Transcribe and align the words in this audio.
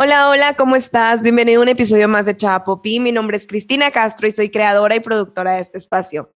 Hola, 0.00 0.28
hola, 0.28 0.54
¿cómo 0.54 0.76
estás? 0.76 1.22
Bienvenido 1.22 1.58
a 1.58 1.64
un 1.64 1.68
episodio 1.70 2.06
más 2.06 2.24
de 2.24 2.36
Chapopi. 2.36 3.00
Mi 3.00 3.10
nombre 3.10 3.36
es 3.36 3.48
Cristina 3.48 3.90
Castro 3.90 4.28
y 4.28 4.30
soy 4.30 4.48
creadora 4.48 4.94
y 4.94 5.00
productora 5.00 5.54
de 5.54 5.62
este 5.62 5.78
espacio. 5.78 6.32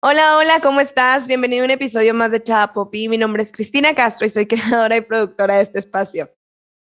Hola, 0.00 0.36
hola, 0.38 0.60
¿cómo 0.62 0.78
estás? 0.78 1.26
Bienvenido 1.26 1.62
a 1.62 1.64
un 1.64 1.72
episodio 1.72 2.14
más 2.14 2.30
de 2.30 2.40
Chapopi. 2.40 3.08
Mi 3.08 3.18
nombre 3.18 3.42
es 3.42 3.50
Cristina 3.50 3.96
Castro 3.96 4.28
y 4.28 4.30
soy 4.30 4.46
creadora 4.46 4.96
y 4.96 5.00
productora 5.00 5.56
de 5.56 5.62
este 5.62 5.80
espacio. 5.80 6.30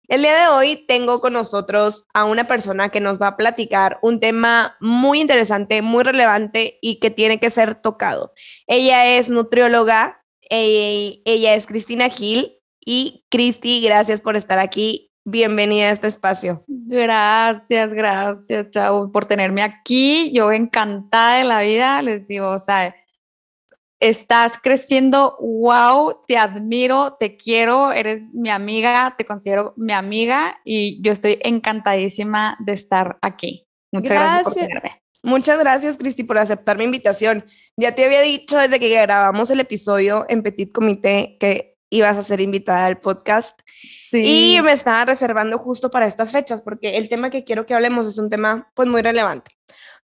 El 0.07 0.23
día 0.23 0.35
de 0.35 0.47
hoy 0.47 0.83
tengo 0.87 1.21
con 1.21 1.33
nosotros 1.33 2.07
a 2.15 2.25
una 2.25 2.47
persona 2.47 2.89
que 2.89 3.01
nos 3.01 3.21
va 3.21 3.27
a 3.27 3.37
platicar 3.37 3.99
un 4.01 4.19
tema 4.19 4.77
muy 4.79 5.21
interesante, 5.21 5.83
muy 5.83 6.03
relevante 6.03 6.79
y 6.81 6.99
que 6.99 7.11
tiene 7.11 7.39
que 7.39 7.51
ser 7.51 7.75
tocado. 7.75 8.33
Ella 8.65 9.05
es 9.05 9.29
nutrióloga, 9.29 10.25
ella 10.49 11.53
es 11.53 11.67
Cristina 11.67 12.09
Gil 12.09 12.57
y 12.83 13.25
Cristi, 13.29 13.79
gracias 13.81 14.21
por 14.21 14.35
estar 14.37 14.57
aquí. 14.57 15.11
Bienvenida 15.23 15.89
a 15.89 15.91
este 15.91 16.07
espacio. 16.07 16.65
Gracias, 16.67 17.93
gracias, 17.93 18.71
chao, 18.71 19.11
por 19.11 19.25
tenerme 19.25 19.61
aquí. 19.61 20.31
Yo 20.33 20.51
encantada 20.51 21.37
de 21.37 21.43
la 21.43 21.61
vida, 21.61 22.01
les 22.01 22.27
digo, 22.27 22.49
o 22.49 22.59
sea, 22.59 22.93
estás 24.03 24.57
creciendo, 24.61 25.37
wow, 25.39 26.17
te 26.27 26.37
admiro, 26.37 27.15
te 27.17 27.37
quiero, 27.37 27.93
eres 27.93 28.27
mi 28.33 28.49
amiga, 28.49 29.15
te 29.17 29.23
considero 29.23 29.73
mi 29.77 29.93
amiga 29.93 30.59
y 30.65 31.01
yo 31.01 31.13
estoy 31.13 31.39
encantadísima 31.41 32.57
de 32.59 32.73
estar 32.73 33.17
aquí. 33.21 33.65
Muchas 33.93 34.19
gracias, 34.19 34.43
por 34.43 34.53
tenerme. 34.55 35.01
Muchas 35.23 35.57
gracias, 35.57 35.95
Cristi, 35.95 36.23
por 36.23 36.37
aceptar 36.37 36.77
mi 36.77 36.83
invitación. 36.83 37.45
Ya 37.77 37.95
te 37.95 38.03
había 38.03 38.21
dicho 38.21 38.57
desde 38.57 38.77
que 38.77 38.89
grabamos 38.89 39.49
el 39.51 39.61
episodio 39.61 40.25
en 40.27 40.43
Petit 40.43 40.73
Comité 40.73 41.37
que 41.39 41.77
ibas 41.89 42.17
a 42.17 42.25
ser 42.25 42.41
invitada 42.41 42.87
al 42.87 42.99
podcast. 42.99 43.57
Sí. 44.09 44.57
Y 44.57 44.61
me 44.61 44.73
estaba 44.73 45.05
reservando 45.05 45.57
justo 45.57 45.89
para 45.89 46.07
estas 46.07 46.33
fechas 46.33 46.61
porque 46.61 46.97
el 46.97 47.07
tema 47.07 47.29
que 47.29 47.45
quiero 47.45 47.65
que 47.65 47.73
hablemos 47.73 48.05
es 48.05 48.17
un 48.17 48.29
tema 48.29 48.69
pues 48.73 48.89
muy 48.89 49.01
relevante. 49.01 49.51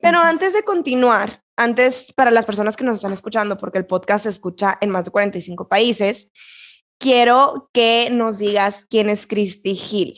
Pero 0.01 0.19
antes 0.19 0.53
de 0.53 0.63
continuar, 0.65 1.46
antes, 1.57 2.13
para 2.13 2.31
las 2.31 2.47
personas 2.47 2.77
que 2.77 2.85
nos 2.85 2.97
están 2.97 3.13
escuchando, 3.13 3.57
porque 3.57 3.79
el 3.79 3.87
podcast 3.87 4.25
se 4.25 4.31
escucha 4.31 4.77
en 4.81 4.91
más 4.91 5.07
de 5.07 5.11
45 5.11 5.69
países, 5.69 6.29
quiero 6.99 7.71
que 7.73 8.09
nos 8.11 8.39
digas 8.39 8.87
quién 8.89 9.09
es 9.09 9.27
Christy 9.27 9.79
Hill. 9.91 10.15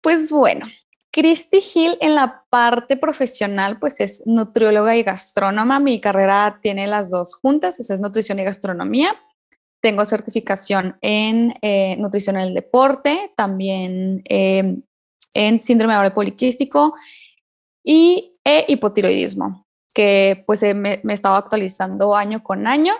Pues 0.00 0.30
bueno, 0.30 0.66
Christy 1.12 1.58
Hill 1.74 1.98
en 2.00 2.14
la 2.14 2.44
parte 2.48 2.96
profesional, 2.96 3.78
pues 3.80 4.00
es 4.00 4.22
nutrióloga 4.26 4.96
y 4.96 5.02
gastrónoma. 5.02 5.80
Mi 5.80 6.00
carrera 6.00 6.58
tiene 6.62 6.86
las 6.86 7.10
dos 7.10 7.34
juntas, 7.34 7.80
es 7.80 8.00
nutrición 8.00 8.38
y 8.38 8.44
gastronomía. 8.44 9.14
Tengo 9.82 10.04
certificación 10.04 10.96
en 11.00 11.54
eh, 11.62 11.96
nutrición 11.98 12.36
en 12.36 12.42
el 12.42 12.54
deporte, 12.54 13.32
también 13.36 14.22
eh, 14.28 14.76
en 15.34 15.60
síndrome 15.60 15.96
oral 15.96 16.12
poliquístico 16.12 16.94
y 17.82 18.32
e 18.44 18.66
hipotiroidismo 18.68 19.66
que 19.92 20.44
pues 20.46 20.62
eh, 20.62 20.74
me, 20.74 21.00
he 21.02 21.12
estado 21.12 21.36
actualizando 21.36 22.14
año 22.14 22.42
con 22.42 22.66
año 22.66 22.94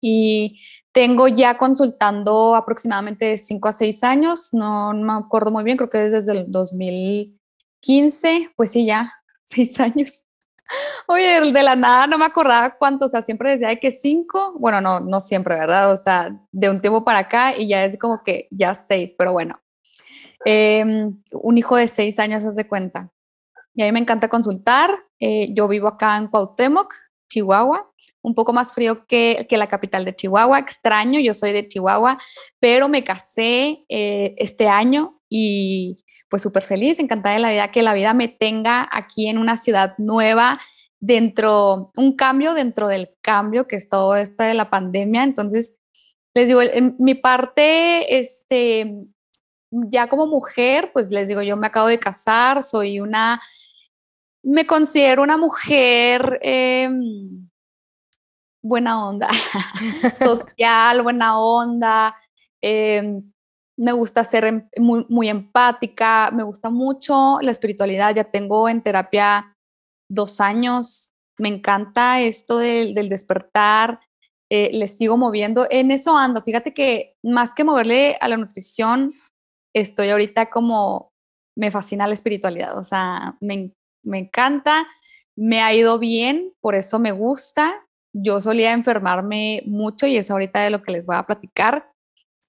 y 0.00 0.60
tengo 0.92 1.28
ya 1.28 1.56
consultando 1.58 2.54
aproximadamente 2.54 3.38
5 3.38 3.68
a 3.68 3.72
6 3.72 4.04
años, 4.04 4.50
no, 4.52 4.92
me 4.92 5.14
acuerdo 5.14 5.50
muy 5.50 5.64
bien, 5.64 5.76
creo 5.76 5.90
que 5.90 5.98
desde 5.98 6.32
el 6.32 6.44
2015, 6.52 8.50
pues 8.56 8.72
sí, 8.72 8.86
ya 8.86 9.12
6 9.44 9.80
años. 9.80 10.24
Oye, 11.06 11.40
de 11.52 11.62
la 11.62 11.76
nada 11.76 12.06
no 12.06 12.16
me 12.18 12.24
acordaba 12.24 12.76
cuánto, 12.78 13.04
o 13.04 13.08
sea, 13.08 13.22
siempre 13.22 13.50
decía 13.50 13.76
que 13.76 13.90
5, 13.90 14.54
bueno, 14.58 14.80
no, 14.80 15.00
no 15.00 15.20
siempre, 15.20 15.56
¿verdad? 15.56 15.92
O 15.92 15.96
sea, 15.96 16.34
de 16.52 16.70
un 16.70 16.80
tiempo 16.80 17.04
para 17.04 17.20
acá 17.20 17.56
y 17.56 17.68
ya 17.68 17.84
es 17.84 17.98
como 17.98 18.22
que 18.24 18.48
ya 18.50 18.74
6, 18.74 19.14
pero 19.18 19.32
bueno. 19.32 19.60
Em, 20.44 21.22
un 21.32 21.58
hijo 21.58 21.76
de 21.76 21.88
6 21.88 22.18
años, 22.18 22.44
haz 22.44 22.56
de 22.56 22.68
cuenta. 22.68 23.10
Y 23.74 23.82
a 23.82 23.86
mí 23.86 23.92
me 23.92 24.00
encanta 24.00 24.28
consultar. 24.28 24.90
Eh, 25.20 25.48
yo 25.52 25.68
vivo 25.68 25.88
acá 25.88 26.16
en 26.16 26.28
Cuauhtémoc, 26.28 26.94
Chihuahua, 27.28 27.90
un 28.22 28.34
poco 28.34 28.52
más 28.52 28.72
frío 28.72 29.06
que, 29.06 29.46
que, 29.48 29.56
la 29.56 29.68
capital 29.68 30.04
de 30.04 30.14
Chihuahua. 30.14 30.58
Extraño, 30.58 31.20
yo 31.20 31.34
soy 31.34 31.52
de 31.52 31.66
Chihuahua, 31.66 32.18
pero 32.60 32.88
me 32.88 33.02
casé 33.02 33.84
eh, 33.88 34.34
este 34.38 34.68
año 34.68 35.20
y 35.28 35.96
pues 36.28 36.42
súper 36.42 36.64
feliz, 36.64 36.98
encantada 36.98 37.34
de 37.34 37.40
la 37.40 37.50
vida, 37.50 37.70
que 37.70 37.82
la 37.82 37.94
vida 37.94 38.14
me 38.14 38.28
tenga 38.28 38.88
aquí 38.90 39.28
en 39.28 39.38
una 39.38 39.56
ciudad 39.56 39.94
nueva, 39.98 40.58
dentro, 41.00 41.92
un 41.96 42.16
cambio 42.16 42.54
dentro 42.54 42.88
del 42.88 43.10
cambio 43.20 43.66
que 43.68 43.76
es 43.76 43.88
todo 43.88 44.16
esto 44.16 44.42
de 44.42 44.54
la 44.54 44.70
pandemia. 44.70 45.22
Entonces, 45.22 45.76
les 46.34 46.48
digo, 46.48 46.62
en 46.62 46.96
mi 46.98 47.14
parte, 47.14 48.18
este, 48.18 48.94
ya 49.70 50.08
como 50.08 50.26
mujer, 50.26 50.90
pues 50.92 51.10
les 51.10 51.28
digo, 51.28 51.42
yo 51.42 51.56
me 51.56 51.66
acabo 51.66 51.88
de 51.88 51.98
casar, 51.98 52.62
soy 52.62 53.00
una 53.00 53.40
me 54.44 54.66
considero 54.66 55.22
una 55.22 55.36
mujer 55.36 56.38
em, 56.42 57.48
buena 58.62 59.08
onda, 59.08 59.28
social, 60.24 61.02
buena 61.02 61.38
onda. 61.38 62.14
Em, 62.62 63.32
me 63.76 63.92
gusta 63.92 64.22
ser 64.22 64.44
em, 64.44 64.68
muy, 64.78 65.28
empática, 65.28 66.30
me 66.30 66.42
gusta 66.42 66.70
mucho 66.70 67.40
la 67.40 67.50
espiritualidad. 67.50 68.14
Ya 68.14 68.24
tengo 68.24 68.68
en 68.68 68.82
terapia 68.82 69.56
dos 70.08 70.40
años. 70.40 71.12
Me 71.38 71.48
encanta 71.48 72.20
esto 72.20 72.58
del, 72.58 72.94
despertar. 73.08 74.00
Eh, 74.50 74.70
le 74.72 74.88
sigo 74.88 75.16
moviendo. 75.16 75.66
En 75.70 75.90
eso 75.90 76.16
ando. 76.16 76.42
Fíjate 76.42 76.74
que 76.74 77.16
más 77.22 77.54
que 77.54 77.64
moverle 77.64 78.16
a 78.20 78.28
la 78.28 78.36
nutrición, 78.36 79.14
estoy 79.74 80.10
ahorita 80.10 80.50
como 80.50 81.12
me 81.56 81.70
fascina 81.70 82.06
la 82.06 82.14
espiritualidad. 82.14 82.78
O 82.78 82.82
sea, 82.82 83.36
me, 83.40 83.72
me 84.04 84.18
encanta, 84.18 84.86
me 85.36 85.60
ha 85.60 85.74
ido 85.74 85.98
bien, 85.98 86.52
por 86.60 86.74
eso 86.74 86.98
me 86.98 87.12
gusta. 87.12 87.74
Yo 88.12 88.40
solía 88.40 88.72
enfermarme 88.72 89.62
mucho 89.66 90.06
y 90.06 90.16
es 90.16 90.30
ahorita 90.30 90.62
de 90.62 90.70
lo 90.70 90.82
que 90.82 90.92
les 90.92 91.06
voy 91.06 91.16
a 91.16 91.26
platicar. 91.26 91.90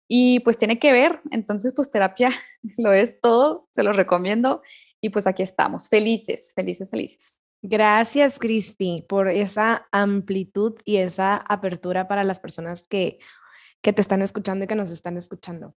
Y 0.07 0.39
pues 0.41 0.57
tiene 0.57 0.77
que 0.77 0.91
ver, 0.91 1.21
entonces 1.31 1.73
pues 1.75 1.89
terapia 1.89 2.29
lo 2.77 2.93
es 2.93 3.19
todo, 3.21 3.67
se 3.71 3.81
los 3.81 3.95
recomiendo 3.95 4.61
y 5.01 5.09
pues 5.09 5.25
aquí 5.25 5.41
estamos, 5.41 5.89
felices, 5.89 6.53
felices, 6.55 6.91
felices. 6.91 7.41
Gracias, 7.63 8.37
Cristi, 8.37 9.03
por 9.09 9.27
esa 9.27 9.87
amplitud 9.91 10.75
y 10.85 10.97
esa 10.97 11.37
apertura 11.37 12.07
para 12.07 12.23
las 12.23 12.39
personas 12.39 12.85
que, 12.87 13.17
que 13.81 13.93
te 13.93 14.01
están 14.01 14.21
escuchando 14.21 14.65
y 14.65 14.67
que 14.67 14.75
nos 14.75 14.91
están 14.91 15.17
escuchando. 15.17 15.75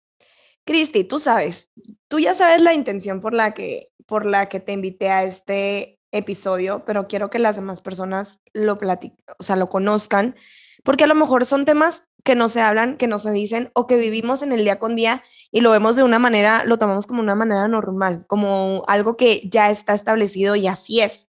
Cristi, 0.66 1.04
tú 1.04 1.20
sabes, 1.20 1.70
tú 2.08 2.18
ya 2.18 2.34
sabes 2.34 2.60
la 2.60 2.74
intención 2.74 3.20
por 3.20 3.32
la 3.32 3.54
que, 3.54 3.92
por 4.04 4.26
la 4.26 4.48
que 4.48 4.58
te 4.58 4.72
invité 4.72 5.10
a 5.10 5.22
este 5.22 6.00
episodio, 6.10 6.84
pero 6.84 7.06
quiero 7.06 7.30
que 7.30 7.38
las 7.38 7.54
demás 7.54 7.80
personas 7.80 8.40
lo 8.52 8.76
platiquen, 8.76 9.24
o 9.38 9.44
sea, 9.44 9.54
lo 9.54 9.68
conozcan, 9.68 10.34
porque 10.82 11.04
a 11.04 11.06
lo 11.06 11.14
mejor 11.14 11.44
son 11.44 11.64
temas 11.66 12.04
que 12.24 12.34
no 12.34 12.48
se 12.48 12.60
hablan, 12.60 12.96
que 12.96 13.06
no 13.06 13.20
se 13.20 13.30
dicen 13.30 13.70
o 13.74 13.86
que 13.86 13.96
vivimos 13.96 14.42
en 14.42 14.50
el 14.50 14.64
día 14.64 14.80
con 14.80 14.96
día 14.96 15.22
y 15.52 15.60
lo 15.60 15.70
vemos 15.70 15.94
de 15.94 16.02
una 16.02 16.18
manera, 16.18 16.64
lo 16.64 16.78
tomamos 16.78 17.06
como 17.06 17.20
una 17.20 17.36
manera 17.36 17.68
normal, 17.68 18.24
como 18.26 18.82
algo 18.88 19.16
que 19.16 19.48
ya 19.48 19.70
está 19.70 19.94
establecido 19.94 20.56
y 20.56 20.66
así 20.66 21.00
es. 21.00 21.28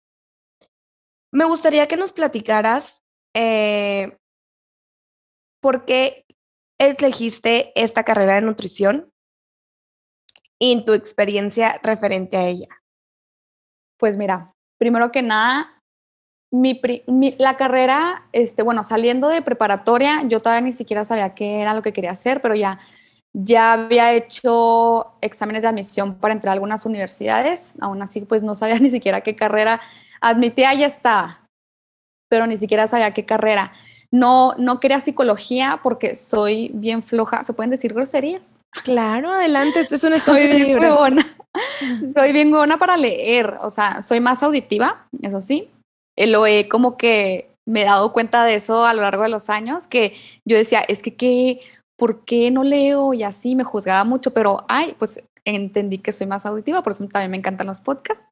Me 1.32 1.46
gustaría 1.46 1.88
que 1.88 1.98
nos 1.98 2.14
platicaras 2.14 3.04
eh, 3.36 4.18
por 5.62 5.86
qué 5.86 6.26
elegiste 6.80 7.72
esta 7.80 8.04
carrera 8.04 8.36
de 8.36 8.42
nutrición 8.42 9.12
y 10.60 10.84
tu 10.86 10.94
experiencia 10.94 11.80
referente 11.82 12.38
a 12.38 12.46
ella? 12.46 12.68
Pues 13.98 14.18
mira, 14.18 14.54
primero 14.78 15.12
que 15.12 15.22
nada, 15.22 15.82
mi, 16.52 16.82
la 17.38 17.58
carrera, 17.58 18.28
este, 18.32 18.64
bueno, 18.64 18.84
saliendo 18.84 19.28
de 19.30 19.42
preparatoria, 19.42 20.24
yo 20.28 20.40
todavía 20.42 20.66
ni 20.66 20.72
siquiera 20.72 21.04
sabía 21.04 21.36
qué 21.36 21.62
era 21.62 21.74
lo 21.74 21.82
que 21.82 21.94
quería 21.94 22.12
hacer, 22.12 22.42
pero 22.42 22.56
ya, 22.56 22.80
ya 23.34 23.74
había 23.74 24.14
hecho 24.14 25.14
exámenes 25.22 25.64
de 25.64 25.70
admisión 25.70 26.16
para 26.16 26.34
entrar 26.34 26.52
a 26.52 26.54
algunas 26.54 26.86
universidades, 26.86 27.74
aún 27.80 28.02
así 28.02 28.22
pues 28.22 28.44
no 28.44 28.56
sabía 28.56 28.76
ni 28.80 28.90
siquiera 28.90 29.22
qué 29.22 29.36
carrera 29.36 29.80
admitía, 30.22 30.74
ya 30.74 30.86
estaba, 30.86 31.46
pero 32.30 32.48
ni 32.48 32.58
siquiera 32.58 32.88
sabía 32.88 33.14
qué 33.14 33.26
carrera. 33.26 33.72
No, 34.12 34.56
no 34.58 34.80
quería 34.80 35.00
psicología 35.00 35.82
porque 35.84 36.16
soy 36.16 36.72
bien 36.74 37.04
floja. 37.04 37.44
¿Se 37.44 37.54
pueden 37.54 37.70
decir 37.70 37.94
groserías? 37.94 38.59
Claro, 38.84 39.32
adelante, 39.32 39.80
este 39.80 39.96
es 39.96 40.04
un 40.04 40.14
espacio 40.14 40.44
soy 40.52 40.64
bien 40.64 40.80
Buena. 40.80 41.38
soy 42.14 42.34
bien 42.34 42.52
buena 42.52 42.78
para 42.78 42.98
leer, 42.98 43.58
o 43.62 43.70
sea, 43.70 44.02
soy 44.02 44.20
más 44.20 44.44
auditiva, 44.44 45.08
eso 45.22 45.42
sí. 45.42 45.70
Eh, 46.18 46.28
lo 46.28 46.46
he 46.46 46.68
como 46.68 46.98
que 46.98 47.50
me 47.68 47.82
he 47.82 47.86
dado 47.86 48.14
cuenta 48.14 48.44
de 48.46 48.56
eso 48.56 48.86
a 48.86 48.94
lo 48.94 49.02
largo 49.02 49.24
de 49.24 49.30
los 49.30 49.50
años, 49.50 49.88
que 49.88 50.14
yo 50.48 50.58
decía, 50.58 50.82
es 50.82 51.02
que, 51.02 51.16
¿qué? 51.16 51.60
¿por 52.00 52.24
qué 52.26 52.50
no 52.50 52.64
leo? 52.64 53.14
Y 53.14 53.22
así 53.22 53.56
me 53.56 53.64
juzgaba 53.64 54.04
mucho, 54.06 54.34
pero, 54.34 54.66
ay, 54.70 54.96
pues 54.98 55.22
entendí 55.46 56.00
que 56.00 56.12
soy 56.12 56.26
más 56.26 56.46
auditiva, 56.46 56.82
por 56.82 56.94
eso 56.94 57.06
también 57.08 57.32
me 57.32 57.38
encantan 57.38 57.68
los 57.68 57.82
podcasts. 57.82 58.26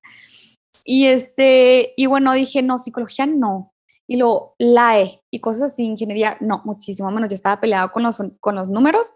Y 0.86 1.06
este, 1.07 1.94
y 1.98 2.06
bueno, 2.07 2.34
dije, 2.34 2.63
no, 2.63 2.80
psicología 2.80 3.25
no. 3.25 3.74
Y 4.10 4.16
lo 4.16 4.56
LAE 4.57 5.19
y 5.30 5.42
cosas 5.42 5.74
así, 5.74 5.84
ingeniería, 5.84 6.38
no, 6.39 6.62
muchísimo 6.63 7.12
menos. 7.12 7.30
Yo 7.30 7.36
estaba 7.36 7.60
peleado 7.60 7.92
con 7.92 8.04
los, 8.04 8.22
con 8.39 8.56
los 8.56 8.69
números. 8.69 9.13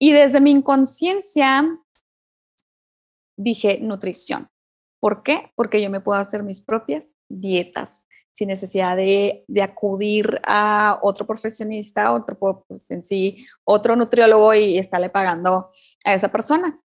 Y 0.00 0.12
desde 0.12 0.40
mi 0.40 0.50
inconsciencia 0.50 1.78
dije 3.36 3.78
nutrición. 3.80 4.48
¿Por 4.98 5.22
qué? 5.22 5.52
Porque 5.54 5.82
yo 5.82 5.90
me 5.90 6.00
puedo 6.00 6.18
hacer 6.18 6.42
mis 6.42 6.60
propias 6.60 7.14
dietas 7.28 8.06
sin 8.32 8.48
necesidad 8.48 8.96
de, 8.96 9.44
de 9.48 9.62
acudir 9.62 10.40
a 10.44 10.98
otro 11.02 11.26
profesionista, 11.26 12.12
otro, 12.12 12.64
pues 12.66 12.90
en 12.90 13.04
sí, 13.04 13.46
otro 13.64 13.96
nutriólogo 13.96 14.54
y 14.54 14.78
estarle 14.78 15.10
pagando 15.10 15.70
a 16.04 16.14
esa 16.14 16.28
persona. 16.28 16.80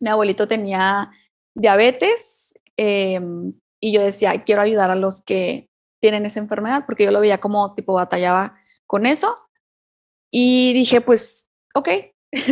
Mi 0.00 0.10
abuelito 0.10 0.46
tenía 0.46 1.10
diabetes 1.54 2.54
em, 2.76 3.52
y 3.80 3.92
yo 3.92 4.02
decía, 4.02 4.44
quiero 4.44 4.62
ayudar 4.62 4.90
a 4.90 4.96
los 4.96 5.22
que 5.22 5.68
tienen 6.00 6.26
esa 6.26 6.40
enfermedad, 6.40 6.84
porque 6.86 7.04
yo 7.04 7.10
lo 7.10 7.20
veía 7.20 7.38
como 7.38 7.74
tipo 7.74 7.94
batallaba 7.94 8.56
con 8.86 9.06
eso. 9.06 9.34
Y 10.30 10.72
dije, 10.72 11.00
pues, 11.00 11.48
ok, 11.74 11.88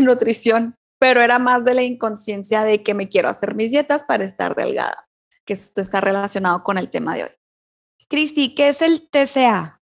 nutrición, 0.00 0.76
pero 0.98 1.22
era 1.22 1.38
más 1.38 1.64
de 1.64 1.74
la 1.74 1.82
inconsciencia 1.82 2.62
de 2.62 2.82
que 2.82 2.94
me 2.94 3.08
quiero 3.08 3.28
hacer 3.28 3.54
mis 3.54 3.70
dietas 3.70 4.04
para 4.04 4.24
estar 4.24 4.54
delgada, 4.54 5.08
que 5.44 5.54
esto 5.54 5.80
está 5.80 6.00
relacionado 6.00 6.62
con 6.62 6.78
el 6.78 6.90
tema 6.90 7.14
de 7.14 7.24
hoy. 7.24 7.30
Cristi, 8.08 8.54
¿qué 8.54 8.68
es 8.68 8.82
el 8.82 9.08
TCA? 9.08 9.80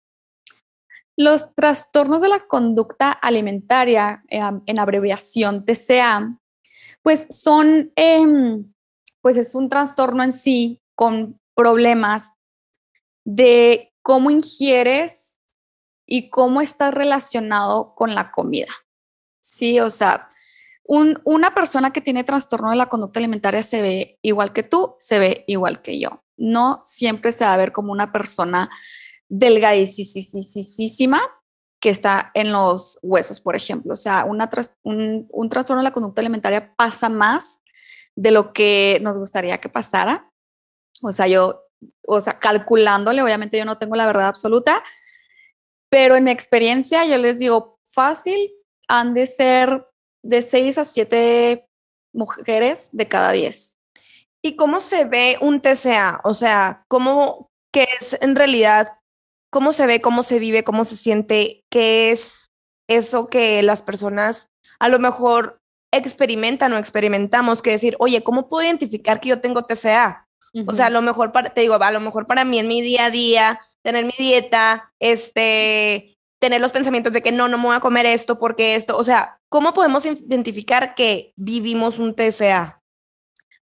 Los 1.17 1.55
trastornos 1.55 2.23
de 2.23 2.29
la 2.29 2.47
conducta 2.47 3.11
alimentaria, 3.11 4.23
em, 4.29 4.63
en 4.67 4.79
abreviación 4.79 5.65
TCA, 5.65 6.39
pues 7.03 7.27
son, 7.31 7.91
em, 7.97 8.73
pues 9.21 9.37
es 9.37 9.55
un 9.55 9.69
trastorno 9.69 10.23
en 10.23 10.33
sí 10.33 10.81
con 10.95 11.41
problemas 11.55 12.35
de 13.25 13.93
cómo 14.03 14.31
ingieres 14.31 15.37
y 16.07 16.31
cómo 16.31 16.61
estás 16.61 16.95
relacionado 16.95 17.95
con 17.95 18.15
la 18.15 18.31
comida. 18.31 18.73
Sí, 19.51 19.81
o 19.81 19.89
sea, 19.89 20.29
una 20.85 21.55
persona 21.55 21.91
que 21.91 22.01
tiene 22.01 22.23
trastorno 22.25 22.71
de 22.71 22.77
la 22.77 22.89
conducta 22.89 23.19
alimentaria 23.19 23.63
se 23.63 23.83
ve 23.83 24.19
igual 24.23 24.53
que 24.53 24.63
tú, 24.63 24.97
se 24.99 25.19
ve 25.19 25.45
igual 25.47 25.83
que 25.83 25.99
yo. 25.99 26.23
No 26.37 26.81
siempre 26.83 27.33
se 27.33 27.45
va 27.45 27.55
a 27.55 27.57
ver 27.57 27.73
como 27.73 27.93
una 27.93 28.13
persona 28.13 28.71
delgadísima 29.29 31.21
que 31.81 31.91
está 31.91 32.31
en 32.35 32.53
los 32.53 32.99
huesos, 33.03 33.41
por 33.41 33.57
ejemplo. 33.57 33.95
O 33.95 33.97
sea, 33.97 34.25
una 34.25 34.49
un, 34.83 35.27
un 35.31 35.49
trastorno 35.49 35.81
de 35.81 35.89
la 35.89 35.93
conducta 35.93 36.21
alimentaria 36.21 36.75
pasa 36.77 37.09
más 37.09 37.61
de 38.15 38.31
lo 38.31 38.53
que 38.53 38.99
nos 39.03 39.19
gustaría 39.19 39.59
que 39.59 39.69
pasara. 39.69 40.31
O 41.03 41.13
sea, 41.13 41.27
yo, 41.27 41.63
o 42.07 42.21
sea, 42.21 42.39
calculándole, 42.39 43.23
obviamente 43.23 43.59
yo 43.59 43.65
no 43.65 43.79
tengo 43.79 43.97
la 43.97 44.07
verdad 44.07 44.29
absoluta, 44.29 44.83
pero 45.89 46.17
en 46.17 46.25
mi 46.25 46.31
experiencia 46.31 47.05
yo 47.07 47.17
les 47.17 47.39
digo, 47.39 47.79
fácil, 47.85 48.53
han 48.89 49.15
de 49.15 49.27
ser 49.27 49.87
de 50.23 50.43
6 50.43 50.79
a 50.79 50.85
7 50.85 51.69
mujeres 52.13 52.89
de 52.93 53.07
cada 53.07 53.33
10. 53.33 53.77
¿Y 54.43 54.57
cómo 54.57 54.81
se 54.81 55.05
ve 55.05 55.37
un 55.41 55.61
TCA? 55.61 56.21
O 56.25 56.35
sea, 56.35 56.85
¿cómo, 56.89 57.51
qué 57.73 57.87
es 58.01 58.17
en 58.21 58.37
realidad, 58.37 58.99
cómo 59.51 59.73
se 59.73 59.87
ve, 59.87 60.01
cómo 60.01 60.23
se 60.23 60.39
vive, 60.39 60.65
cómo 60.65 60.85
se 60.85 60.97
siente, 60.97 61.65
qué 61.71 62.13
es 62.13 62.51
eso 62.89 63.29
que 63.29 63.63
las 63.63 63.83
personas 63.83 64.49
a 64.79 64.89
lo 64.89 64.99
mejor 64.99 65.61
experimentan 65.93 66.73
o 66.73 66.79
experimentamos, 66.79 67.63
que 67.63 67.71
decir, 67.71 67.97
oye, 67.99 68.23
¿cómo 68.23 68.49
puedo 68.49 68.65
identificar 68.65 69.21
que 69.21 69.31
yo 69.31 69.41
tengo 69.41 69.65
TCA? 69.65 70.29
O 70.67 70.75
sea, 70.75 70.87
a 70.87 70.91
lo 70.91 71.03
mejor, 71.03 71.31
para, 71.33 71.51
te 71.51 71.61
digo, 71.61 71.75
a 71.75 71.91
lo 71.91 72.01
mejor 72.01 72.27
para 72.27 72.45
mí 72.45 72.59
en 72.59 72.69
mi 72.69 72.81
día 72.81 73.07
a 73.07 73.11
día, 73.11 73.61
tener 73.83 74.05
mi 74.05 74.15
dieta, 74.19 74.93
este, 74.99 76.18
tener 76.39 76.61
los 76.61 76.73
pensamientos 76.73 77.13
de 77.13 77.23
que 77.23 77.33
no, 77.33 77.49
no 77.49 77.59
me 77.59 77.65
voy 77.65 77.77
a 77.77 77.81
comer 77.81 78.07
esto 78.07 78.39
porque 78.39 78.75
esto, 78.75 78.97
o 78.97 79.05
sea, 79.05 79.41
¿cómo 79.49 79.75
podemos 79.75 80.07
identificar 80.07 80.95
que 80.95 81.33
vivimos 81.37 81.99
un 81.99 82.15
TCA? 82.15 82.79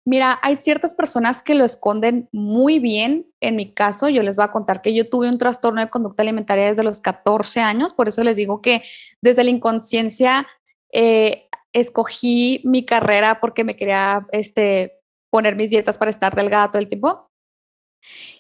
Mira, 0.04 0.40
hay 0.42 0.56
ciertas 0.56 0.96
personas 0.96 1.42
que 1.42 1.54
lo 1.54 1.64
esconden 1.64 2.28
muy 2.32 2.80
bien. 2.80 3.30
En 3.40 3.54
mi 3.54 3.72
caso, 3.72 4.08
yo 4.08 4.24
les 4.24 4.34
voy 4.34 4.44
a 4.44 4.50
contar 4.50 4.82
que 4.82 4.94
yo 4.94 5.08
tuve 5.08 5.28
un 5.28 5.38
trastorno 5.38 5.80
de 5.80 5.90
conducta 5.90 6.22
alimentaria 6.22 6.66
desde 6.66 6.82
los 6.82 7.00
14 7.00 7.60
años, 7.60 7.92
por 7.92 8.08
eso 8.08 8.24
les 8.24 8.34
digo 8.34 8.60
que 8.60 8.82
desde 9.20 9.44
la 9.44 9.50
inconsciencia 9.50 10.48
eh, 10.92 11.48
escogí 11.72 12.62
mi 12.64 12.84
carrera 12.84 13.40
porque 13.40 13.62
me 13.62 13.76
quería 13.76 14.26
este, 14.32 15.00
poner 15.30 15.54
mis 15.54 15.70
dietas 15.70 15.98
para 15.98 16.10
estar 16.10 16.34
delgada 16.34 16.70
todo 16.70 16.82
el 16.82 16.88
tiempo. 16.88 17.30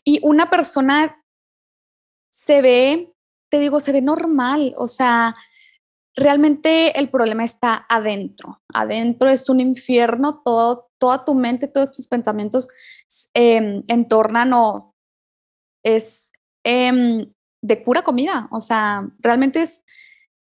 Y 0.04 0.18
una 0.24 0.50
persona 0.50 1.24
se 2.32 2.60
ve 2.60 3.11
te 3.52 3.58
digo, 3.58 3.80
se 3.80 3.92
ve 3.92 4.00
normal, 4.00 4.72
o 4.78 4.88
sea, 4.88 5.34
realmente 6.16 6.98
el 6.98 7.10
problema 7.10 7.44
está 7.44 7.84
adentro. 7.86 8.62
Adentro 8.72 9.28
es 9.28 9.50
un 9.50 9.60
infierno, 9.60 10.40
todo, 10.42 10.90
toda 10.98 11.26
tu 11.26 11.34
mente, 11.34 11.68
todos 11.68 11.92
tus 11.92 12.08
pensamientos 12.08 12.70
eh, 13.34 13.82
entornan 13.88 14.54
o 14.54 14.94
es 15.84 16.32
em, 16.64 17.30
de 17.62 17.76
pura 17.76 18.02
comida, 18.02 18.48
o 18.50 18.60
sea, 18.60 19.06
realmente 19.18 19.60
es, 19.60 19.84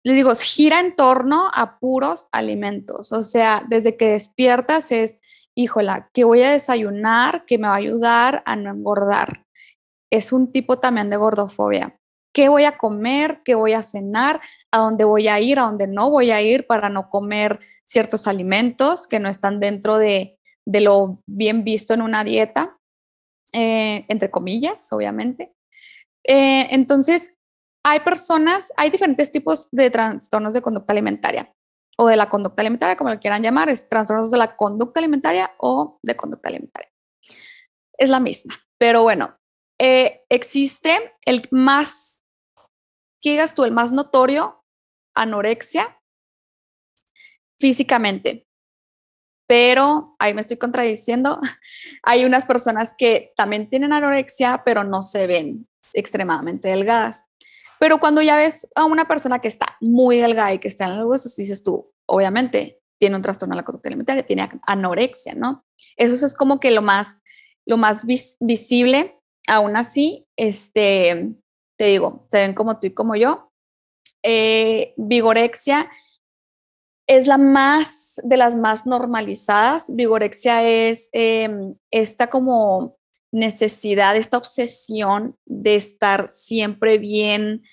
les 0.03 0.15
digo, 0.15 0.33
gira 0.33 0.79
en 0.79 0.95
torno 0.95 1.51
a 1.53 1.77
puros 1.77 2.27
alimentos, 2.31 3.11
o 3.11 3.21
sea, 3.21 3.63
desde 3.69 3.95
que 3.95 4.09
despiertas 4.09 4.91
es, 4.91 5.19
híjola, 5.53 6.09
que 6.13 6.23
voy 6.23 6.41
a 6.41 6.51
desayunar, 6.51 7.45
que 7.45 7.59
me 7.59 7.67
va 7.67 7.75
a 7.75 7.77
ayudar 7.77 8.41
a 8.45 8.55
no 8.55 8.71
engordar. 8.71 9.45
Es 10.11 10.31
un 10.31 10.51
tipo 10.51 10.79
también 10.79 11.09
de 11.09 11.17
gordofobia 11.17 11.96
qué 12.37 12.49
voy 12.49 12.65
a 12.65 12.77
comer, 12.77 13.41
qué 13.43 13.55
voy 13.55 13.73
a 13.73 13.81
cenar, 13.81 14.39
a 14.71 14.77
dónde 14.77 15.05
voy 15.05 15.27
a 15.27 15.39
ir, 15.39 15.57
a 15.57 15.63
dónde 15.63 15.87
no 15.87 16.11
voy 16.11 16.29
a 16.29 16.39
ir 16.39 16.67
para 16.67 16.87
no 16.87 17.09
comer 17.09 17.59
ciertos 17.83 18.27
alimentos 18.27 19.07
que 19.07 19.19
no 19.19 19.27
están 19.27 19.59
dentro 19.59 19.97
de, 19.97 20.37
lo 20.67 21.23
bien 21.25 21.63
visto 21.63 21.95
en 21.95 22.03
una 22.03 22.23
dieta, 22.23 22.77
eh, 23.53 24.05
entre 24.07 24.29
comillas, 24.29 24.87
obviamente. 24.91 25.51
Eh, 26.23 26.67
entonces, 26.69 27.33
hay 27.83 28.01
personas, 28.01 28.71
hay 28.77 28.91
diferentes 28.91 29.31
tipos 29.31 29.67
de 29.71 29.89
trastornos 29.89 30.53
de 30.53 30.61
conducta 30.61 30.93
alimentaria 30.93 31.51
o 31.97 32.07
de 32.07 32.17
la 32.17 32.29
conducta 32.29 32.61
alimentaria, 32.61 32.97
como 32.97 33.09
lo 33.09 33.19
quieran 33.19 33.41
llamar, 33.41 33.69
es 33.69 33.89
trastornos 33.89 34.29
de 34.29 34.37
la 34.37 34.55
conducta 34.55 34.99
alimentaria 34.99 35.55
o 35.57 35.97
de 36.03 36.15
conducta 36.15 36.49
alimentaria. 36.49 36.91
Es 37.97 38.11
la 38.11 38.19
misma, 38.19 38.53
pero 38.77 39.01
bueno, 39.01 39.35
eh, 39.79 40.21
existe 40.29 41.15
el 41.25 41.47
más 41.49 42.16
¿qué 43.27 43.31
digas 43.31 43.55
tú? 43.55 43.65
El 43.65 43.73
más 43.73 43.91
notorio, 43.91 44.63
anorexia, 45.13 45.99
físicamente. 47.59 48.47
Pero, 49.49 50.15
ahí 50.17 50.33
me 50.33 50.39
estoy 50.39 50.55
contradiciendo, 50.55 51.41
hay 52.03 52.23
unas 52.23 52.45
personas 52.45 52.95
que 52.97 53.33
también 53.35 53.69
tienen 53.69 53.91
anorexia, 53.91 54.61
pero 54.63 54.85
no 54.85 55.01
se 55.01 55.27
ven 55.27 55.67
extremadamente 55.91 56.69
delgadas. 56.69 57.25
Pero 57.79 57.99
cuando 57.99 58.21
ya 58.21 58.37
ves 58.37 58.65
a 58.75 58.85
una 58.85 59.09
persona 59.09 59.39
que 59.39 59.49
está 59.49 59.77
muy 59.81 60.17
delgada 60.17 60.53
y 60.53 60.59
que 60.59 60.69
está 60.69 60.85
en 60.85 60.97
los 60.97 61.07
huesos, 61.07 61.35
dices 61.35 61.63
tú, 61.63 61.93
obviamente, 62.05 62.79
tiene 62.97 63.17
un 63.17 63.21
trastorno 63.21 63.55
de 63.55 63.57
la 63.57 63.65
conducta 63.65 63.89
alimentaria, 63.89 64.25
tiene 64.25 64.49
anorexia, 64.65 65.35
¿no? 65.35 65.65
Eso 65.97 66.25
es 66.25 66.33
como 66.33 66.61
que 66.61 66.71
lo 66.71 66.81
más, 66.81 67.19
lo 67.65 67.75
más 67.75 68.05
visible. 68.39 69.19
Aún 69.49 69.75
así, 69.75 70.25
este, 70.37 71.35
te 71.77 71.85
digo, 71.85 72.25
se 72.27 72.39
ven 72.39 72.53
como 72.53 72.79
tú 72.79 72.87
y 72.87 72.93
como 72.93 73.15
yo. 73.15 73.51
Eh, 74.23 74.93
vigorexia 74.97 75.89
es 77.07 77.27
la 77.27 77.37
más 77.37 78.19
de 78.23 78.35
las 78.35 78.55
más 78.55 78.85
normalizadas. 78.85 79.85
Vigorexia 79.95 80.63
es 80.63 81.09
em, 81.13 81.75
esta 81.91 82.29
como 82.29 82.97
necesidad, 83.31 84.15
esta 84.17 84.37
obsesión 84.37 85.37
de 85.45 85.75
estar 85.75 86.27
siempre 86.27 86.97
bien 86.97 87.63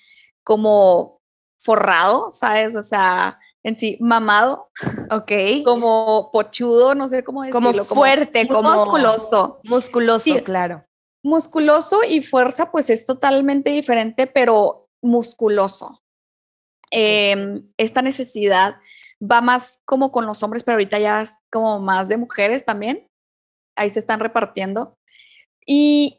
como 0.43 1.21
forrado, 1.57 2.29
¿sabes? 2.29 2.75
O 2.75 2.83
sea, 2.83 3.39
en 3.63 3.75
sí, 3.75 3.97
mamado. 3.99 4.69
Ok. 5.09 5.31
Como 5.65 6.29
pochudo, 6.31 6.93
no 6.93 7.07
sé 7.07 7.23
cómo 7.23 7.41
decirlo. 7.41 7.87
Como 7.87 7.99
fuerte, 7.99 8.47
como, 8.47 8.73
musculoso. 8.73 9.59
Musculoso, 9.63 10.43
claro 10.43 10.85
musculoso 11.25 12.03
y 12.07 12.21
fuerza, 12.21 12.71
pues 12.71 12.91
es 12.91 13.07
totalmente 13.07 13.71
diferente, 13.71 14.27
pero 14.27 14.89
musculoso. 15.01 16.03
Em, 16.91 17.67
esta 17.77 18.03
necesidad 18.03 18.75
va 19.19 19.41
más 19.41 19.81
como 19.85 20.11
con 20.11 20.27
los 20.27 20.43
hombres, 20.43 20.63
pero 20.63 20.75
ahorita 20.75 20.99
ya 20.99 21.23
es 21.23 21.33
como 21.51 21.79
más 21.79 22.07
de 22.09 22.17
mujeres 22.17 22.63
también. 22.63 23.09
Ahí 23.75 23.89
se 23.89 23.97
están 23.97 24.19
repartiendo. 24.19 24.99
Y, 25.65 26.17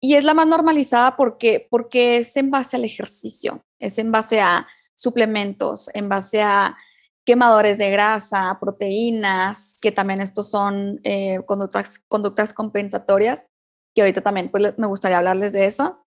y 0.00 0.16
es 0.16 0.24
la 0.24 0.34
más 0.34 0.48
normalizada 0.48 1.16
porque, 1.16 1.68
porque 1.70 2.16
es 2.16 2.36
en 2.36 2.50
base 2.50 2.76
al 2.76 2.84
ejercicio, 2.84 3.64
es 3.78 3.98
en 3.98 4.10
base 4.10 4.40
a 4.40 4.66
suplementos, 4.96 5.88
en 5.94 6.08
base 6.08 6.42
a 6.42 6.76
quemadores 7.24 7.78
de 7.78 7.92
grasa, 7.92 8.58
proteínas, 8.60 9.76
que 9.80 9.92
también 9.92 10.20
estos 10.20 10.50
son 10.50 10.98
eh, 11.04 11.38
conductas, 11.46 12.00
conductas 12.08 12.52
compensatorias, 12.52 13.46
que 13.94 14.02
ahorita 14.02 14.20
también 14.20 14.50
pues, 14.50 14.76
me 14.78 14.86
gustaría 14.86 15.18
hablarles 15.18 15.52
de 15.52 15.66
eso. 15.66 16.04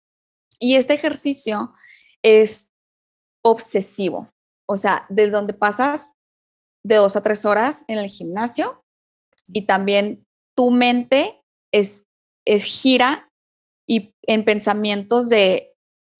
Y 0.59 0.77
este 0.77 0.95
ejercicio 0.95 1.73
es 2.23 2.71
obsesivo, 3.43 4.31
o 4.67 4.77
sea, 4.77 5.07
de 5.09 5.31
donde 5.31 5.55
pasas 5.55 6.13
de 6.85 6.97
dos 6.97 7.17
a 7.17 7.23
tres 7.23 7.45
horas 7.45 7.85
en 7.89 7.99
el 7.99 8.09
gimnasio 8.09 8.85
y 9.49 9.67
también 9.67 10.27
tu 10.55 10.71
mente 10.71 11.43
es, 11.73 12.07
es 12.45 12.65
gira 12.65 13.31
y 13.87 14.15
en 14.23 14.45
pensamientos 14.45 15.29
de, 15.29 15.73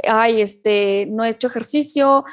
ay, 0.03 0.41
este, 0.41 1.07
no 1.07 1.25
he 1.25 1.31
hecho 1.31 1.47
ejercicio, 1.47 2.25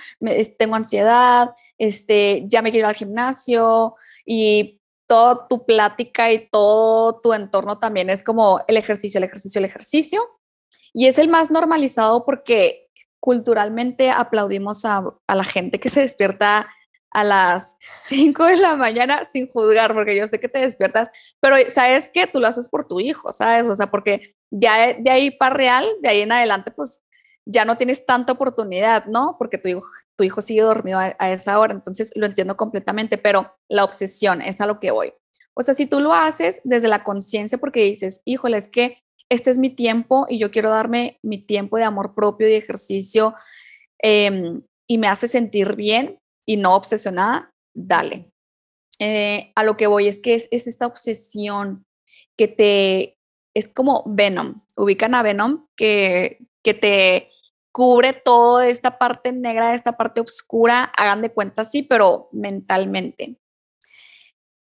tengo 0.58 0.76
ansiedad, 0.76 1.50
este, 1.78 2.46
ya 2.48 2.62
me 2.62 2.72
quiero 2.72 2.88
ir 2.88 2.90
al 2.90 2.96
gimnasio 2.96 3.96
y 4.26 4.80
toda 5.08 5.48
tu 5.48 5.66
plática 5.66 6.32
y 6.32 6.48
todo 6.50 7.20
tu 7.22 7.34
entorno 7.34 7.80
también 7.80 8.10
es 8.10 8.24
como 8.24 8.62
el 8.68 8.78
ejercicio, 8.78 9.18
el 9.18 9.24
ejercicio, 9.24 9.60
el 9.60 9.66
ejercicio. 9.66 10.22
Y 10.94 11.08
es 11.08 11.18
el 11.18 11.30
más 11.30 11.52
normalizado 11.52 12.26
porque 12.26 12.90
culturalmente 13.20 14.10
aplaudimos 14.12 14.86
a, 14.86 15.04
a 15.28 15.36
la 15.36 15.44
gente 15.44 15.80
que 15.80 15.90
se 15.90 16.02
despierta 16.02 16.70
a 17.12 17.24
las 17.24 17.78
5 18.06 18.46
de 18.46 18.58
la 18.58 18.76
mañana 18.76 19.26
sin 19.26 19.48
juzgar, 19.48 19.94
porque 19.94 20.16
yo 20.16 20.28
sé 20.28 20.40
que 20.40 20.50
te 20.50 20.60
despiertas, 20.60 21.10
pero 21.40 21.56
sabes 21.70 22.12
que 22.12 22.28
tú 22.28 22.40
lo 22.40 22.48
haces 22.48 22.70
por 22.70 22.88
tu 22.88 23.00
hijo, 23.00 23.32
¿sabes? 23.32 23.68
O 23.68 23.76
sea, 23.76 23.88
porque 23.88 24.36
ya 24.52 24.94
de 24.94 25.10
ahí 25.10 25.32
para 25.32 25.56
real, 25.56 25.88
de 26.02 26.10
ahí 26.10 26.22
en 26.22 26.32
adelante, 26.32 26.72
pues 26.72 27.02
ya 27.50 27.66
no 27.66 27.78
tienes 27.78 28.06
tanta 28.06 28.34
oportunidad, 28.34 29.06
¿no? 29.06 29.36
Porque 29.40 29.58
tu 29.58 29.70
hijo, 29.70 29.88
tu 30.18 30.24
hijo 30.24 30.42
sigue 30.42 30.62
dormido 30.62 31.00
a, 31.00 31.16
a, 31.18 31.32
esa 31.32 31.60
hora, 31.60 31.74
entonces 31.74 32.12
lo 32.16 32.26
entiendo 32.26 32.58
completamente, 32.58 33.18
pero 33.18 33.56
la 33.70 33.84
obsesión 33.84 34.42
es 34.42 34.60
a 34.60 34.66
lo 34.66 34.80
que 34.80 34.92
voy. 34.92 35.14
O 35.54 35.64
sea, 35.64 35.74
si 35.74 35.88
tú 35.88 36.00
lo 36.00 36.14
haces 36.14 36.62
desde 36.64 36.88
la 36.88 37.04
conciencia 37.04 37.58
porque 37.58 37.84
dices, 37.84 38.22
híjole, 38.26 38.58
es 38.58 38.70
que 38.70 39.02
este 39.30 39.50
es 39.50 39.58
mi 39.58 39.70
tiempo 39.70 40.26
y 40.30 40.40
yo 40.40 40.52
quiero 40.52 40.70
darme 40.70 41.20
mi 41.24 41.38
tiempo 41.40 41.78
de 41.78 41.84
amor 41.84 42.14
propio 42.14 42.48
y 42.48 42.54
ejercicio 42.54 43.34
eh, 44.04 44.62
y 44.88 44.98
me 44.98 45.08
hace 45.08 45.28
sentir 45.28 45.76
bien 45.76 46.20
y 46.46 46.58
no 46.58 46.76
obsesionada, 46.76 47.52
dale. 47.74 48.32
Eh, 49.00 49.52
a 49.56 49.64
lo 49.64 49.78
que 49.78 49.88
voy 49.88 50.08
es 50.08 50.20
que 50.20 50.34
es, 50.34 50.48
es 50.52 50.68
esta 50.68 50.88
obsesión 50.88 51.86
que 52.38 52.48
te, 52.48 53.18
es 53.54 53.68
como 53.68 54.04
Venom, 54.08 54.62
ubican 54.76 55.14
a 55.14 55.24
Venom, 55.24 55.68
que, 55.76 56.40
que 56.64 56.74
te 56.74 57.30
cubre 57.78 58.12
toda 58.12 58.68
esta 58.68 58.98
parte 58.98 59.32
negra, 59.32 59.76
esta 59.76 59.96
parte 59.96 60.20
oscura, 60.20 60.86
hagan 60.98 61.22
de 61.22 61.32
cuenta 61.32 61.64
sí, 61.64 61.84
pero 61.84 62.28
mentalmente. 62.32 63.40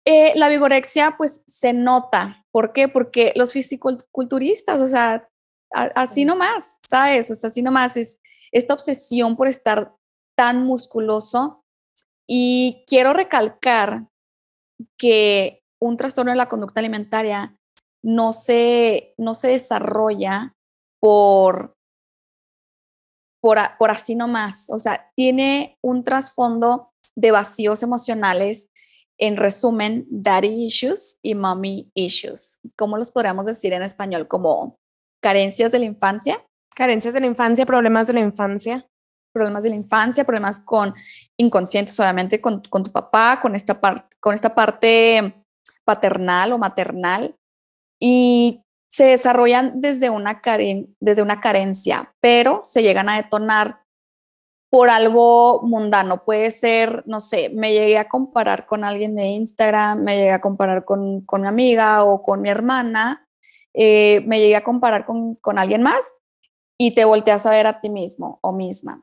Eh, 0.04 0.34
la 0.34 0.50
vigorexia 0.50 1.14
pues 1.16 1.42
se 1.46 1.72
nota, 1.72 2.44
¿por 2.50 2.74
qué? 2.74 2.86
Porque 2.86 3.32
los 3.34 3.54
fisiculturistas, 3.54 4.82
o 4.82 4.86
sea, 4.86 5.26
así 5.70 6.26
nomás, 6.26 6.76
¿sabes? 6.90 7.30
O 7.30 7.34
sea, 7.34 7.48
así 7.48 7.62
nomás 7.62 7.96
es 7.96 8.18
esta 8.52 8.74
obsesión 8.74 9.38
por 9.38 9.48
estar 9.48 9.94
tan 10.36 10.66
musculoso 10.66 11.64
y 12.26 12.84
quiero 12.86 13.14
recalcar 13.14 14.06
que 14.98 15.62
un 15.80 15.96
trastorno 15.96 16.32
de 16.32 16.36
la 16.36 16.50
conducta 16.50 16.80
alimentaria 16.80 17.56
no 18.02 18.34
se, 18.34 19.14
no 19.16 19.34
se 19.34 19.48
desarrolla 19.48 20.54
por, 21.00 21.77
por, 23.40 23.58
por 23.78 23.90
así 23.90 24.14
nomás. 24.14 24.66
O 24.68 24.78
sea, 24.78 25.10
tiene 25.14 25.78
un 25.82 26.04
trasfondo 26.04 26.90
de 27.14 27.30
vacíos 27.30 27.82
emocionales, 27.82 28.68
en 29.18 29.36
resumen, 29.36 30.06
daddy 30.10 30.64
issues 30.64 31.18
y 31.22 31.34
mommy 31.34 31.90
issues. 31.94 32.60
¿Cómo 32.76 32.96
los 32.96 33.10
podríamos 33.10 33.46
decir 33.46 33.72
en 33.72 33.82
español? 33.82 34.28
Como 34.28 34.78
carencias 35.20 35.72
de 35.72 35.80
la 35.80 35.84
infancia. 35.86 36.44
Carencias 36.74 37.12
de 37.14 37.20
la 37.20 37.26
infancia, 37.26 37.66
problemas 37.66 38.06
de 38.06 38.12
la 38.12 38.20
infancia. 38.20 38.86
Problemas 39.32 39.64
de 39.64 39.70
la 39.70 39.76
infancia, 39.76 40.24
problemas 40.24 40.60
con 40.60 40.94
inconscientes, 41.36 41.98
obviamente, 41.98 42.40
con, 42.40 42.62
con 42.70 42.84
tu 42.84 42.92
papá, 42.92 43.40
con 43.42 43.54
esta, 43.54 43.80
parte 43.80 44.16
con 44.20 44.34
esta 44.34 44.54
parte 44.54 45.44
paternal 45.84 46.52
o 46.52 46.58
maternal. 46.58 47.34
Y 48.00 48.62
se 48.88 49.04
desarrollan 49.04 49.80
desde 49.80 50.10
una, 50.10 50.40
desde 51.00 51.22
una 51.22 51.40
carencia, 51.40 52.14
pero 52.20 52.60
se 52.62 52.82
llegan 52.82 53.08
a 53.08 53.16
detonar 53.16 53.80
por 54.70 54.90
algo 54.90 55.62
mundano. 55.62 56.24
Puede 56.24 56.50
ser, 56.50 57.02
no 57.06 57.20
sé, 57.20 57.50
me 57.50 57.72
llegué 57.72 57.98
a 57.98 58.08
comparar 58.08 58.66
con 58.66 58.84
alguien 58.84 59.14
de 59.14 59.26
Instagram, 59.26 60.02
me 60.02 60.16
llegué 60.16 60.32
a 60.32 60.40
comparar 60.40 60.84
con, 60.84 61.22
con 61.22 61.42
mi 61.42 61.48
amiga 61.48 62.04
o 62.04 62.22
con 62.22 62.42
mi 62.42 62.50
hermana, 62.50 63.26
eh, 63.74 64.22
me 64.26 64.40
llegué 64.40 64.56
a 64.56 64.64
comparar 64.64 65.06
con, 65.06 65.36
con, 65.36 65.58
alguien 65.58 65.82
más 65.82 66.04
y 66.78 66.94
te 66.94 67.04
volteas 67.04 67.46
a 67.46 67.50
ver 67.50 67.66
a 67.66 67.80
ti 67.80 67.90
mismo 67.90 68.38
o 68.42 68.52
misma. 68.52 69.02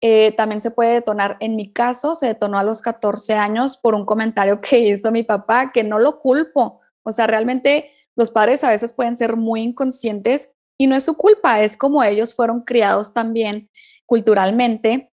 Eh, 0.00 0.32
también 0.36 0.60
se 0.60 0.70
puede 0.70 0.94
detonar, 0.94 1.38
en 1.40 1.56
mi 1.56 1.72
caso, 1.72 2.14
se 2.14 2.26
detonó 2.26 2.58
a 2.58 2.64
los 2.64 2.82
14 2.82 3.34
años 3.34 3.76
por 3.78 3.94
un 3.94 4.04
comentario 4.04 4.60
que 4.60 4.78
hizo 4.80 5.10
mi 5.10 5.22
papá, 5.22 5.70
que 5.72 5.82
no 5.82 5.98
lo 5.98 6.18
culpo. 6.18 6.80
O 7.02 7.12
sea, 7.12 7.26
realmente 7.26 7.90
los 8.16 8.30
padres 8.30 8.64
a 8.64 8.70
veces 8.70 8.92
pueden 8.92 9.16
ser 9.16 9.36
muy 9.36 9.62
inconscientes 9.62 10.52
y 10.78 10.86
no 10.86 10.96
es 10.96 11.04
su 11.04 11.16
culpa, 11.16 11.60
es 11.60 11.76
como 11.76 12.02
ellos 12.02 12.34
fueron 12.34 12.62
criados 12.62 13.12
también 13.12 13.70
culturalmente 14.06 15.12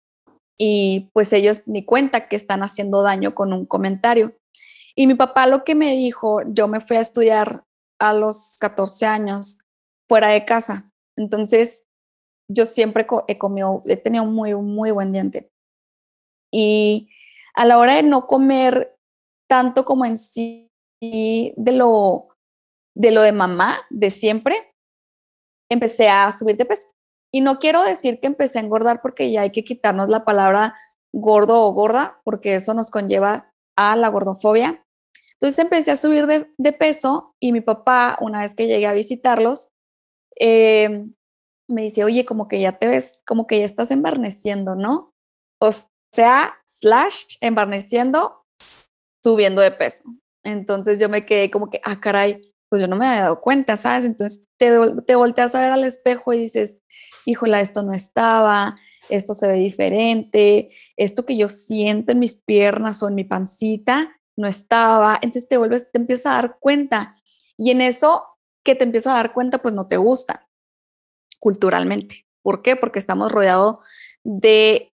y 0.58 1.10
pues 1.14 1.34
ellos 1.34 1.64
ni 1.68 1.86
cuenta 1.86 2.28
que 2.28 2.36
están 2.36 2.64
haciendo 2.64 3.02
daño 3.02 3.36
con 3.36 3.54
un 3.54 3.66
comentario. 3.66 4.36
Y 4.96 5.06
mi 5.06 5.14
papá 5.14 5.46
lo 5.46 5.64
que 5.64 5.76
me 5.76 5.96
dijo, 5.96 6.42
yo 6.48 6.68
me 6.68 6.82
fui 6.82 6.98
a 6.98 7.02
estudiar 7.02 7.64
a 8.00 8.14
los 8.14 8.56
14 8.60 9.06
años 9.06 9.60
fuera 10.08 10.30
de 10.30 10.46
casa. 10.46 10.92
Entonces, 11.16 11.86
yo 12.50 12.66
siempre 12.66 13.06
he 13.28 13.38
comido, 13.38 13.84
he 13.86 13.98
tenido 13.98 14.26
muy, 14.26 14.56
muy 14.56 14.92
buen 14.92 15.12
diente. 15.12 15.52
Y 16.52 17.10
a 17.54 17.66
la 17.66 17.78
hora 17.78 17.96
de 17.96 18.04
no 18.04 18.26
comer 18.26 18.96
tanto 19.48 19.86
como 19.86 20.06
en 20.06 20.18
sí 20.18 20.70
de 21.00 21.72
lo 21.72 22.30
de 22.98 23.12
lo 23.12 23.22
de 23.22 23.32
mamá, 23.32 23.86
de 23.92 24.10
siempre, 24.10 24.74
empecé 25.70 26.10
a 26.10 26.32
subir 26.32 26.58
de 26.58 26.66
peso. 26.66 26.90
Y 27.32 27.42
no 27.42 27.60
quiero 27.60 27.84
decir 27.84 28.20
que 28.20 28.28
empecé 28.28 28.58
a 28.58 28.64
engordar 28.64 29.02
porque 29.02 29.32
ya 29.32 29.42
hay 29.42 29.52
que 29.52 29.64
quitarnos 29.64 30.10
la 30.10 30.26
palabra 30.26 30.76
gordo 31.14 31.62
o 31.62 31.72
gorda, 31.74 32.20
porque 32.24 32.56
eso 32.56 32.74
nos 32.74 32.90
conlleva 32.90 33.54
a 33.76 33.96
la 33.96 34.08
gordofobia. 34.08 34.84
Entonces 35.34 35.60
empecé 35.60 35.92
a 35.92 35.96
subir 35.96 36.26
de, 36.26 36.74
peso 36.74 37.36
y 37.40 37.52
mi 37.52 37.62
papá, 37.62 38.18
una 38.20 38.42
vez 38.42 38.56
que 38.56 38.66
llegué 38.66 38.88
a 38.88 38.94
visitarlos, 38.94 39.70
em, 40.36 41.14
me 41.70 41.84
dice, 41.84 42.04
oye, 42.04 42.26
como 42.26 42.48
que 42.48 42.60
ya 42.60 42.80
te 42.80 42.88
ves, 42.88 43.22
como 43.28 43.46
que 43.46 43.60
ya 43.60 43.66
estás 43.66 43.92
embarneciendo, 43.92 44.76
¿no? 44.76 45.14
O 45.62 45.70
sea, 46.12 46.56
slash, 46.66 47.38
embarneciendo, 47.42 48.44
subiendo 49.24 49.62
de 49.62 49.72
peso. 49.72 50.04
Entonces 50.44 51.00
yo 51.00 51.10
me 51.10 51.26
quedé 51.28 51.52
como 51.52 51.70
que, 51.70 51.80
ah, 51.84 52.00
caray, 52.00 52.42
pues 52.70 52.82
yo 52.82 52.88
no 52.88 52.96
me 52.96 53.08
había 53.08 53.24
dado 53.24 53.42
cuenta, 53.42 53.78
¿sabes? 53.78 54.06
Entonces 54.06 54.46
te, 54.58 54.72
te 55.06 55.16
volteas 55.16 55.56
a 55.56 55.62
ver 55.62 55.72
al 55.72 55.84
espejo 55.84 56.34
y 56.34 56.40
dices, 56.40 56.82
híjola, 57.26 57.62
esto 57.62 57.84
no 57.84 57.94
estaba, 57.94 58.76
esto 59.10 59.34
se 59.34 59.48
ve 59.48 59.56
diferente, 59.56 60.70
esto 60.96 61.26
que 61.26 61.38
yo 61.38 61.50
siento 61.50 62.12
en 62.12 62.20
mis 62.20 62.36
piernas 62.36 63.02
o 63.04 63.08
en 63.08 63.16
mi 63.16 63.24
pancita 63.24 64.14
no 64.36 64.48
estaba, 64.48 65.16
entonces 65.16 65.48
te 65.48 65.58
vuelves, 65.58 65.92
te 65.92 65.98
empiezas 65.98 66.28
a 66.28 66.36
dar 66.36 66.58
cuenta 66.60 67.18
y 67.58 67.72
en 67.72 67.82
eso 67.82 68.24
que 68.64 68.76
te 68.76 68.84
empiezas 68.84 69.14
a 69.14 69.18
dar 69.18 69.34
cuenta, 69.34 69.58
pues 69.60 69.74
no 69.74 69.88
te 69.88 69.98
gusta 69.98 70.48
culturalmente. 71.40 72.28
¿Por 72.44 72.62
qué? 72.62 72.76
Porque 72.76 73.00
estamos 73.00 73.32
rodeados 73.32 73.80
de 74.24 74.94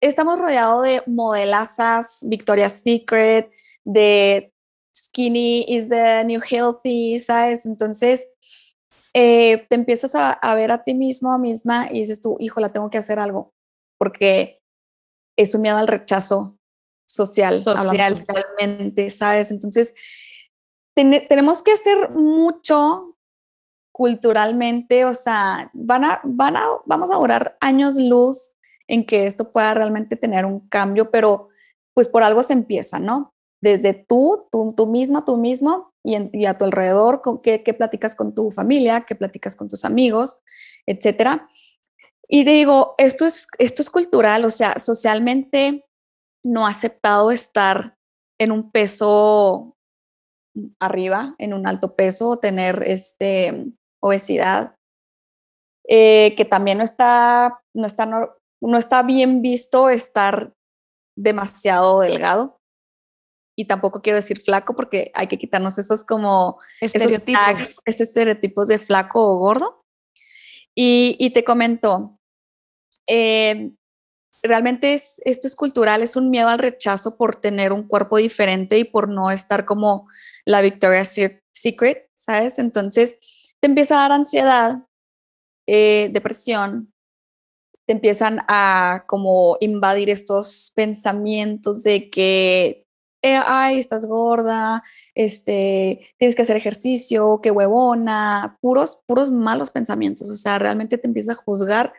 estamos 0.00 0.38
rodeados 0.38 0.82
de 0.82 1.02
modelazas, 1.06 2.18
Victoria's 2.22 2.82
Secret, 2.82 3.50
de 3.84 4.52
skinny 5.10 5.64
is 5.68 5.88
the 5.88 6.24
new 6.24 6.40
healthy, 6.40 7.18
¿sabes? 7.18 7.66
Entonces, 7.66 8.26
eh, 9.12 9.66
te 9.68 9.74
empiezas 9.74 10.12
a, 10.14 10.54
ver 10.54 10.70
a 10.70 10.84
ti 10.84 10.94
mismo, 10.94 11.36
misma, 11.38 11.88
y 11.90 12.00
dices 12.00 12.22
tú, 12.22 12.36
hijo, 12.38 12.60
la 12.60 12.72
tengo 12.72 12.90
que 12.90 12.98
hacer 12.98 13.18
algo, 13.18 13.52
porque 13.98 14.62
es 15.36 15.54
un 15.54 15.62
miedo 15.62 15.76
al 15.76 15.88
rechazo 15.88 16.58
social, 17.08 17.60
social. 17.62 18.16
socialmente, 18.16 19.10
¿sabes? 19.10 19.50
Entonces, 19.50 19.94
tenemos 20.94 21.62
que 21.62 21.72
hacer 21.72 22.10
mucho 22.10 23.16
culturalmente, 23.92 25.04
o 25.04 25.14
sea, 25.14 25.70
van 25.72 26.04
a, 26.04 26.20
van 26.24 26.56
a, 26.56 26.66
vamos 26.86 27.10
a 27.10 27.16
durar 27.16 27.56
años 27.60 27.96
luz 27.96 28.52
en 28.86 29.04
que 29.04 29.26
esto 29.26 29.50
pueda 29.50 29.74
realmente 29.74 30.16
tener 30.16 30.44
un 30.44 30.68
cambio, 30.68 31.10
pero 31.10 31.48
pues 31.94 32.08
por 32.08 32.22
algo 32.22 32.42
se 32.42 32.52
empieza, 32.52 32.98
¿no? 32.98 33.34
Desde 33.62 33.94
tú, 33.94 34.46
tú, 34.50 34.74
tú 34.76 34.86
misma, 34.86 35.24
tú 35.24 35.36
mismo 35.36 35.92
y, 36.02 36.46
a 36.46 36.56
tu 36.56 36.64
alrededor, 36.64 37.20
con 37.20 37.42
qué, 37.42 37.62
qué, 37.62 37.74
platicas 37.74 38.16
con 38.16 38.34
tu 38.34 38.50
familia, 38.50 39.02
qué 39.02 39.14
platicas 39.14 39.54
con 39.54 39.68
tus 39.68 39.84
amigos, 39.84 40.40
etcétera. 40.86 41.48
Y 42.28 42.44
digo, 42.44 42.94
esto 42.96 43.26
es, 43.26 43.46
esto 43.58 43.82
es 43.82 43.90
cultural, 43.90 44.44
o 44.44 44.50
sea, 44.50 44.78
socialmente 44.78 45.84
no 46.44 46.66
aceptado 46.66 47.30
estar 47.30 47.96
en 48.38 48.52
un 48.52 48.70
peso 48.70 49.76
arriba, 50.78 51.34
en 51.38 51.54
un 51.54 51.66
alto 51.66 51.94
peso, 51.94 52.38
tener 52.38 52.82
este, 52.86 53.66
obesidad, 54.00 54.74
eh, 55.88 56.34
que 56.36 56.44
también 56.44 56.78
no 56.78 56.84
está, 56.84 57.60
no, 57.74 57.86
está, 57.86 58.06
no, 58.06 58.78
está 58.78 59.02
bien 59.02 59.42
visto 59.42 59.90
estar 59.90 60.52
demasiado 61.16 62.00
delgado. 62.00 62.59
Y 63.60 63.66
tampoco 63.66 64.00
quiero 64.00 64.16
decir 64.16 64.40
flaco 64.40 64.74
porque 64.74 65.10
hay 65.12 65.28
que 65.28 65.36
quitarnos 65.36 65.76
esos 65.76 66.02
como 66.02 66.58
estereotipos, 66.80 67.78
esos, 67.84 68.00
estereotipos 68.00 68.68
de 68.68 68.78
flaco 68.78 69.22
o 69.22 69.38
gordo. 69.38 69.84
Y, 70.74 71.14
y 71.18 71.30
te 71.34 71.44
comento, 71.44 72.18
eh, 73.06 73.70
realmente 74.42 74.94
es, 74.94 75.20
esto 75.26 75.46
es 75.46 75.54
cultural, 75.54 76.02
es 76.02 76.16
un 76.16 76.30
miedo 76.30 76.48
al 76.48 76.58
rechazo 76.58 77.18
por 77.18 77.36
tener 77.36 77.70
un 77.70 77.86
cuerpo 77.86 78.16
diferente 78.16 78.78
y 78.78 78.84
por 78.84 79.10
no 79.10 79.30
estar 79.30 79.66
como 79.66 80.08
la 80.46 80.62
Victoria's 80.62 81.14
Secret, 81.52 82.08
¿sabes? 82.14 82.58
Entonces 82.58 83.18
te 83.60 83.66
empieza 83.66 83.96
a 83.96 84.08
dar 84.08 84.12
ansiedad, 84.12 84.86
eh, 85.66 86.08
depresión, 86.12 86.94
te 87.86 87.92
empiezan 87.92 88.38
a 88.48 89.04
como 89.06 89.56
invadir 89.60 90.08
estos 90.08 90.72
pensamientos 90.74 91.82
de 91.82 92.08
que, 92.08 92.86
eh, 93.22 93.38
ay, 93.44 93.78
estás 93.78 94.06
gorda, 94.06 94.82
este, 95.14 96.00
tienes 96.18 96.34
que 96.34 96.42
hacer 96.42 96.56
ejercicio, 96.56 97.40
qué 97.42 97.50
huevona, 97.50 98.58
puros, 98.60 99.02
puros 99.06 99.30
malos 99.30 99.70
pensamientos, 99.70 100.30
o 100.30 100.36
sea, 100.36 100.58
realmente 100.58 100.98
te 100.98 101.06
empieza 101.06 101.32
a 101.32 101.36
juzgar 101.36 101.92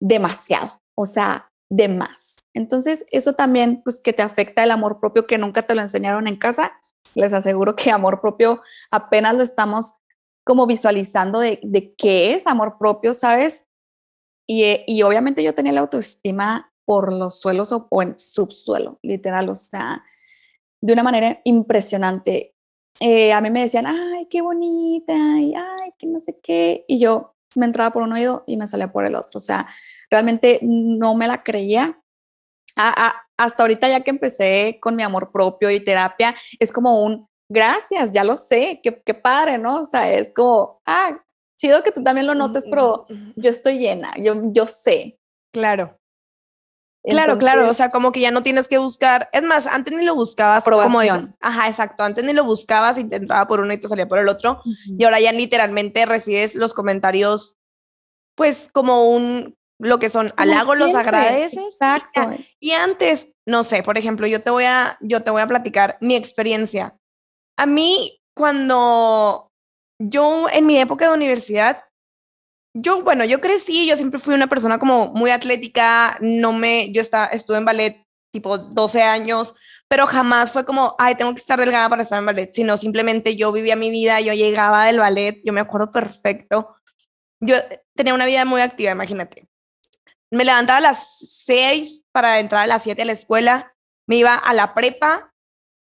demasiado, 0.00 0.80
o 0.94 1.06
sea, 1.06 1.50
de 1.68 1.88
más. 1.88 2.36
Entonces, 2.54 3.06
eso 3.10 3.32
también, 3.32 3.82
pues, 3.82 4.00
que 4.00 4.12
te 4.12 4.22
afecta 4.22 4.62
el 4.62 4.70
amor 4.70 5.00
propio 5.00 5.26
que 5.26 5.38
nunca 5.38 5.62
te 5.62 5.74
lo 5.74 5.80
enseñaron 5.80 6.26
en 6.26 6.36
casa. 6.36 6.72
Les 7.14 7.32
aseguro 7.32 7.76
que 7.76 7.90
amor 7.90 8.20
propio 8.20 8.62
apenas 8.90 9.34
lo 9.34 9.42
estamos 9.42 9.94
como 10.44 10.66
visualizando 10.66 11.40
de, 11.40 11.60
de 11.62 11.94
qué 11.94 12.34
es 12.34 12.46
amor 12.46 12.76
propio, 12.78 13.14
¿sabes? 13.14 13.68
Y, 14.46 14.64
eh, 14.64 14.84
y, 14.86 15.02
obviamente 15.02 15.42
yo 15.42 15.54
tenía 15.54 15.72
la 15.72 15.80
autoestima 15.80 16.72
por 16.84 17.12
los 17.12 17.40
suelos 17.40 17.72
o, 17.72 18.02
en 18.02 18.18
subsuelo, 18.18 18.98
literal, 19.02 19.48
o 19.48 19.54
sea, 19.54 20.04
de 20.82 20.92
una 20.92 21.02
manera 21.02 21.40
impresionante. 21.44 22.54
Eh, 23.00 23.32
a 23.32 23.40
mí 23.40 23.50
me 23.50 23.62
decían, 23.62 23.86
ay, 23.86 24.26
qué 24.28 24.42
bonita, 24.42 25.14
y 25.40 25.54
ay, 25.54 25.92
que 25.98 26.06
no 26.06 26.18
sé 26.18 26.38
qué, 26.42 26.84
y 26.86 26.98
yo 26.98 27.34
me 27.54 27.66
entraba 27.66 27.92
por 27.92 28.02
un 28.02 28.12
oído 28.12 28.44
y 28.46 28.56
me 28.56 28.66
salía 28.66 28.92
por 28.92 29.04
el 29.06 29.14
otro, 29.14 29.38
o 29.38 29.40
sea, 29.40 29.66
realmente 30.10 30.58
no 30.62 31.14
me 31.14 31.26
la 31.26 31.42
creía. 31.42 31.98
hasta 32.76 33.62
ahorita 33.62 33.88
ya 33.88 34.00
que 34.02 34.10
empecé 34.10 34.78
con 34.80 34.96
mi 34.96 35.02
amor 35.02 35.30
propio 35.32 35.70
y 35.70 35.80
terapia, 35.80 36.34
es 36.58 36.72
como 36.72 37.02
un, 37.02 37.26
gracias, 37.48 38.10
ya 38.10 38.24
lo 38.24 38.36
sé, 38.36 38.80
qué, 38.82 39.02
qué 39.04 39.14
padre, 39.14 39.58
¿no? 39.58 39.80
O 39.80 39.84
sea, 39.84 40.12
es 40.12 40.32
como, 40.32 40.80
ah, 40.86 41.18
chido 41.58 41.82
que 41.82 41.92
tú 41.92 42.02
también 42.02 42.26
lo 42.26 42.34
notes, 42.34 42.66
pero 42.68 43.06
yo 43.36 43.50
estoy 43.50 43.78
llena, 43.78 44.14
yo, 44.18 44.34
yo 44.52 44.66
sé. 44.66 45.18
Claro. 45.52 45.98
Claro, 47.02 47.38
claro, 47.38 47.68
o 47.68 47.74
sea, 47.74 47.88
como 47.88 48.12
que 48.12 48.20
ya 48.20 48.30
no 48.30 48.42
tienes 48.42 48.68
que 48.68 48.78
buscar, 48.78 49.28
es 49.32 49.42
más, 49.42 49.66
antes 49.66 49.94
ni 49.94 50.04
lo 50.04 50.14
buscabas 50.14 50.62
aprobación. 50.62 51.20
Como 51.20 51.36
ajá, 51.40 51.68
exacto, 51.68 52.04
antes 52.04 52.24
ni 52.24 52.32
lo 52.32 52.44
buscabas 52.44 52.98
y 52.98 53.04
te 53.04 53.16
entraba 53.16 53.46
por 53.46 53.60
uno 53.60 53.72
y 53.72 53.78
te 53.78 53.88
salía 53.88 54.08
por 54.08 54.18
el 54.18 54.28
otro, 54.28 54.60
y 54.86 55.04
ahora 55.04 55.20
ya 55.20 55.32
literalmente 55.32 56.06
recibes 56.06 56.54
los 56.54 56.74
comentarios, 56.74 57.56
pues 58.36 58.68
como 58.72 59.10
un, 59.10 59.56
lo 59.78 59.98
que 59.98 60.10
son 60.10 60.32
halagos, 60.36 60.78
los 60.78 60.94
agradeces. 60.94 61.74
Exacto. 61.74 62.36
Y, 62.60 62.72
antes, 62.72 63.28
no 63.46 63.64
sé, 63.64 63.82
por 63.82 63.98
ejemplo, 63.98 64.26
yo 64.26 64.42
te 64.42 64.50
voy 64.50 64.64
a, 64.64 64.96
yo 65.00 65.22
te 65.22 65.30
voy 65.30 65.42
a 65.42 65.48
platicar 65.48 65.98
mi 66.00 66.14
experiencia. 66.14 66.96
A 67.56 67.66
mí, 67.66 68.20
cuando 68.34 69.50
yo 69.98 70.46
en 70.50 70.66
mi 70.66 70.78
época 70.78 71.08
de 71.08 71.14
universidad, 71.14 71.84
yo, 72.74 73.02
bueno, 73.02 73.24
yo 73.24 73.40
crecí, 73.40 73.86
yo 73.86 73.96
siempre 73.96 74.20
fui 74.20 74.34
una 74.34 74.48
persona 74.48 74.78
como 74.78 75.08
muy 75.08 75.30
atlética, 75.30 76.16
no 76.20 76.52
me, 76.52 76.92
yo 76.92 77.02
estaba, 77.02 77.26
estuve 77.26 77.58
en 77.58 77.64
ballet 77.64 78.06
tipo 78.32 78.58
12 78.58 79.02
años, 79.02 79.54
pero 79.88 80.06
jamás 80.06 80.52
fue 80.52 80.64
como, 80.64 80.94
ay, 80.98 81.14
tengo 81.16 81.34
que 81.34 81.40
estar 81.40 81.58
delgada 81.58 81.88
para 81.88 82.02
estar 82.02 82.18
en 82.18 82.26
ballet, 82.26 82.52
sino 82.52 82.76
simplemente 82.78 83.36
yo 83.36 83.52
vivía 83.52 83.76
mi 83.76 83.90
vida, 83.90 84.20
yo 84.20 84.32
llegaba 84.32 84.86
del 84.86 84.98
ballet, 84.98 85.40
yo 85.44 85.52
me 85.52 85.60
acuerdo 85.60 85.90
perfecto, 85.90 86.76
yo 87.40 87.56
tenía 87.94 88.14
una 88.14 88.26
vida 88.26 88.44
muy 88.44 88.62
activa, 88.62 88.92
imagínate 88.92 89.46
me 90.32 90.46
levantaba 90.46 90.78
a 90.78 90.80
las 90.80 91.18
6 91.44 92.04
para 92.10 92.40
entrar 92.40 92.64
a 92.64 92.66
las 92.66 92.82
7 92.82 93.02
a 93.02 93.04
la 93.04 93.12
escuela, 93.12 93.74
me 94.06 94.16
iba 94.16 94.34
a 94.34 94.54
la 94.54 94.74
prepa 94.74 95.32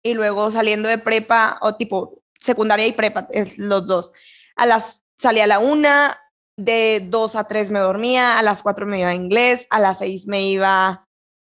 y 0.03 0.13
luego 0.13 0.51
saliendo 0.51 0.89
de 0.89 0.97
prepa 0.97 1.57
o 1.61 1.75
tipo 1.75 2.21
secundaria 2.37 2.85
y 2.85 2.91
prepa, 2.91 3.27
es 3.31 3.57
los 3.57 3.87
dos. 3.87 4.11
A 4.57 4.65
las 4.65 5.05
salía 5.17 5.45
a 5.45 5.47
la 5.47 5.59
una, 5.59 6.19
de 6.57 7.05
2 7.09 7.35
a 7.35 7.45
3 7.45 7.71
me 7.71 7.79
dormía, 7.79 8.37
a 8.37 8.41
las 8.43 8.63
4 8.63 8.85
me 8.85 8.99
iba 8.99 9.09
a 9.09 9.15
inglés, 9.15 9.67
a 9.69 9.79
las 9.79 9.99
6 9.99 10.27
me 10.27 10.43
iba 10.43 11.07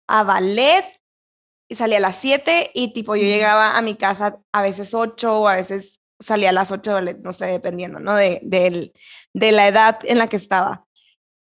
a 0.08 0.24
ballet 0.24 0.86
y 1.70 1.76
salía 1.76 1.98
a 1.98 2.02
las 2.02 2.18
7 2.18 2.72
y 2.74 2.94
tipo 2.94 3.16
yo 3.16 3.24
llegaba 3.24 3.78
a 3.78 3.82
mi 3.82 3.96
casa 3.96 4.40
a 4.52 4.62
veces 4.62 4.94
8 4.94 5.42
o 5.42 5.48
a 5.48 5.56
veces 5.56 6.02
salía 6.20 6.50
a 6.50 6.54
las 6.54 6.72
8 6.72 6.92
de 6.92 6.96
ballet, 6.96 7.18
no 7.20 7.34
sé, 7.34 7.48
dependiendo, 7.48 8.00
¿no? 8.00 8.16
De, 8.16 8.40
de 9.34 9.52
la 9.52 9.68
edad 9.68 10.00
en 10.04 10.18
la 10.18 10.28
que 10.28 10.38
estaba 10.38 10.86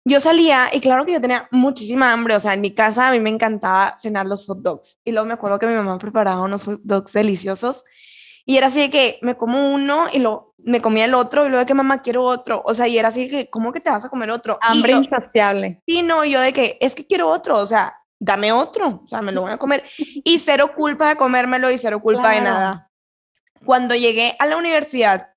yo 0.05 0.21
salía 0.21 0.71
y 0.73 0.81
claro 0.81 1.05
que 1.05 1.13
yo 1.13 1.21
tenía 1.21 1.49
muchísima 1.51 2.13
hambre, 2.13 2.35
o 2.35 2.41
sea, 2.41 2.55
en 2.55 2.61
mi 2.63 2.75
casa 2.75 3.09
a 3.09 3.13
mí 3.13 3.21
me 3.21 3.31
encantaba 3.31 3.97
cenar 4.01 4.27
los 4.27 4.47
hot 4.47 4.61
dogs 4.61 4.99
y 5.05 5.13
luego 5.13 5.27
me 5.27 5.35
acuerdo 5.35 5.59
que 5.59 5.67
mi 5.67 5.75
mamá 5.75 5.99
preparaba 5.99 6.43
unos 6.43 6.65
hot 6.65 6.81
dogs 6.83 7.13
deliciosos 7.13 7.85
y 8.51 8.57
era 8.57 8.67
así 8.67 8.81
de 8.81 8.91
que 8.91 9.19
me 9.23 9.37
como 9.37 9.73
uno 9.73 10.07
y 10.13 10.19
lo 10.19 10.57
me 10.59 10.83
comía 10.83 11.05
el 11.05 11.15
otro 11.15 11.45
y 11.45 11.49
luego 11.51 11.61
de 11.61 11.67
que 11.67 11.73
mamá 11.73 12.03
quiero 12.03 12.25
otro, 12.25 12.63
o 12.67 12.75
sea, 12.75 12.89
y 12.89 12.99
era 12.99 13.07
así 13.07 13.29
de 13.29 13.31
que 13.31 13.49
¿cómo 13.49 13.73
que 13.73 13.79
te 13.79 13.91
vas 13.91 14.05
a 14.05 14.09
comer 14.09 14.29
otro? 14.33 14.59
Hambre 14.61 14.95
insaciable. 14.95 15.81
Sí, 15.87 16.03
no, 16.03 16.25
yo 16.25 16.41
de 16.41 16.53
que 16.53 16.77
es 16.81 16.97
que 16.97 17.07
quiero 17.07 17.29
otro, 17.29 17.59
o 17.59 17.67
sea, 17.67 17.95
dame 18.19 18.51
otro, 18.51 19.03
o 19.05 19.07
sea, 19.07 19.23
me 19.23 19.31
lo 19.31 19.43
voy 19.43 19.53
a 19.53 19.57
comer 19.57 19.85
y 20.25 20.41
cero 20.41 20.73
culpa 20.75 21.11
de 21.11 21.17
comérmelo 21.17 21.71
y 21.71 21.79
cero 21.79 22.03
culpa 22.03 22.33
de 22.33 22.41
nada. 22.41 22.91
Cuando 23.65 23.95
llegué 23.95 24.35
a 24.41 24.47
la 24.47 24.57
universidad 24.57 25.29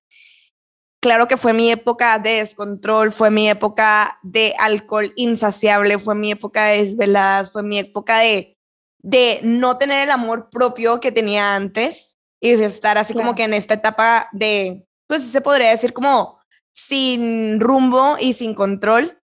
claro 0.98 1.28
que 1.28 1.36
fue 1.36 1.52
mi 1.52 1.70
época 1.70 2.18
de 2.18 2.38
descontrol, 2.38 3.12
fue 3.12 3.30
mi 3.30 3.48
época 3.48 4.18
de 4.24 4.54
alcohol 4.58 5.12
insaciable, 5.14 6.00
fue 6.00 6.16
mi 6.16 6.32
época 6.32 6.64
de 6.64 6.84
desveladas, 6.84 7.52
fue 7.52 7.62
mi 7.62 7.78
época 7.78 8.18
de, 8.18 8.58
de 8.98 9.38
no 9.44 9.78
tener 9.78 10.02
el 10.02 10.10
amor 10.10 10.50
propio 10.50 10.98
que 10.98 11.12
tenía 11.12 11.54
antes 11.54 12.13
y 12.44 12.62
estar 12.62 12.98
así 12.98 13.14
como 13.14 13.34
que 13.34 13.44
en 13.44 13.54
esta 13.54 13.72
etapa 13.72 14.28
de, 14.32 14.84
pues 15.06 15.22
se 15.22 15.40
podría 15.40 15.70
decir 15.70 15.94
como 15.94 16.38
sin 16.72 17.58
rumbo 17.58 18.18
y 18.20 18.34
sin 18.34 18.54
control. 18.54 19.18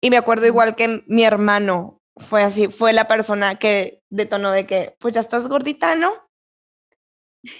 Y 0.00 0.08
me 0.08 0.16
acuerdo 0.16 0.46
igual 0.46 0.74
que 0.74 1.04
mi 1.06 1.24
hermano 1.24 2.00
fue 2.16 2.42
así, 2.42 2.68
fue 2.68 2.94
la 2.94 3.06
persona 3.06 3.58
que 3.58 4.00
detonó 4.08 4.52
de 4.52 4.66
que, 4.66 4.96
pues 5.00 5.12
ya 5.12 5.20
estás 5.20 5.46
gordita, 5.48 5.96
¿no? 5.96 6.14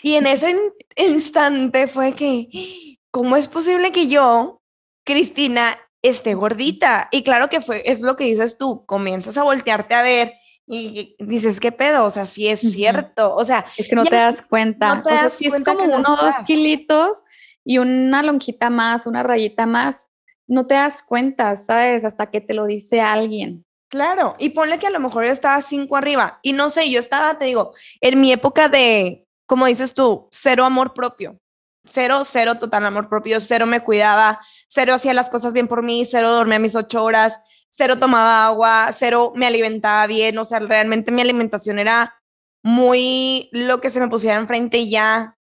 Y 0.02 0.14
en 0.14 0.26
ese 0.26 0.56
instante 0.96 1.88
fue 1.88 2.14
que, 2.14 2.96
¿cómo 3.10 3.36
es 3.36 3.48
posible 3.48 3.92
que 3.92 4.08
yo, 4.08 4.62
Cristina, 5.04 5.78
esté 6.00 6.32
gordita? 6.32 7.08
Y 7.12 7.22
claro 7.22 7.50
que 7.50 7.60
fue, 7.60 7.82
es 7.84 8.00
lo 8.00 8.16
que 8.16 8.24
dices 8.24 8.56
tú, 8.56 8.86
comienzas 8.86 9.36
a 9.36 9.42
voltearte 9.42 9.94
a 9.94 10.00
ver 10.00 10.32
y 10.66 11.14
dices, 11.18 11.60
¿qué 11.60 11.72
pedo? 11.72 12.04
O 12.04 12.10
sea, 12.10 12.26
sí 12.26 12.48
es 12.48 12.60
cierto. 12.60 13.34
O 13.34 13.44
sea, 13.44 13.64
es 13.76 13.88
que 13.88 13.96
no 13.96 14.04
te 14.04 14.16
das 14.16 14.42
cuenta. 14.42 15.02
o 15.04 15.08
sea, 15.08 15.28
si 15.28 15.46
es 15.46 15.62
como 15.62 15.84
uno 15.84 16.14
o 16.14 16.24
dos 16.24 16.36
kilitos 16.46 17.22
y 17.64 17.78
una 17.78 18.22
lonjita 18.22 18.70
más, 18.70 19.06
una 19.06 19.22
rayita 19.22 19.66
más, 19.66 20.08
no 20.46 20.66
te 20.66 20.74
das 20.74 21.02
cuenta, 21.02 21.54
¿sabes? 21.56 22.04
Hasta 22.04 22.30
que 22.30 22.40
te 22.40 22.54
lo 22.54 22.66
dice 22.66 23.00
alguien. 23.00 23.64
Claro, 23.88 24.34
y 24.38 24.50
ponle 24.50 24.78
que 24.78 24.88
a 24.88 24.90
lo 24.90 24.98
mejor 24.98 25.24
yo 25.24 25.32
estaba 25.32 25.62
cinco 25.62 25.96
arriba 25.96 26.40
y 26.42 26.52
no 26.52 26.70
sé, 26.70 26.90
yo 26.90 26.98
estaba, 26.98 27.38
te 27.38 27.44
digo, 27.44 27.72
en 28.00 28.20
mi 28.20 28.32
época 28.32 28.68
de, 28.68 29.26
como 29.46 29.66
dices 29.66 29.94
tú, 29.94 30.28
cero 30.32 30.64
amor 30.64 30.92
propio 30.92 31.38
cero, 31.86 32.22
cero 32.24 32.56
total 32.58 32.84
amor 32.86 33.08
propio, 33.08 33.40
cero 33.40 33.66
me 33.66 33.80
cuidaba, 33.80 34.40
cero 34.68 34.94
hacía 34.94 35.14
las 35.14 35.30
cosas 35.30 35.52
bien 35.52 35.68
por 35.68 35.82
mí, 35.82 36.04
cero 36.04 36.32
dormía 36.34 36.58
mis 36.58 36.74
ocho 36.74 37.02
horas, 37.02 37.40
cero 37.76 37.98
tomaba 37.98 38.46
agua, 38.46 38.90
cero 38.92 39.32
me 39.34 39.46
alimentaba 39.46 40.06
bien, 40.06 40.38
o 40.38 40.44
sea, 40.44 40.58
realmente 40.60 41.12
mi 41.12 41.20
alimentación 41.22 41.78
era 41.78 42.20
muy 42.62 43.48
lo 43.52 43.80
que 43.80 43.90
se 43.90 44.00
me 44.00 44.08
pusiera 44.08 44.36
enfrente 44.36 44.78
y 44.78 44.90
ya, 44.90 45.38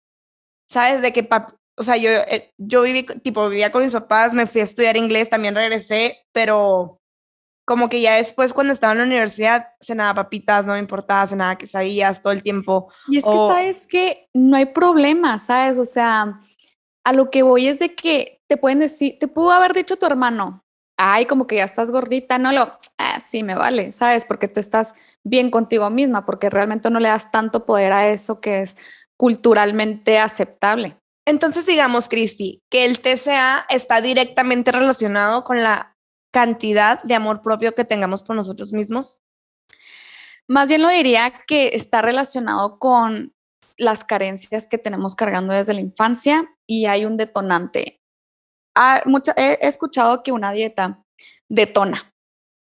¿sabes? 0.70 1.02
De 1.02 1.12
que 1.12 1.28
o 1.76 1.82
sea, 1.82 1.96
yo, 1.96 2.10
eh, 2.10 2.52
yo 2.58 2.82
viví, 2.82 3.04
tipo, 3.22 3.48
vivía 3.48 3.70
con 3.70 3.84
mis 3.84 3.92
papás, 3.92 4.34
me 4.34 4.46
fui 4.46 4.60
a 4.60 4.64
estudiar 4.64 4.96
inglés, 4.96 5.30
también 5.30 5.54
regresé, 5.54 6.26
pero 6.32 7.00
como 7.64 7.88
que 7.88 8.00
ya 8.00 8.16
después 8.16 8.52
cuando 8.52 8.72
estaba 8.72 8.92
en 8.92 8.98
la 8.98 9.04
universidad 9.04 9.68
cenaba 9.80 10.14
papitas, 10.14 10.64
no 10.64 10.72
me 10.72 10.78
importaba, 10.78 11.26
cenaba 11.26 11.56
quesadillas 11.56 12.20
todo 12.22 12.32
el 12.32 12.42
tiempo. 12.42 12.90
Y 13.08 13.18
es 13.18 13.24
que 13.24 13.30
sabes 13.30 13.86
que 13.86 14.28
no 14.34 14.56
hay 14.56 14.66
problema, 14.66 15.38
¿sabes? 15.38 15.78
O 15.78 15.84
sea, 15.84 16.40
a 17.04 17.12
lo 17.12 17.30
que 17.30 17.42
voy 17.42 17.68
es 17.68 17.78
de 17.78 17.94
que 17.94 18.40
te 18.48 18.56
pueden 18.56 18.80
decir, 18.80 19.18
te 19.20 19.28
pudo 19.28 19.52
haber 19.52 19.74
dicho 19.74 19.96
tu 19.96 20.06
hermano, 20.06 20.64
ay, 20.98 21.26
como 21.26 21.46
que 21.46 21.56
ya 21.56 21.64
estás 21.64 21.90
gordita, 21.90 22.38
no 22.38 22.52
lo, 22.52 22.78
ah, 22.98 23.20
sí, 23.20 23.42
me 23.42 23.54
vale, 23.54 23.92
¿sabes? 23.92 24.24
Porque 24.24 24.48
tú 24.48 24.60
estás 24.60 24.94
bien 25.24 25.50
contigo 25.50 25.88
misma, 25.88 26.26
porque 26.26 26.50
realmente 26.50 26.90
no 26.90 27.00
le 27.00 27.08
das 27.08 27.30
tanto 27.30 27.64
poder 27.64 27.92
a 27.92 28.08
eso 28.08 28.40
que 28.40 28.60
es 28.60 28.76
culturalmente 29.16 30.18
aceptable. 30.18 30.98
Entonces, 31.24 31.66
digamos, 31.66 32.08
Cristi, 32.08 32.62
que 32.70 32.84
el 32.84 33.00
TCA 33.00 33.66
está 33.68 34.00
directamente 34.00 34.72
relacionado 34.72 35.44
con 35.44 35.62
la 35.62 35.96
cantidad 36.32 37.02
de 37.02 37.14
amor 37.14 37.42
propio 37.42 37.74
que 37.74 37.84
tengamos 37.84 38.22
por 38.22 38.36
nosotros 38.36 38.72
mismos. 38.72 39.22
Más 40.48 40.68
bien 40.68 40.82
lo 40.82 40.88
diría 40.88 41.32
que 41.46 41.68
está 41.74 42.02
relacionado 42.02 42.78
con 42.78 43.34
las 43.76 44.04
carencias 44.04 44.66
que 44.66 44.78
tenemos 44.78 45.14
cargando 45.14 45.54
desde 45.54 45.74
la 45.74 45.80
infancia 45.80 46.48
y 46.66 46.86
hay 46.86 47.04
un 47.04 47.16
detonante. 47.16 47.97
He, 49.36 49.58
escuchado 49.66 50.22
que 50.22 50.32
una 50.32 50.52
dieta 50.52 51.02
detona. 51.48 52.12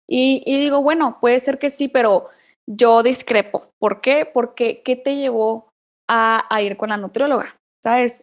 Y, 0.09 0.43
digo, 0.45 0.81
bueno, 0.81 1.17
puede 1.19 1.39
ser 1.39 1.59
que 1.59 1.69
sí, 1.69 1.87
pero 1.89 2.29
yo 2.65 3.03
discrepo. 3.03 3.73
¿Por 3.79 4.01
qué? 4.01 4.25
Porque 4.25 4.81
¿qué 4.83 4.95
te 4.95 5.17
llevó 5.17 5.73
a, 6.07 6.47
ir 6.61 6.77
con 6.77 6.89
la 6.89 6.97
nutrióloga? 6.97 7.59
¿Sabes? 7.83 8.21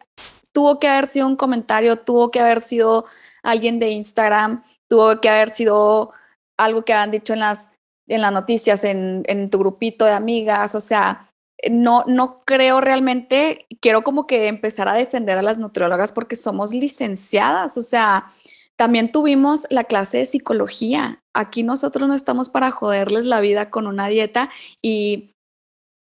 Tuvo 0.52 0.78
que 0.78 0.88
haber 0.88 1.06
sido 1.06 1.26
un 1.26 1.36
comentario, 1.36 1.98
tuvo 1.98 2.30
que 2.30 2.40
haber 2.40 2.60
sido 2.60 3.04
alguien 3.42 3.78
de 3.78 3.90
Instagram, 3.90 4.64
tuvo 4.88 5.20
que 5.20 5.28
haber 5.28 5.50
sido 5.50 6.12
algo 6.58 6.84
que 6.84 6.94
han 6.94 7.10
dicho 7.10 7.34
en 7.34 7.40
las, 7.40 7.70
en 8.08 8.22
las 8.22 8.32
noticias, 8.32 8.84
en 8.84 9.50
tu 9.50 9.58
grupito 9.58 10.04
de 10.04 10.12
amigas, 10.12 10.74
o 10.74 10.80
sea, 10.80 11.33
no, 11.70 12.04
no 12.06 12.42
creo 12.44 12.80
realmente, 12.80 13.66
quiero 13.80 14.02
como 14.02 14.26
que 14.26 14.48
empezar 14.48 14.88
a 14.88 14.94
defender 14.94 15.38
a 15.38 15.42
las 15.42 15.58
nutriólogas 15.58 16.12
porque 16.12 16.36
somos 16.36 16.72
licenciadas, 16.72 17.76
o 17.76 17.82
sea, 17.82 18.32
también 18.76 19.12
tuvimos 19.12 19.66
la 19.70 19.84
clase 19.84 20.18
de 20.18 20.24
psicología. 20.24 21.22
Aquí 21.32 21.62
nosotros 21.62 22.08
no 22.08 22.14
estamos 22.14 22.48
para 22.48 22.70
joderles 22.70 23.24
la 23.24 23.40
vida 23.40 23.70
con 23.70 23.86
una 23.86 24.08
dieta 24.08 24.50
y, 24.82 25.32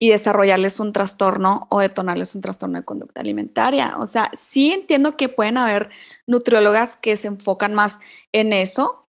y 0.00 0.10
desarrollarles 0.10 0.80
un 0.80 0.92
trastorno 0.92 1.66
o 1.70 1.80
detonarles 1.80 2.34
un 2.34 2.40
trastorno 2.40 2.78
de 2.78 2.84
conducta 2.84 3.20
alimentaria. 3.20 3.96
O 3.98 4.06
sea, 4.06 4.30
sí 4.36 4.72
entiendo 4.72 5.16
que 5.16 5.28
pueden 5.28 5.58
haber 5.58 5.90
nutriólogas 6.26 6.96
que 6.96 7.16
se 7.16 7.28
enfocan 7.28 7.74
más 7.74 8.00
en 8.32 8.52
eso 8.52 9.02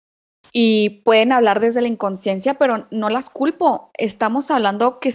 y 0.54 1.02
pueden 1.06 1.32
hablar 1.32 1.60
desde 1.60 1.82
la 1.82 1.88
inconsciencia, 1.88 2.56
pero 2.56 2.88
no 2.92 3.10
las 3.10 3.30
culpo. 3.30 3.92
Estamos 3.94 4.52
hablando 4.52 5.00
que 5.00 5.14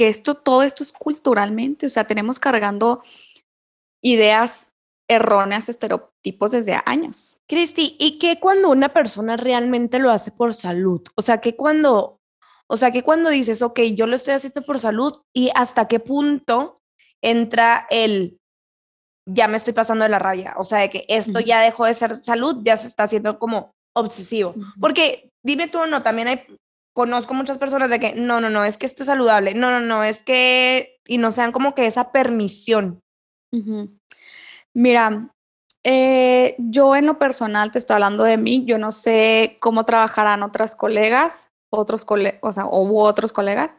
que 0.00 0.08
esto, 0.08 0.34
todo 0.34 0.62
esto 0.62 0.82
es 0.82 0.94
culturalmente, 0.94 1.84
o 1.84 1.88
sea, 1.90 2.04
tenemos 2.04 2.38
cargando 2.38 3.02
ideas 4.02 4.72
erróneas, 5.06 5.68
estereotipos 5.68 6.52
desde 6.52 6.80
años. 6.86 7.36
Cristi, 7.46 7.96
¿y 7.98 8.18
qué 8.18 8.40
cuando 8.40 8.70
una 8.70 8.94
persona 8.94 9.36
realmente 9.36 9.98
lo 9.98 10.10
hace 10.10 10.30
por 10.30 10.54
salud? 10.54 11.02
O 11.16 11.20
sea, 11.20 11.42
que 11.42 11.54
cuando, 11.54 12.18
o 12.66 12.78
sea, 12.78 12.92
que 12.92 13.02
cuando 13.02 13.28
dices, 13.28 13.60
ok, 13.60 13.78
yo 13.94 14.06
lo 14.06 14.16
estoy 14.16 14.32
haciendo 14.32 14.62
por 14.62 14.78
salud 14.78 15.20
y 15.34 15.50
hasta 15.54 15.86
qué 15.86 16.00
punto 16.00 16.80
entra 17.20 17.86
el, 17.90 18.40
ya 19.26 19.48
me 19.48 19.58
estoy 19.58 19.74
pasando 19.74 20.04
de 20.04 20.08
la 20.08 20.18
raya, 20.18 20.54
o 20.56 20.64
sea, 20.64 20.78
de 20.78 20.88
que 20.88 21.04
esto 21.08 21.40
ya 21.40 21.60
dejó 21.60 21.84
de 21.84 21.92
ser 21.92 22.16
salud, 22.16 22.62
ya 22.64 22.78
se 22.78 22.86
está 22.86 23.02
haciendo 23.02 23.38
como 23.38 23.74
obsesivo. 23.94 24.54
Porque 24.80 25.30
dime 25.42 25.68
tú, 25.68 25.80
no, 25.86 26.02
también 26.02 26.28
hay 26.28 26.46
conozco 26.92 27.34
muchas 27.34 27.58
personas 27.58 27.90
de 27.90 27.98
que 27.98 28.14
no, 28.14 28.40
no, 28.40 28.50
no, 28.50 28.64
es 28.64 28.76
que 28.76 28.86
esto 28.86 29.02
es 29.02 29.06
saludable, 29.06 29.54
no, 29.54 29.70
no, 29.70 29.80
no, 29.80 30.04
es 30.04 30.22
que, 30.22 31.00
y 31.06 31.18
no 31.18 31.32
sean 31.32 31.52
como 31.52 31.74
que 31.74 31.86
esa 31.86 32.12
permisión. 32.12 33.00
Mira, 34.74 35.32
eh, 35.82 36.54
yo 36.58 36.94
en 36.94 37.06
lo 37.06 37.18
personal 37.18 37.70
te 37.70 37.78
estoy 37.78 37.94
hablando 37.94 38.24
de 38.24 38.36
mí, 38.36 38.64
yo 38.64 38.78
no 38.78 38.92
sé 38.92 39.56
cómo 39.60 39.84
trabajarán 39.84 40.42
otras 40.42 40.74
colegas, 40.74 41.50
otros 41.72 42.04
colegas, 42.04 42.40
o 42.42 42.52
sea, 42.52 42.66
o 42.66 43.02
otros 43.02 43.32
colegas. 43.32 43.76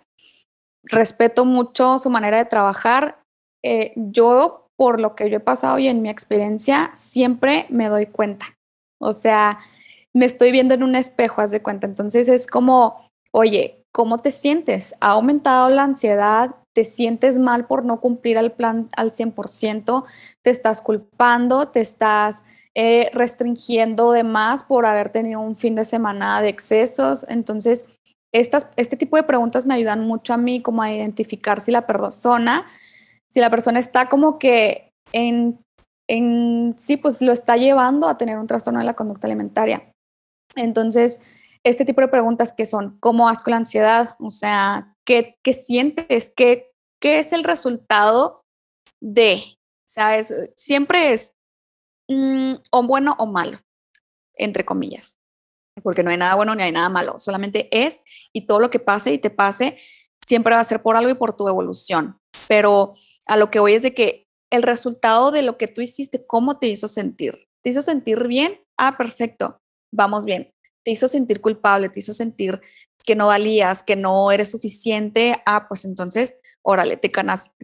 Respeto 0.84 1.46
mucho 1.46 2.00
su 2.00 2.10
manera 2.10 2.38
de 2.38 2.46
trabajar. 2.46 3.22
Eh, 3.64 3.94
yo, 3.96 4.70
por 4.76 5.00
lo 5.00 5.16
que 5.16 5.30
yo 5.30 5.38
he 5.38 5.42
pasado 5.42 5.78
y 5.78 5.88
en 5.88 6.02
mi 6.02 6.10
experiencia, 6.10 6.92
siempre 6.96 7.68
me 7.70 7.88
doy 7.88 8.08
cuenta. 8.08 8.48
O 9.00 9.14
sea, 9.14 9.60
me 10.14 10.26
estoy 10.26 10.52
viendo 10.52 10.74
en 10.74 10.84
un 10.84 10.96
espejo, 10.96 11.42
haz 11.42 11.52
de 11.52 11.62
cuenta. 11.62 11.88
Entonces 11.88 12.28
es 12.30 12.48
como, 12.48 13.08
oye, 13.32 13.84
¿cómo 13.92 14.18
te 14.18 14.32
sientes? 14.32 14.96
¿Ha 15.00 15.12
aumentado 15.12 15.70
la 15.70 15.84
ansiedad? 15.84 16.56
¿Te 16.74 16.84
sientes 16.84 17.40
mal 17.40 17.68
por 17.68 17.84
no 17.86 18.00
cumplir 18.00 18.38
el 18.38 18.52
plan 18.52 18.90
al 18.96 19.12
100%? 19.12 20.06
¿Te 20.42 20.50
estás 20.50 20.82
culpando? 20.82 21.70
¿Te 21.70 21.82
estás 21.82 22.44
eh, 22.76 23.10
restringiendo 23.14 24.12
de 24.12 24.24
más 24.24 24.64
por 24.64 24.86
haber 24.86 25.10
tenido 25.10 25.42
un 25.42 25.56
fin 25.56 25.76
de 25.76 25.86
semana 25.86 26.42
de 26.42 26.50
excesos? 26.50 27.26
Entonces, 27.28 27.86
estas, 28.34 28.68
este 28.78 28.96
tipo 28.96 29.18
de 29.18 29.24
preguntas 29.24 29.66
me 29.66 29.74
ayudan 29.74 30.08
mucho 30.08 30.34
a 30.34 30.38
mí 30.38 30.62
como 30.62 30.82
a 30.82 30.94
identificar 30.94 31.60
si 31.60 31.72
la 31.72 31.86
persona, 31.86 32.66
si 33.30 33.42
la 33.42 33.50
persona 33.50 33.80
está 33.80 34.08
como 34.08 34.40
que 34.40 34.90
en, 35.12 35.60
en 36.08 36.76
sí, 36.80 36.96
pues 36.96 37.22
lo 37.22 37.34
está 37.34 37.58
llevando 37.58 38.08
a 38.08 38.18
tener 38.18 38.38
un 38.38 38.48
trastorno 38.48 38.80
de 38.80 38.86
la 38.86 38.94
conducta 38.94 39.28
alimentaria. 39.28 39.91
Entonces, 40.56 41.20
este 41.64 41.86
tipo 41.86 42.02
de 42.02 42.08
preguntas 42.08 42.54
que 42.54 42.66
son, 42.66 42.98
¿cómo 43.00 43.26
vas 43.26 43.44
con 43.44 43.52
la 43.52 43.58
ansiedad? 43.58 44.16
O 44.20 44.30
sea, 44.30 44.96
¿qué, 45.06 45.38
qué 45.44 45.54
sientes? 45.54 46.34
¿Qué, 46.36 46.72
¿Qué 47.00 47.20
es 47.20 47.34
el 47.34 47.44
resultado 47.44 48.44
de? 49.00 49.42
¿Sabes? 49.86 50.34
Siempre 50.56 51.14
es 51.14 51.34
mm, 52.08 52.54
o 52.72 52.84
bueno 52.84 53.16
o 53.20 53.28
malo, 53.28 53.60
entre 54.36 54.66
comillas, 54.66 55.18
porque 55.84 56.04
no 56.04 56.10
hay 56.10 56.18
nada 56.18 56.36
bueno 56.36 56.56
ni 56.56 56.64
hay 56.64 56.72
nada 56.72 56.90
malo, 56.90 57.20
solamente 57.20 57.68
es 57.72 58.02
y 58.34 58.48
todo 58.48 58.60
lo 58.60 58.70
que 58.70 58.80
pase 58.80 59.14
y 59.14 59.18
te 59.18 59.30
pase 59.30 59.78
siempre 60.26 60.56
va 60.56 60.62
a 60.62 60.66
ser 60.66 60.82
por 60.82 60.96
algo 60.96 61.10
y 61.10 61.16
por 61.16 61.36
tu 61.36 61.48
evolución. 61.48 62.20
Pero 62.48 62.94
a 63.26 63.38
lo 63.38 63.52
que 63.52 63.60
voy 63.60 63.74
es 63.74 63.84
de 63.84 63.94
que 63.94 64.28
el 64.50 64.64
resultado 64.64 65.32
de 65.32 65.42
lo 65.42 65.58
que 65.58 65.68
tú 65.68 65.82
hiciste, 65.82 66.26
¿cómo 66.26 66.58
te 66.58 66.68
hizo 66.68 66.88
sentir? 66.88 67.48
¿Te 67.62 67.70
hizo 67.70 67.82
sentir 67.82 68.28
bien? 68.28 68.62
Ah, 68.78 68.98
perfecto 68.98 69.61
vamos 69.92 70.26
bien. 70.26 70.54
Te 70.84 70.92
hizo 70.92 71.08
sentir 71.08 71.42
culpable, 71.42 71.90
te 71.90 72.00
hizo 72.00 72.14
sentir 72.14 72.60
que 73.06 73.16
no 73.16 73.28
valías, 73.28 73.84
que 73.84 73.96
no 73.96 74.32
eres 74.32 74.52
suficiente. 74.52 75.42
Ah, 75.46 75.68
pues 75.68 75.86
entonces, 75.86 76.36
órale, 76.62 76.98
te, 76.98 77.12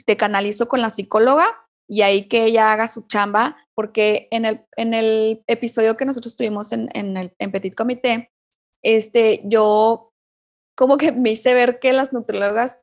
te 0.05 0.17
canalizo 0.17 0.67
con 0.67 0.81
la 0.81 0.89
psicóloga 0.89 1.45
y 1.87 2.01
ahí 2.01 2.27
que 2.27 2.45
ella 2.45 2.73
haga 2.73 2.87
su 2.87 3.07
chamba, 3.07 3.57
porque 3.73 4.27
en 4.31 4.45
el, 4.45 4.65
en 4.75 4.93
el 4.93 5.43
episodio 5.47 5.95
que 5.95 6.05
nosotros 6.05 6.35
tuvimos 6.35 6.73
en, 6.73 6.89
en, 6.93 7.15
el, 7.15 7.33
en 7.39 7.51
Petit 7.51 7.75
Comité, 7.75 8.31
este, 8.81 9.41
yo 9.45 10.11
como 10.75 10.97
que 10.97 11.11
me 11.11 11.31
hice 11.31 11.53
ver 11.53 11.79
que 11.79 11.93
las 11.93 12.13
nutriólogas 12.13 12.81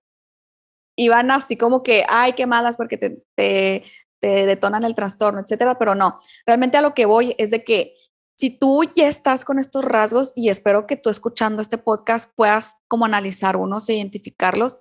iban 0.96 1.30
así 1.30 1.56
como 1.56 1.82
que, 1.82 2.04
ay, 2.08 2.32
qué 2.34 2.46
malas 2.46 2.76
porque 2.76 2.96
te, 2.96 3.22
te, 3.36 3.84
te 4.20 4.46
detonan 4.46 4.84
el 4.84 4.94
trastorno, 4.94 5.40
etcétera, 5.40 5.78
pero 5.78 5.94
no, 5.94 6.18
realmente 6.46 6.78
a 6.78 6.82
lo 6.82 6.94
que 6.94 7.04
voy 7.04 7.34
es 7.38 7.50
de 7.50 7.62
que 7.62 7.94
si 8.36 8.50
tú 8.50 8.82
ya 8.96 9.06
estás 9.06 9.44
con 9.44 9.58
estos 9.58 9.84
rasgos 9.84 10.32
y 10.34 10.48
espero 10.48 10.86
que 10.86 10.96
tú 10.96 11.10
escuchando 11.10 11.62
este 11.62 11.78
podcast 11.78 12.30
puedas 12.34 12.76
como 12.88 13.04
analizar 13.04 13.56
unos 13.56 13.88
e 13.88 13.94
identificarlos, 13.94 14.80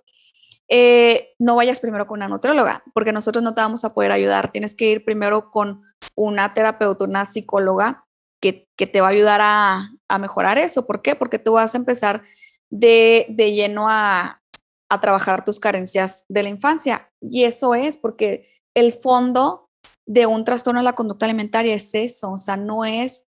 eh, 0.70 1.34
no 1.38 1.56
vayas 1.56 1.80
primero 1.80 2.08
con 2.08 2.20
una 2.20 2.28
nutrióloga, 2.28 2.84
porque 2.94 3.14
nosotros 3.14 3.44
no 3.44 3.54
te 3.54 3.62
vamos 3.62 3.86
a 3.86 3.94
poder 3.94 4.12
ayudar. 4.12 4.50
Tienes 4.50 4.76
que 4.76 4.90
ir 4.90 5.06
primero 5.06 5.52
con 5.52 5.84
una 6.16 6.54
terapeuta, 6.54 7.06
una 7.06 7.26
psicóloga 7.26 8.06
que, 8.42 8.68
te 8.78 9.02
va 9.02 9.08
a 9.08 9.12
ayudar 9.12 9.40
a, 9.42 9.90
mejorar 10.20 10.58
eso. 10.58 10.86
¿Por 10.86 11.02
qué? 11.02 11.16
Porque 11.16 11.40
tú 11.40 11.54
vas 11.54 11.74
a 11.74 11.78
empezar 11.78 12.24
de, 12.70 13.28
lleno 13.38 13.88
a, 13.90 14.42
a 14.90 15.02
trabajar 15.02 15.46
tus 15.46 15.60
carencias 15.60 16.26
de 16.28 16.44
la 16.44 16.50
infancia. 16.50 17.12
Y 17.22 17.44
eso 17.44 17.76
es 17.76 17.98
porque 17.98 18.50
el 18.76 18.94
fondo 18.94 19.70
de 20.06 20.26
un 20.26 20.44
trastorno 20.44 20.82
de 20.82 20.86
la 20.86 20.94
conducta 20.94 21.26
alimentaria 21.26 21.74
es 21.74 21.94
eso, 21.96 22.32
o 22.32 22.38
sea, 22.38 22.58
no 22.58 22.84
es 22.84 23.26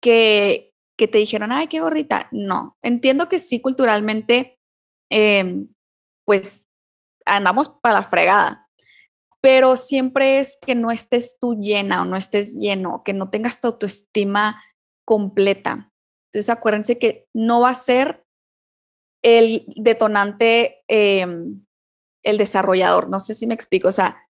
que, 0.00 0.72
que 0.96 1.08
te 1.08 1.18
dijeron, 1.18 1.52
ay, 1.52 1.68
qué 1.68 1.80
gordita. 1.80 2.28
No, 2.32 2.76
entiendo 2.82 3.28
que 3.28 3.38
sí, 3.38 3.60
culturalmente, 3.60 4.58
em, 5.10 5.68
pues 6.24 6.66
andamos 7.24 7.68
para 7.68 7.96
la 7.96 8.02
fregada, 8.02 8.68
pero 9.40 9.76
siempre 9.76 10.38
es 10.40 10.58
que 10.60 10.74
no 10.74 10.90
estés 10.90 11.38
tú 11.38 11.54
llena 11.54 12.02
o 12.02 12.04
no 12.04 12.16
estés 12.16 12.54
lleno, 12.54 13.02
que 13.04 13.12
no 13.12 13.30
tengas 13.30 13.60
tu 13.60 13.68
autoestima 13.68 14.62
completa. 15.04 15.90
Entonces 16.26 16.50
acuérdense 16.50 16.98
que 16.98 17.26
no 17.34 17.60
va 17.60 17.70
a 17.70 17.74
ser 17.74 18.24
el 19.22 19.64
detonante, 19.76 20.82
em, 20.88 21.64
el 22.22 22.38
desarrollador, 22.38 23.08
no 23.08 23.20
sé 23.20 23.34
si 23.34 23.46
me 23.46 23.54
explico, 23.54 23.88
o 23.88 23.92
sea, 23.92 24.28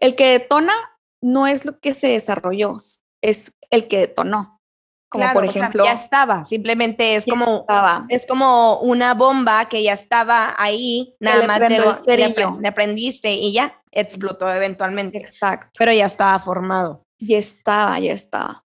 el 0.00 0.16
que 0.16 0.30
detona 0.30 0.74
no 1.22 1.46
es 1.46 1.64
lo 1.64 1.78
que 1.80 1.94
se 1.94 2.08
desarrolló, 2.08 2.76
es 3.22 3.52
el 3.70 3.88
que 3.88 3.98
detonó. 3.98 4.57
Como 5.08 5.32
por 5.32 5.44
ejemplo, 5.46 5.84
ya 5.84 5.92
estaba, 5.92 6.44
simplemente 6.44 7.16
es 7.16 7.24
como 7.24 7.60
estaba. 7.60 8.04
es 8.10 8.26
como 8.26 8.78
una 8.80 9.14
bomba 9.14 9.66
que 9.66 9.82
ya 9.82 9.94
estaba 9.94 10.54
ahí, 10.58 11.16
nada 11.18 11.46
más 11.46 11.60
llegó, 11.60 11.94
le, 12.06 12.68
aprendiste 12.68 13.32
y 13.32 13.54
ya 13.54 13.80
explotó 13.90 14.52
eventualmente. 14.52 15.16
Exacto. 15.16 15.70
Pero 15.78 15.92
ya 15.92 16.04
estaba 16.04 16.38
formado. 16.38 17.06
Ya 17.18 17.38
estaba, 17.38 17.98
ya 17.98 18.12
estaba. 18.12 18.64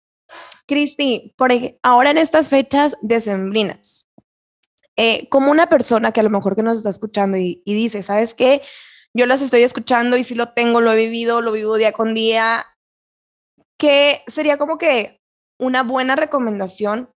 Cristi, 0.66 1.34
por 1.38 1.52
ahora 1.84 2.12
en 2.12 2.18
estas 2.18 2.48
fechas 2.48 2.96
decembrinas, 3.02 4.08
eh, 4.96 5.28
como 5.28 5.52
una 5.52 5.68
persona 5.68 6.14
que 6.14 6.22
a 6.22 6.24
lo 6.24 6.30
mejor 6.30 6.56
que 6.56 6.64
nos 6.64 6.78
está 6.78 6.90
escuchando 6.90 7.38
y, 7.38 7.62
y 7.66 7.74
dice, 7.74 8.02
¿sabes 8.02 8.34
qué? 8.34 8.62
Yo 9.14 9.26
las 9.26 9.42
estoy 9.42 9.64
escuchando 9.64 10.16
y 10.16 10.24
si 10.24 10.36
lo 10.36 10.54
tengo, 10.54 10.80
lo 10.80 10.94
he 10.94 10.98
vivido, 10.98 11.42
lo 11.42 11.52
vivo 11.52 11.76
día 11.76 11.92
con 11.92 12.14
día, 12.14 12.66
¿qué 13.78 14.24
sería 14.28 14.58
como 14.58 14.78
que 14.78 15.19
una 15.60 15.84
buena 15.84 16.16
recomendación 16.16 17.10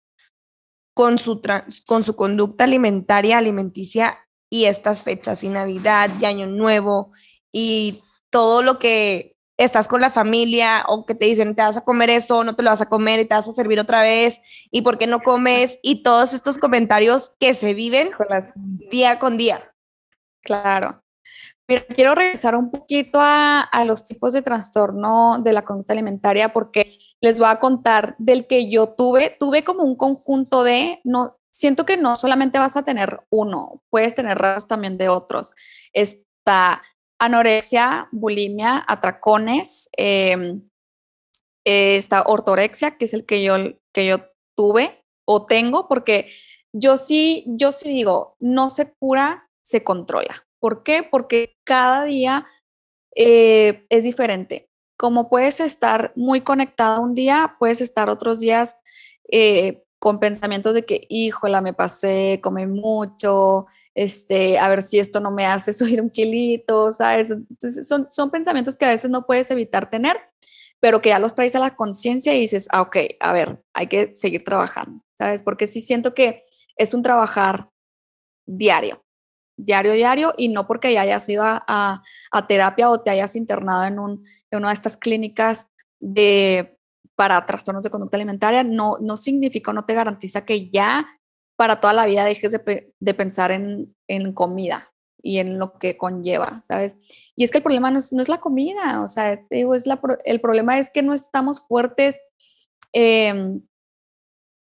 con 0.94 1.18
su, 1.18 1.42
con 1.86 2.04
su 2.04 2.16
conducta 2.16 2.66
alimentaria, 2.66 3.38
alimenticia 3.38 4.28
y 4.50 4.66
estas 4.66 5.04
fechas 5.04 5.44
y 5.44 5.50
Navidad 5.50 6.10
y 6.20 6.26
Año 6.26 6.48
Nuevo 6.48 7.12
y 7.52 8.04
todo 8.30 8.62
lo 8.62 8.80
que 8.80 9.38
estás 9.58 9.88
con 9.88 10.02
la 10.02 10.10
familia 10.10 10.84
o 10.88 11.06
que 11.06 11.16
te 11.16 11.26
dicen 11.26 11.56
te 11.56 11.62
vas 11.62 11.78
a 11.78 11.86
comer 11.86 12.10
eso, 12.10 12.44
no 12.44 12.56
te 12.56 12.64
lo 12.64 12.72
vas 12.72 12.82
a 12.82 12.90
comer 12.90 13.20
y 13.20 13.26
te 13.26 13.36
vas 13.36 13.48
a 13.48 13.54
servir 13.54 13.80
otra 13.80 14.02
vez 14.02 14.42
y 14.72 14.82
por 14.82 14.98
qué 14.98 15.08
no 15.08 15.20
comes 15.20 15.80
y 15.82 16.04
todos 16.04 16.34
estos 16.34 16.58
comentarios 16.58 17.32
que 17.40 17.54
se 17.54 17.74
viven 17.74 18.10
día 18.92 19.20
con 19.20 19.38
día. 19.38 19.72
Claro. 20.44 21.04
Mira, 21.68 21.86
quiero 21.86 22.16
regresar 22.16 22.56
un 22.56 22.72
poquito 22.72 23.20
a, 23.22 23.62
a 23.62 23.86
los 23.86 24.06
tipos 24.08 24.34
de 24.34 24.42
trastorno 24.42 25.40
de 25.42 25.54
la 25.54 25.62
conducta 25.62 25.94
alimentaria 25.94 26.52
porque 26.52 26.98
les 27.22 27.38
voy 27.38 27.48
a 27.50 27.60
contar 27.60 28.16
del 28.18 28.48
que 28.48 28.70
yo 28.70 28.90
tuve. 28.90 29.36
Tuve 29.40 29.64
como 29.64 29.84
un 29.84 29.96
conjunto 29.96 30.64
de, 30.64 31.00
no, 31.04 31.38
siento 31.52 31.86
que 31.86 31.98
no 31.98 32.16
solamente 32.16 32.58
vas 32.58 32.76
a 32.76 32.84
tener 32.84 33.22
uno, 33.30 33.82
puedes 33.90 34.16
tener 34.16 34.38
rasgos 34.38 34.68
también 34.68 34.98
de 34.98 35.10
otros. 35.10 35.54
Está 35.94 36.82
anorexia, 37.20 38.10
bulimia, 38.12 38.84
atracones, 38.88 39.88
em, 39.96 40.68
está 41.64 42.24
ortorexia, 42.24 42.98
que 42.98 43.06
es 43.06 43.14
el 43.14 43.26
que 43.26 43.44
yo, 43.44 43.56
que 43.94 44.08
yo 44.08 44.26
tuve 44.58 45.04
o 45.26 45.46
tengo, 45.46 45.88
porque 45.88 46.32
yo 46.74 46.98
sí, 46.98 47.46
yo 47.48 47.72
sí 47.72 47.90
digo, 47.90 48.36
no 48.40 48.72
se 48.72 48.92
cura, 48.94 49.48
se 49.64 49.84
controla. 49.84 50.48
¿Por 50.60 50.84
qué? 50.84 51.04
Porque 51.04 51.56
cada 51.64 52.06
día 52.06 52.48
eh, 53.16 53.86
es 53.90 54.04
diferente 54.04 54.71
como 55.02 55.30
puedes 55.30 55.60
estar 55.60 56.14
muy 56.16 56.42
conectada 56.42 57.00
un 57.00 57.16
día, 57.16 57.56
puedes 57.58 57.82
estar 57.82 58.08
otros 58.08 58.40
días 58.40 58.78
eh, 59.32 59.84
con 59.98 60.20
pensamientos 60.20 60.76
de 60.76 60.86
que, 60.86 61.08
híjola, 61.10 61.60
me 61.60 61.74
pasé, 61.74 62.40
comí 62.44 62.68
mucho, 62.68 63.66
este, 63.96 64.60
a 64.60 64.70
ver 64.70 64.84
si 64.84 65.00
esto 65.00 65.20
no 65.20 65.32
me 65.32 65.48
hace 65.48 65.74
subir 65.74 66.00
un 66.04 66.12
kilito, 66.12 66.92
¿sabes? 66.92 67.32
Entonces 67.32 67.88
son, 67.88 68.10
son 68.12 68.30
pensamientos 68.30 68.78
que 68.78 68.86
a 68.86 68.90
veces 68.90 69.10
no 69.10 69.26
puedes 69.26 69.50
evitar 69.50 69.90
tener, 69.90 70.18
pero 70.80 71.02
que 71.02 71.10
ya 71.10 71.18
los 71.18 71.34
traes 71.34 71.56
a 71.56 71.60
la 71.60 71.76
conciencia 71.76 72.36
y 72.36 72.42
dices, 72.42 72.68
ah, 72.72 72.84
ok, 72.84 72.98
a 73.22 73.34
ver, 73.34 73.60
hay 73.74 73.88
que 73.88 74.14
seguir 74.14 74.44
trabajando, 74.44 75.04
¿sabes? 75.18 75.42
Porque 75.42 75.66
sí 75.66 75.82
siento 75.82 76.14
que 76.14 76.44
es 76.76 76.94
un 76.94 77.02
trabajar 77.02 77.72
diario 78.46 79.04
diario, 79.66 79.94
diario, 79.94 80.34
y 80.38 80.50
no 80.50 80.68
porque 80.68 80.94
ya 80.94 81.02
hayas 81.02 81.28
ido 81.30 81.44
a, 81.46 82.04
terapia 82.48 82.90
o 82.90 83.00
te 83.00 83.10
hayas 83.10 83.36
internado 83.36 83.86
en, 83.86 84.00
un, 84.00 84.26
en, 84.50 84.60
una 84.60 84.70
de 84.70 84.74
estas 84.74 84.98
clínicas 84.98 85.70
de, 86.00 86.78
para 87.16 87.46
trastornos 87.46 87.84
de 87.84 87.90
conducta 87.90 88.18
alimentaria, 88.18 88.64
no, 88.64 88.98
no 89.00 89.18
significa, 89.18 89.74
no 89.74 89.86
te 89.86 89.94
garantiza 89.94 90.46
que 90.46 90.70
ya 90.70 91.08
para 91.56 91.80
toda 91.80 91.94
la 91.94 92.06
vida 92.06 92.26
dejes 92.26 92.52
de, 92.52 93.14
pensar 93.14 93.52
en, 93.52 93.96
en, 94.08 94.34
comida 94.34 94.92
y 95.22 95.38
en 95.38 95.60
lo 95.60 95.78
que 95.78 95.98
conlleva, 95.98 96.60
¿sabes? 96.62 96.98
Y 97.36 97.44
es 97.44 97.52
que 97.52 97.60
el 97.60 97.64
problema 97.64 97.92
no 97.92 98.00
es, 98.00 98.12
no 98.12 98.22
es 98.22 98.30
la 98.30 98.40
comida, 98.40 99.04
o 99.04 99.08
sea, 99.08 99.40
digo, 99.52 99.76
es 99.76 99.86
la, 99.86 100.02
el 100.26 100.42
problema 100.42 100.80
es 100.80 100.90
que 100.90 101.04
no 101.04 101.14
estamos 101.14 101.66
fuertes. 101.68 102.20
Em, 102.94 103.62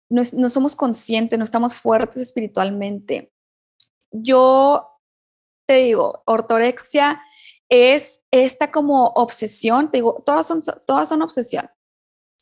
no, 0.08 0.22
no, 0.34 0.48
somos 0.48 0.76
conscientes, 0.76 1.36
no 1.36 1.44
estamos 1.44 1.74
fuertes 1.74 2.18
espiritualmente 2.18 3.33
yo 4.14 5.00
te 5.66 5.74
digo, 5.74 6.22
ortorexia 6.26 7.22
es 7.68 8.22
esta 8.30 8.70
como 8.70 9.06
obsesión, 9.08 9.90
te 9.90 9.98
digo, 9.98 10.22
todas 10.24 10.46
son, 10.46 10.60
todas 10.86 11.08
son 11.08 11.22
obsesión. 11.22 11.70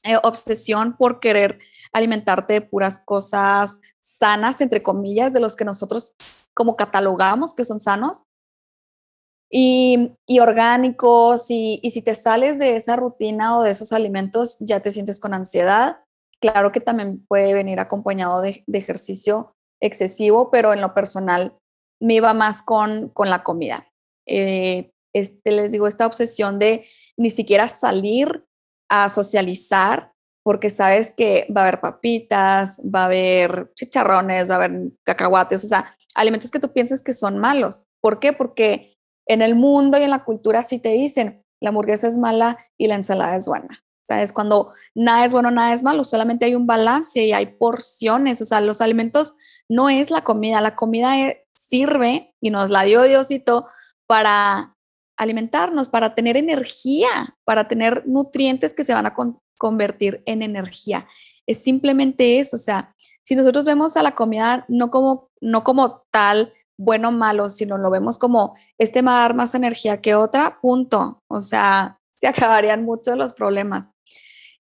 Eh, 0.04 0.18
obsesión 0.22 0.96
por 0.96 1.20
querer 1.20 1.60
alimentarte 1.92 2.54
de 2.54 2.60
puras 2.60 2.98
cosas 2.98 3.80
sanas, 4.00 4.60
entre 4.60 4.82
comillas, 4.82 5.32
de 5.32 5.40
los 5.40 5.54
que 5.54 5.64
nosotros 5.64 6.14
como 6.54 6.76
catalogamos 6.76 7.54
que 7.54 7.64
son 7.64 7.78
sanos 7.78 8.24
y, 9.48 10.16
orgánicos. 10.40 11.46
Y, 11.50 11.80
si 11.92 12.02
te 12.02 12.14
sales 12.14 12.58
de 12.58 12.76
esa 12.76 12.96
rutina 12.96 13.58
o 13.58 13.62
de 13.62 13.70
esos 13.70 13.92
alimentos, 13.92 14.56
ya 14.60 14.80
te 14.80 14.90
sientes 14.90 15.20
con 15.20 15.34
ansiedad. 15.34 15.98
Claro 16.40 16.72
que 16.72 16.80
también 16.80 17.24
puede 17.26 17.54
venir 17.54 17.78
acompañado 17.78 18.40
de 18.40 18.64
ejercicio 18.72 19.54
excesivo, 19.80 20.50
pero 20.50 20.72
en 20.72 20.80
lo 20.80 20.94
personal 20.94 21.56
me 22.02 22.14
iba 22.14 22.34
más 22.34 22.62
con, 22.62 23.08
con 23.10 23.30
la 23.30 23.42
comida. 23.44 23.88
Eh, 24.26 24.92
este, 25.14 25.52
les 25.52 25.72
digo, 25.72 25.86
esta 25.86 26.06
obsesión 26.06 26.58
de 26.58 26.84
ni 27.16 27.30
siquiera 27.30 27.68
salir 27.68 28.44
a 28.88 29.08
socializar, 29.08 30.12
porque 30.42 30.68
sabes 30.70 31.12
que 31.16 31.46
va 31.54 31.60
a 31.60 31.64
haber 31.68 31.80
papitas, 31.80 32.80
va 32.80 33.02
a 33.02 33.04
haber 33.04 33.72
chicharrones, 33.74 34.50
va 34.50 34.54
a 34.54 34.64
haber 34.64 34.90
cacahuates, 35.04 35.64
o 35.64 35.68
sea, 35.68 35.96
alimentos 36.14 36.50
que 36.50 36.58
tú 36.58 36.72
piensas 36.72 37.02
que 37.02 37.12
son 37.12 37.38
malos. 37.38 37.86
¿Por 38.00 38.18
qué? 38.18 38.32
Porque 38.32 38.98
en 39.26 39.40
el 39.40 39.54
mundo 39.54 39.96
y 39.98 40.02
en 40.02 40.10
la 40.10 40.24
cultura 40.24 40.64
sí 40.64 40.80
te 40.80 40.88
dicen, 40.88 41.44
la 41.60 41.68
hamburguesa 41.68 42.08
es 42.08 42.18
mala 42.18 42.58
y 42.76 42.88
la 42.88 42.96
ensalada 42.96 43.36
es 43.36 43.46
buena. 43.46 43.68
¿Sabes? 44.04 44.32
Cuando 44.32 44.72
nada 44.96 45.24
es 45.24 45.32
bueno, 45.32 45.52
nada 45.52 45.72
es 45.72 45.84
malo, 45.84 46.02
solamente 46.02 46.44
hay 46.44 46.56
un 46.56 46.66
balance 46.66 47.24
y 47.24 47.32
hay 47.32 47.46
porciones. 47.46 48.42
O 48.42 48.44
sea, 48.44 48.60
los 48.60 48.80
alimentos 48.80 49.36
no 49.68 49.88
es 49.88 50.10
la 50.10 50.24
comida, 50.24 50.60
la 50.60 50.74
comida 50.74 51.16
es, 51.20 51.36
sirve 51.72 52.34
y 52.38 52.50
nos 52.50 52.68
la 52.68 52.82
dio 52.82 53.02
Diosito 53.02 53.66
para 54.06 54.76
alimentarnos, 55.16 55.88
para 55.88 56.14
tener 56.14 56.36
energía, 56.36 57.34
para 57.44 57.66
tener 57.66 58.06
nutrientes 58.06 58.74
que 58.74 58.84
se 58.84 58.92
van 58.92 59.06
a 59.06 59.14
convertir 59.56 60.22
en 60.26 60.42
energía. 60.42 61.06
Es 61.46 61.64
simplemente 61.64 62.38
eso, 62.38 62.56
o 62.56 62.58
sea, 62.58 62.94
si 63.24 63.34
nosotros 63.34 63.64
vemos 63.64 63.96
a 63.96 64.02
la 64.02 64.14
comida 64.14 64.66
no 64.68 64.90
como, 64.90 65.30
no 65.40 65.64
como 65.64 66.04
tal, 66.10 66.52
bueno 66.76 67.08
o 67.08 67.12
malo, 67.12 67.48
sino 67.48 67.78
lo 67.78 67.90
vemos 67.90 68.18
como, 68.18 68.54
este 68.76 69.00
va 69.00 69.16
a 69.16 69.22
dar 69.22 69.34
más 69.34 69.54
energía 69.54 70.02
que 70.02 70.14
otra, 70.14 70.58
punto. 70.60 71.22
O 71.30 71.40
sea, 71.40 71.98
se 72.10 72.26
acabarían 72.26 72.84
muchos 72.84 73.16
los 73.16 73.32
problemas. 73.32 73.88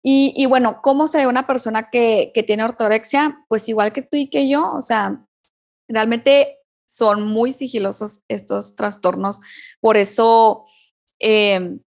Y, 0.00 0.32
y, 0.36 0.46
bueno, 0.46 0.80
¿cómo 0.80 1.08
se 1.08 1.18
ve 1.18 1.26
una 1.26 1.46
persona 1.46 1.90
que, 1.90 2.30
que 2.32 2.44
tiene 2.44 2.62
ortorexia? 2.62 3.44
Pues 3.48 3.68
igual 3.68 3.92
que 3.92 4.02
tú 4.02 4.16
y 4.16 4.30
que 4.30 4.48
yo, 4.48 4.72
o 4.72 4.80
sea, 4.80 5.26
realmente 5.88 6.59
son 6.90 7.26
muy 7.26 7.52
sigilosos 7.52 8.20
estos 8.28 8.74
trastornos. 8.74 9.40
Por 9.80 9.96
eso 9.96 10.64
em, 11.20 11.80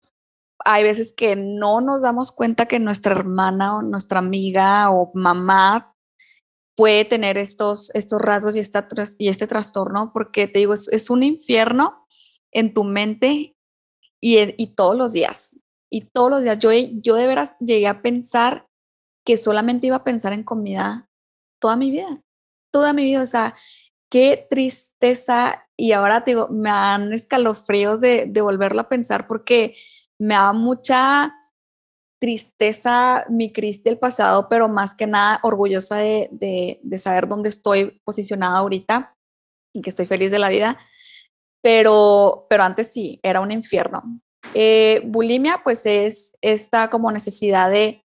hay 0.64 0.84
veces 0.84 1.12
que 1.12 1.34
no 1.34 1.80
nos 1.80 2.02
damos 2.02 2.30
cuenta 2.30 2.66
que 2.66 2.78
nuestra 2.78 3.12
hermana 3.12 3.78
o 3.78 3.82
nuestra 3.82 4.20
amiga 4.20 4.90
o 4.90 5.10
mamá 5.14 5.94
puede 6.76 7.04
tener 7.04 7.36
estos, 7.36 7.90
estos 7.94 8.20
rasgos 8.20 8.54
y, 8.56 8.60
esta, 8.60 8.86
y 9.18 9.28
este 9.28 9.46
trastorno, 9.46 10.12
porque 10.12 10.46
te 10.46 10.60
digo, 10.60 10.72
es, 10.72 11.10
un 11.10 11.22
infierno 11.22 12.06
en 12.52 12.72
tu 12.72 12.84
mente 12.84 13.56
y, 14.20 14.38
y, 14.56 14.66
todos 14.68 14.96
los 14.96 15.12
días. 15.12 15.58
Y 15.90 16.02
todos 16.12 16.30
los 16.30 16.42
días 16.44 16.58
yo, 16.58 16.70
yo 16.72 17.16
de 17.16 17.26
veras 17.26 17.56
llegué 17.58 17.88
a 17.88 18.02
pensar 18.02 18.66
que 19.26 19.36
solamente 19.36 19.88
iba 19.88 19.96
a 19.96 20.04
pensar 20.04 20.32
en 20.32 20.44
comida 20.44 21.08
toda 21.60 21.76
mi 21.76 21.90
vida, 21.90 22.22
toda 22.72 22.92
mi 22.92 23.02
vida. 23.04 23.22
O 23.22 23.26
sea, 23.26 23.56
qué 24.12 24.46
tristeza 24.51 25.66
y 25.75 25.92
ahora 25.92 26.22
te 26.22 26.33
digo, 26.33 26.48
me 26.48 26.68
dan 26.68 27.14
escalofríos 27.14 28.03
de, 28.03 28.27
de 28.27 28.42
volverlo 28.42 28.83
a 28.83 28.88
pensar 28.90 29.27
porque 29.27 29.75
me 30.18 30.35
da 30.35 30.53
mucha 30.53 31.35
tristeza 32.20 33.25
mi 33.31 33.53
Cristi 33.53 33.85
del 33.88 33.98
pasado, 33.98 34.51
pero 34.51 34.68
más 34.68 34.94
que 34.94 35.07
nada 35.07 35.40
orgullosa 35.42 35.96
de, 35.96 36.29
de, 36.31 36.98
saber 36.98 37.27
dónde 37.27 37.48
estoy 37.48 38.03
posicionada 38.05 38.59
ahorita 38.59 39.16
y 39.75 39.81
que 39.81 39.88
estoy 39.88 40.05
feliz 40.05 40.31
de 40.31 40.38
la 40.38 40.51
vida. 40.51 40.79
Pero, 41.62 42.46
pero 42.51 42.64
antes 42.64 42.92
sí, 42.92 43.18
era 43.22 43.40
un 43.40 43.51
infierno. 43.51 44.03
Eh, 44.53 45.01
bulimia, 45.07 45.62
pues 45.64 45.87
es 45.87 46.37
esta 46.42 46.90
como 46.90 47.11
necesidad 47.11 47.70
de, 47.70 48.05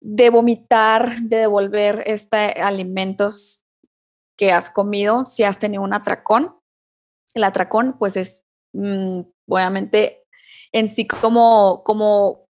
de 0.00 0.30
vomitar, 0.30 1.18
de 1.20 1.38
devolver 1.38 2.04
este, 2.06 2.38
alimentos 2.62 3.67
que 4.38 4.52
has 4.52 4.70
comido 4.70 5.24
si 5.24 5.42
has 5.42 5.58
tenido 5.58 5.82
un 5.82 5.92
atracón. 5.92 6.56
El 7.34 7.44
atracón, 7.44 7.96
pues 7.98 8.16
es, 8.16 8.44
mm, 8.72 9.20
obviamente, 9.48 10.24
en 10.72 10.88
sí 10.88 11.06
como, 11.06 11.82
como 11.84 12.46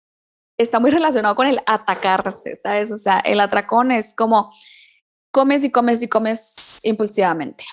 está 0.57 0.79
muy 0.79 0.91
relacionado 0.91 1.35
con 1.35 1.47
el 1.47 1.61
atacarse, 1.65 2.55
¿sabes? 2.57 2.91
O 2.91 2.97
sea, 2.97 3.19
el 3.19 3.39
atracón 3.39 3.91
es 3.91 4.13
como 4.15 4.51
comes 5.31 5.63
y 5.63 5.71
comes 5.71 6.01
y 6.01 6.09
comes 6.09 6.55
impulsivamente. 6.83 7.65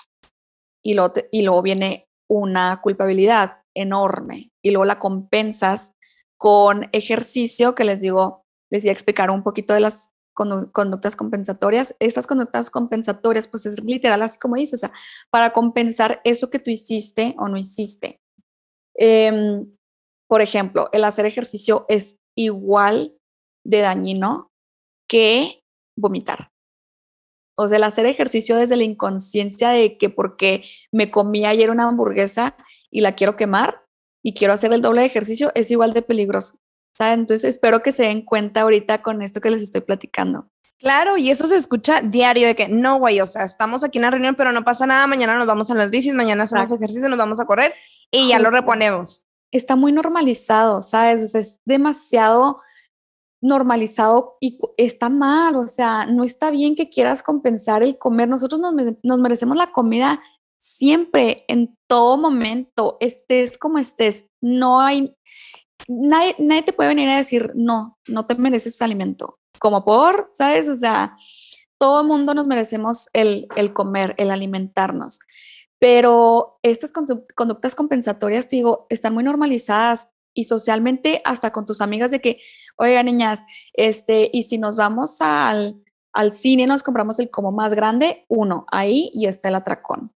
Y 0.83 0.93
luego, 0.93 1.13
y 1.31 1.41
luego 1.41 1.61
viene 1.61 2.07
una 2.29 2.81
culpabilidad 2.81 3.63
enorme 3.73 4.51
y 4.61 4.71
luego 4.71 4.85
la 4.85 4.99
compensas 4.99 5.93
con 6.37 6.89
ejercicio 6.91 7.73
que 7.73 7.85
les 7.85 8.01
digo, 8.01 8.45
les 8.69 8.83
voy 8.83 8.89
a 8.89 8.93
explicar 8.93 9.31
un 9.31 9.43
poquito 9.43 9.73
de 9.73 9.79
las 9.79 10.12
conductas 10.33 11.15
compensatorias. 11.15 11.95
Estas 11.99 12.27
conductas 12.27 12.69
compensatorias, 12.69 13.47
pues 13.47 13.65
es 13.65 13.83
literal 13.83 14.21
así 14.21 14.39
como 14.39 14.55
dices, 14.55 14.79
o 14.79 14.87
sea, 14.87 14.93
para 15.29 15.51
compensar 15.53 16.21
eso 16.23 16.49
que 16.49 16.59
tú 16.59 16.71
hiciste 16.71 17.35
o 17.37 17.47
no 17.47 17.57
hiciste. 17.57 18.21
Em, 18.95 19.71
por 20.27 20.41
ejemplo, 20.41 20.89
el 20.91 21.03
hacer 21.03 21.25
ejercicio 21.25 21.85
es 21.89 22.17
igual 22.35 23.15
de 23.63 23.81
dañino 23.81 24.51
que 25.07 25.63
vomitar. 25.95 26.51
O 27.55 27.67
sea, 27.67 27.77
el 27.77 27.83
hacer 27.83 28.05
ejercicio 28.07 28.57
desde 28.57 28.77
la 28.77 28.83
inconsciencia 28.83 29.69
de 29.69 29.97
que 29.97 30.09
porque 30.09 30.63
me 30.91 31.11
comí 31.11 31.45
ayer 31.45 31.69
una 31.69 31.87
hamburguesa 31.87 32.57
y 32.89 33.01
la 33.01 33.15
quiero 33.15 33.35
quemar 33.35 33.83
y 34.23 34.33
quiero 34.33 34.53
hacer 34.53 34.73
el 34.73 34.81
doble 34.81 35.01
de 35.01 35.07
ejercicio 35.07 35.51
es 35.53 35.69
igual 35.69 35.93
de 35.93 36.01
peligroso. 36.01 36.57
Entonces 36.99 37.43
espero 37.43 37.81
que 37.81 37.91
se 37.91 38.03
den 38.03 38.23
cuenta 38.23 38.61
ahorita 38.61 39.01
con 39.01 39.21
esto 39.21 39.41
que 39.41 39.51
les 39.51 39.61
estoy 39.61 39.81
platicando. 39.81 40.49
Claro, 40.79 41.17
y 41.17 41.29
eso 41.29 41.47
se 41.47 41.55
escucha 41.55 42.01
diario 42.01 42.45
de 42.45 42.55
que 42.55 42.67
no, 42.67 42.99
güey, 42.99 43.21
o 43.21 43.27
sea, 43.27 43.45
estamos 43.45 43.83
aquí 43.83 43.99
en 43.99 44.01
la 44.01 44.11
reunión, 44.11 44.35
pero 44.35 44.51
no 44.51 44.65
pasa 44.65 44.85
nada, 44.85 45.07
mañana 45.07 45.37
nos 45.37 45.47
vamos 45.47 45.71
a 45.71 45.75
las 45.75 45.89
bicis, 45.89 46.13
mañana 46.13 46.43
hacemos 46.43 46.71
ejercicio, 46.71 47.07
nos 47.07 47.17
vamos 47.17 47.39
a 47.39 47.45
correr 47.45 47.73
y 48.11 48.27
ya 48.27 48.39
lo 48.39 48.49
reponemos. 48.49 49.25
Está 49.51 49.75
muy 49.75 49.91
normalizado, 49.91 50.81
¿sabes? 50.81 51.23
O 51.23 51.27
sea, 51.27 51.41
es 51.41 51.59
demasiado 51.63 52.59
normalizado 53.43 54.37
y 54.39 54.57
está 54.77 55.09
mal, 55.09 55.57
o 55.57 55.67
sea, 55.67 56.05
no 56.05 56.23
está 56.23 56.49
bien 56.49 56.75
que 56.75 56.89
quieras 56.89 57.21
compensar 57.21 57.83
el 57.83 57.97
comer. 57.97 58.29
Nosotros 58.29 58.61
nos, 58.61 59.19
merecemos 59.19 59.57
la 59.57 59.71
comida 59.71 60.21
siempre, 60.57 61.43
en 61.49 61.77
todo 61.87 62.17
momento, 62.17 62.97
estés 63.01 63.57
como 63.57 63.79
estés. 63.79 64.27
No 64.39 64.79
hay, 64.79 65.13
nadie, 65.87 66.35
nadie 66.39 66.63
te 66.63 66.73
puede 66.73 66.89
venir 66.89 67.09
a 67.09 67.17
decir, 67.17 67.51
no, 67.55 67.97
no 68.07 68.25
te 68.25 68.35
mereces 68.35 68.81
alimento. 68.81 69.39
Como 69.59 69.85
por, 69.85 70.29
¿sabes? 70.33 70.67
O 70.67 70.75
sea, 70.75 71.15
todo 71.77 72.01
el 72.01 72.07
mundo 72.07 72.33
nos 72.33 72.47
merecemos 72.47 73.09
el, 73.13 73.47
el 73.55 73.73
comer, 73.73 74.15
el 74.17 74.31
alimentarnos. 74.31 75.19
Pero 75.79 76.59
estas 76.63 76.91
conductas 76.91 77.75
compensatorias, 77.75 78.47
digo, 78.49 78.87
están 78.89 79.13
muy 79.13 79.23
normalizadas 79.23 80.09
y 80.33 80.45
socialmente 80.45 81.21
hasta 81.25 81.51
con 81.51 81.65
tus 81.65 81.81
amigas 81.81 82.11
de 82.11 82.21
que, 82.21 82.39
oiga, 82.77 83.03
niñas, 83.03 83.43
este, 83.73 84.29
y 84.31 84.43
si 84.43 84.57
nos 84.57 84.75
vamos 84.75 85.17
al, 85.19 85.83
al 86.13 86.31
cine, 86.31 86.67
nos 86.67 86.83
compramos 86.83 87.19
el 87.19 87.29
como 87.29 87.51
más 87.51 87.73
grande, 87.73 88.25
uno, 88.29 88.65
ahí 88.71 89.11
y 89.13 89.27
está 89.27 89.49
el 89.49 89.55
atracón. 89.55 90.13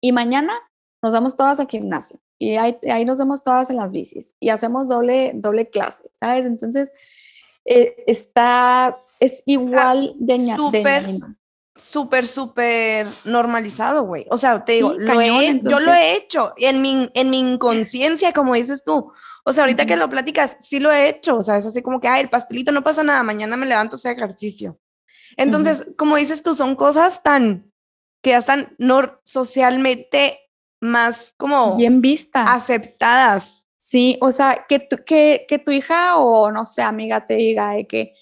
Y 0.00 0.12
mañana 0.12 0.54
nos 1.02 1.12
vamos 1.12 1.36
todas 1.36 1.60
al 1.60 1.68
gimnasio 1.68 2.18
y 2.38 2.56
ahí, 2.56 2.76
ahí 2.90 3.04
nos 3.04 3.18
vemos 3.18 3.42
todas 3.42 3.70
en 3.70 3.76
las 3.76 3.92
bicis 3.92 4.34
y 4.38 4.50
hacemos 4.50 4.88
doble, 4.88 5.32
doble 5.34 5.68
clase, 5.68 6.04
¿sabes? 6.18 6.46
Entonces, 6.46 6.92
eh, 7.64 8.04
está, 8.06 8.96
es 9.18 9.42
igual 9.44 10.14
de, 10.18 10.54
súper, 10.56 11.04
súper, 11.76 12.26
súper 12.26 13.06
normalizado, 13.24 14.04
güey. 14.04 14.26
O 14.30 14.38
sea, 14.38 14.64
te 14.64 14.72
digo, 14.72 14.94
yo 14.96 15.80
lo 15.80 15.92
he 15.92 16.16
hecho 16.16 16.52
en 16.56 16.80
mi, 16.80 17.10
en 17.14 17.30
mi 17.30 17.40
inconsciencia, 17.40 18.32
como 18.32 18.54
dices 18.54 18.84
tú. 18.84 19.10
O 19.44 19.52
sea, 19.52 19.64
ahorita 19.64 19.86
que 19.86 19.96
lo 19.96 20.08
platicas, 20.08 20.56
sí 20.60 20.78
lo 20.78 20.92
he 20.92 21.08
hecho. 21.08 21.36
O 21.36 21.42
sea, 21.42 21.56
es 21.56 21.66
así 21.66 21.82
como 21.82 22.00
que, 22.00 22.08
ay, 22.08 22.22
el 22.22 22.30
pastelito 22.30 22.70
no 22.70 22.84
pasa 22.84 23.02
nada, 23.02 23.22
mañana 23.22 23.56
me 23.56 23.66
levanto 23.66 23.96
a 23.96 23.98
hacer 23.98 24.16
ejercicio. 24.16 24.78
Entonces, 25.36 25.84
como 25.96 26.16
dices 26.16 26.42
tú, 26.42 26.54
son 26.54 26.74
cosas 26.74 27.22
tan 27.22 27.72
que 28.22 28.30
ya 28.30 28.38
están 28.38 28.74
no, 28.78 29.20
socialmente 29.24 30.38
más 30.80 31.34
como 31.36 31.76
bien 31.76 32.00
vistas, 32.00 32.48
aceptadas. 32.48 33.66
Sí, 33.76 34.18
o 34.20 34.32
sea, 34.32 34.66
que 34.68 34.80
tu, 34.80 34.96
que, 35.04 35.46
que 35.48 35.58
tu 35.58 35.70
hija 35.70 36.18
o 36.18 36.50
no 36.52 36.66
sé, 36.66 36.82
amiga 36.82 37.24
te 37.24 37.34
diga 37.34 37.70
de 37.70 37.86
que 37.86 38.14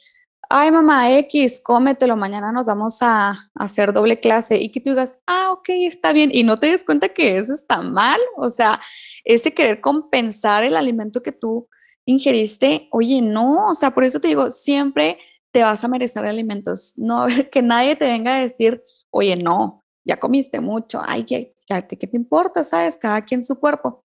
ay 0.48 0.70
mamá 0.70 1.12
X, 1.18 1.60
cómetelo, 1.62 2.16
mañana 2.16 2.52
nos 2.52 2.66
vamos 2.66 2.98
a, 3.00 3.50
hacer 3.54 3.92
doble 3.92 4.20
clase 4.20 4.58
y 4.58 4.70
que 4.70 4.80
tú 4.80 4.90
digas, 4.90 5.20
ah, 5.26 5.52
ok, 5.52 5.68
está 5.82 6.12
bien, 6.12 6.30
y 6.32 6.42
no 6.44 6.58
te 6.58 6.68
des 6.68 6.84
cuenta 6.84 7.08
que 7.08 7.38
eso 7.38 7.52
está 7.52 7.82
mal, 7.82 8.20
o 8.36 8.48
sea, 8.48 8.80
ese 9.24 9.52
querer 9.52 9.80
compensar 9.80 10.64
el 10.64 10.76
alimento 10.76 11.22
que 11.22 11.32
tú 11.32 11.68
ingeriste, 12.04 12.88
oye, 12.92 13.20
no, 13.22 13.68
o 13.68 13.74
sea, 13.74 13.92
por 13.92 14.04
eso 14.04 14.20
te 14.20 14.28
digo, 14.28 14.50
siempre 14.50 15.18
te 15.50 15.62
vas 15.62 15.82
a 15.82 15.88
merecer 15.88 16.24
alimentos, 16.24 16.92
no 16.96 17.26
que 17.50 17.62
nadie 17.62 17.96
te 17.96 18.04
venga 18.04 18.36
a 18.36 18.40
decir, 18.40 18.82
oye, 19.10 19.36
no, 19.36 19.84
ya 20.06 20.18
comiste 20.18 20.60
mucho, 20.60 21.02
ay, 21.04 21.24
¿qué, 21.24 21.52
qué 21.66 22.06
te 22.06 22.16
importa? 22.16 22.62
¿Sabes? 22.62 22.96
Cada 22.96 23.22
quien 23.24 23.42
su 23.42 23.58
cuerpo. 23.58 24.04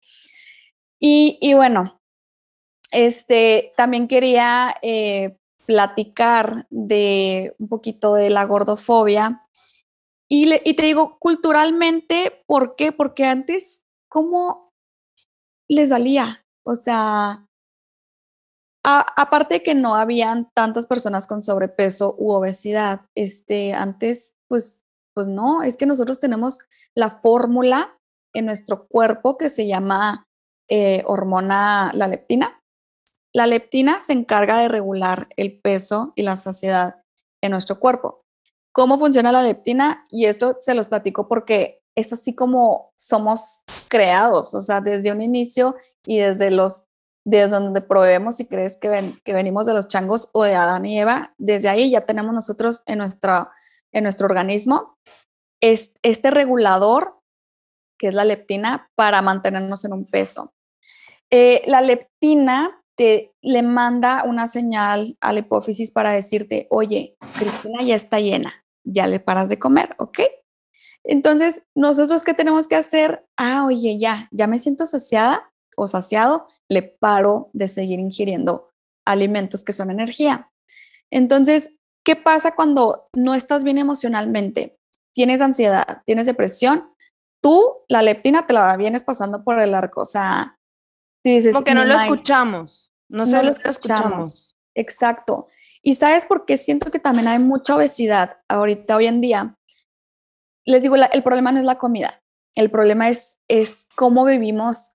Y, 0.98 1.38
y 1.42 1.54
bueno, 1.54 2.00
este, 2.92 3.74
también 3.76 4.08
quería 4.08 4.76
eh, 4.82 5.38
platicar 5.66 6.68
de 6.70 7.54
un 7.60 7.68
poquito 7.68 8.16
de 8.16 8.30
la 8.30 8.46
gordofobia. 8.46 9.46
Y, 10.28 10.52
y 10.64 10.74
te 10.76 10.84
digo, 10.84 11.18
culturalmente, 11.20 12.44
¿por 12.48 12.76
qué? 12.76 12.92
Porque 12.92 13.26
antes, 13.26 13.84
¿cómo 14.08 14.72
les 15.68 15.90
valía? 15.90 16.46
O 16.64 16.76
sea, 16.76 17.46
aparte 18.84 19.56
de 19.56 19.64
que 19.64 19.76
no 19.76 19.96
habían 19.96 20.50
tantas 20.54 20.88
personas 20.88 21.28
con 21.28 21.42
sobrepeso 21.42 22.16
u 22.18 22.32
obesidad, 22.32 23.02
este, 23.16 23.74
antes, 23.74 24.36
pues, 24.48 24.84
pues 25.20 25.28
no, 25.28 25.64
es 25.64 25.76
que 25.76 25.86
nosotros 25.86 26.18
tenemos 26.22 26.60
la 26.96 27.20
fórmula 27.20 28.00
en 28.34 28.46
nuestro 28.46 28.88
cuerpo 28.88 29.38
que 29.38 29.50
se 29.50 29.68
llama 29.68 30.30
eh, 30.70 31.04
hormona, 31.06 31.92
la 31.94 32.08
leptina, 32.08 32.64
la 33.34 33.46
leptina 33.46 34.00
se 34.00 34.14
encarga 34.14 34.60
de 34.60 34.70
regular 34.70 35.28
el 35.36 35.60
peso 35.60 36.14
y 36.16 36.24
la 36.24 36.38
saciedad 36.38 37.04
en 37.42 37.52
nuestro 37.52 37.82
cuerpo. 37.82 38.24
¿Cómo 38.72 38.98
funciona 38.98 39.34
la 39.34 39.44
leptina? 39.44 40.06
Y 40.10 40.24
esto 40.24 40.56
se 40.62 40.74
los 40.74 40.88
platico 40.88 41.28
porque 41.28 41.82
es 41.98 42.14
así 42.14 42.34
como 42.34 42.94
somos 42.96 43.66
creados, 43.90 44.54
o 44.54 44.62
sea, 44.62 44.80
desde 44.80 45.12
un 45.12 45.20
inicio 45.20 45.76
y 46.06 46.20
desde 46.20 46.50
los 46.50 46.86
desde 47.26 47.60
donde 47.60 47.82
probemos 47.82 48.38
si 48.38 48.46
crees 48.46 48.78
que, 48.80 48.88
ven, 48.88 49.20
que 49.26 49.34
venimos 49.34 49.66
de 49.66 49.74
los 49.74 49.90
changos 49.90 50.30
o 50.32 50.46
de 50.46 50.56
Adán 50.56 50.86
y 50.86 50.98
Eva, 50.98 51.34
desde 51.38 51.68
ahí 51.68 51.92
ya 51.92 52.06
tenemos 52.06 52.34
nosotros 52.34 52.84
en, 52.86 53.00
nuestra, 53.00 53.52
en 53.94 54.04
nuestro 54.04 54.26
organismo 54.26 54.98
es, 55.62 55.94
este 56.04 56.32
regulador, 56.32 57.20
que 57.98 58.08
es 58.08 58.14
la 58.14 58.26
leptina, 58.26 58.90
para 58.96 59.22
mantenernos 59.22 59.84
en 59.86 59.94
un 59.94 60.06
peso. 60.06 60.54
Eh, 61.32 61.62
la 61.66 61.82
leptina 61.82 62.80
le 63.42 63.64
manda 63.64 64.24
una 64.26 64.48
señal 64.48 65.18
a 65.22 65.32
la 65.32 65.40
hipófisis 65.40 65.92
para 65.92 66.12
decirte, 66.12 66.68
oye, 66.70 67.16
Cristina 67.38 67.82
ya 67.84 67.96
está 67.96 68.20
llena, 68.20 68.54
ya 68.84 69.08
le 69.08 69.20
paras 69.20 69.50
de 69.50 69.60
comer, 69.60 69.96
¿ok? 70.00 70.20
Entonces, 71.04 71.64
nosotros 71.76 72.24
qué 72.24 72.34
tenemos 72.34 72.68
que 72.68 72.76
hacer? 72.76 73.26
Ah, 73.38 73.66
oye, 73.66 73.98
ya, 73.98 74.28
ya 74.32 74.48
me 74.48 74.60
siento 74.60 74.86
saciada 74.86 75.50
o 75.78 75.88
saciado, 75.88 76.46
le 76.68 76.82
paro 76.82 77.50
de 77.54 77.70
seguir 77.70 78.00
ingiriendo 78.00 78.70
alimentos 79.06 79.64
que 79.64 79.72
son 79.72 79.90
energía. 79.92 80.52
Entonces, 81.10 81.72
¿qué 82.10 82.16
pasa 82.16 82.56
cuando 82.56 83.08
no 83.14 83.36
estás 83.36 83.64
bien 83.64 83.78
emocionalmente? 83.78 84.80
Tienes 85.14 85.42
ansiedad, 85.42 86.02
tienes 86.08 86.26
depresión, 86.26 86.92
tú 87.40 87.84
la 87.88 88.02
leptina 88.02 88.48
te 88.48 88.54
la 88.54 88.76
vienes 88.78 89.04
pasando 89.04 89.44
por 89.44 89.60
el 89.60 89.76
arco, 89.76 90.02
o 90.02 90.06
sea, 90.06 90.58
tú 91.24 91.30
dices, 91.30 91.54
como 91.54 91.64
que 91.64 91.76
no 91.76 91.86
lo 91.86 91.94
escuchamos. 91.94 92.92
No, 93.10 93.28
sé, 93.28 93.44
lo 93.44 93.52
escuchamos. 93.52 94.56
Exacto. 94.74 95.50
Y 95.84 95.94
sabes 95.94 96.26
por 96.26 96.46
qué 96.46 96.58
siento 96.58 96.90
que 96.90 96.98
también 96.98 97.28
hay 97.28 97.38
mucha 97.38 97.76
obesidad 97.76 98.38
ahorita, 98.48 98.96
hoy 98.96 99.06
en 99.06 99.22
día. 99.22 99.56
Les 100.66 100.82
digo, 100.82 100.96
el 100.96 101.24
problema 101.24 101.52
no 101.52 101.60
es 101.60 101.66
la 101.66 101.78
comida. 101.78 102.24
El 102.56 102.72
problema 102.72 103.10
es, 103.10 103.38
es 103.48 103.88
cómo 103.96 104.26
vivimos 104.26 104.94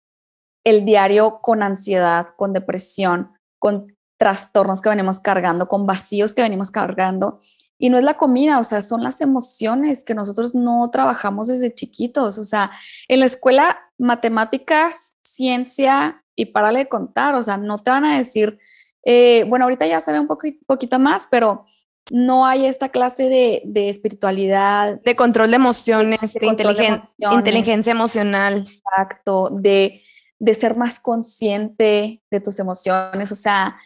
el 0.64 0.84
diario 0.84 1.38
con 1.42 1.62
ansiedad, 1.62 2.34
con 2.36 2.52
depresión, 2.52 3.38
con 3.60 3.93
trastornos 4.24 4.80
que 4.80 4.88
venimos 4.88 5.20
cargando, 5.20 5.68
con 5.68 5.84
vacíos 5.84 6.32
que 6.32 6.40
venimos 6.40 6.70
cargando. 6.70 7.40
Y 7.76 7.90
no 7.90 7.98
es 7.98 8.04
la 8.04 8.16
comida, 8.16 8.58
o 8.58 8.64
sea, 8.64 8.80
son 8.80 9.02
las 9.02 9.20
emociones 9.20 10.02
que 10.02 10.14
nosotros 10.14 10.54
no 10.54 10.88
trabajamos 10.90 11.48
desde 11.48 11.74
chiquitos. 11.74 12.38
O 12.38 12.44
sea, 12.44 12.70
en 13.06 13.20
la 13.20 13.26
escuela, 13.26 13.78
matemáticas, 13.98 15.12
ciencia, 15.22 16.24
y 16.34 16.46
párale 16.46 16.78
de 16.78 16.88
contar, 16.88 17.34
o 17.34 17.42
sea, 17.42 17.58
no 17.58 17.76
te 17.80 17.90
van 17.90 18.06
a 18.06 18.16
decir, 18.16 18.58
eh, 19.04 19.44
bueno, 19.46 19.66
ahorita 19.66 19.86
ya 19.86 20.00
se 20.00 20.10
ve 20.10 20.20
un 20.20 20.26
poquito 20.26 20.98
más, 20.98 21.28
pero 21.30 21.66
no 22.10 22.46
hay 22.46 22.64
esta 22.64 22.88
clase 22.88 23.28
de, 23.28 23.88
espiritualidad. 23.90 25.02
De 25.02 25.16
control 25.16 25.50
de 25.50 25.56
emociones, 25.56 26.32
de, 26.32 26.46
inteligencia, 26.46 27.14
inteligencia 27.30 27.90
emocional. 27.90 28.66
Exacto, 28.66 29.50
de, 29.50 30.02
de 30.38 30.54
ser 30.54 30.78
más 30.78 30.98
consciente 30.98 32.22
de 32.30 32.40
tus 32.40 32.58
emociones. 32.58 33.30
O 33.30 33.34
sea, 33.34 33.76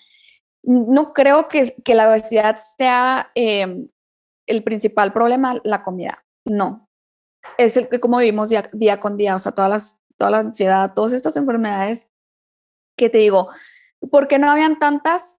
no 0.69 1.14
creo 1.14 1.49
que, 1.49 1.75
que 1.83 1.95
la 1.95 2.11
obesidad 2.11 2.59
sea 2.77 3.31
em, 3.35 3.89
el 4.47 4.62
principal 4.62 5.14
problema, 5.14 5.59
la 5.64 5.83
comida. 5.83 6.27
No. 6.45 6.91
Es 7.57 7.79
el 7.79 7.89
que 7.89 8.01
como 8.01 8.19
vivimos 8.19 8.51
día, 8.51 9.01
con 9.01 9.16
día, 9.16 9.35
o 9.35 9.39
sea, 9.39 9.53
todas 9.53 9.71
las, 9.71 10.03
toda 10.19 10.31
la 10.31 10.39
ansiedad, 10.41 10.93
todas 10.95 11.14
estas 11.14 11.39
enfermedades 11.39 12.12
que 12.99 13.09
te 13.09 13.16
digo, 13.16 13.49
¿por 14.11 14.29
qué 14.29 14.39
no 14.39 14.51
habían 14.51 14.79
tantas 14.79 15.39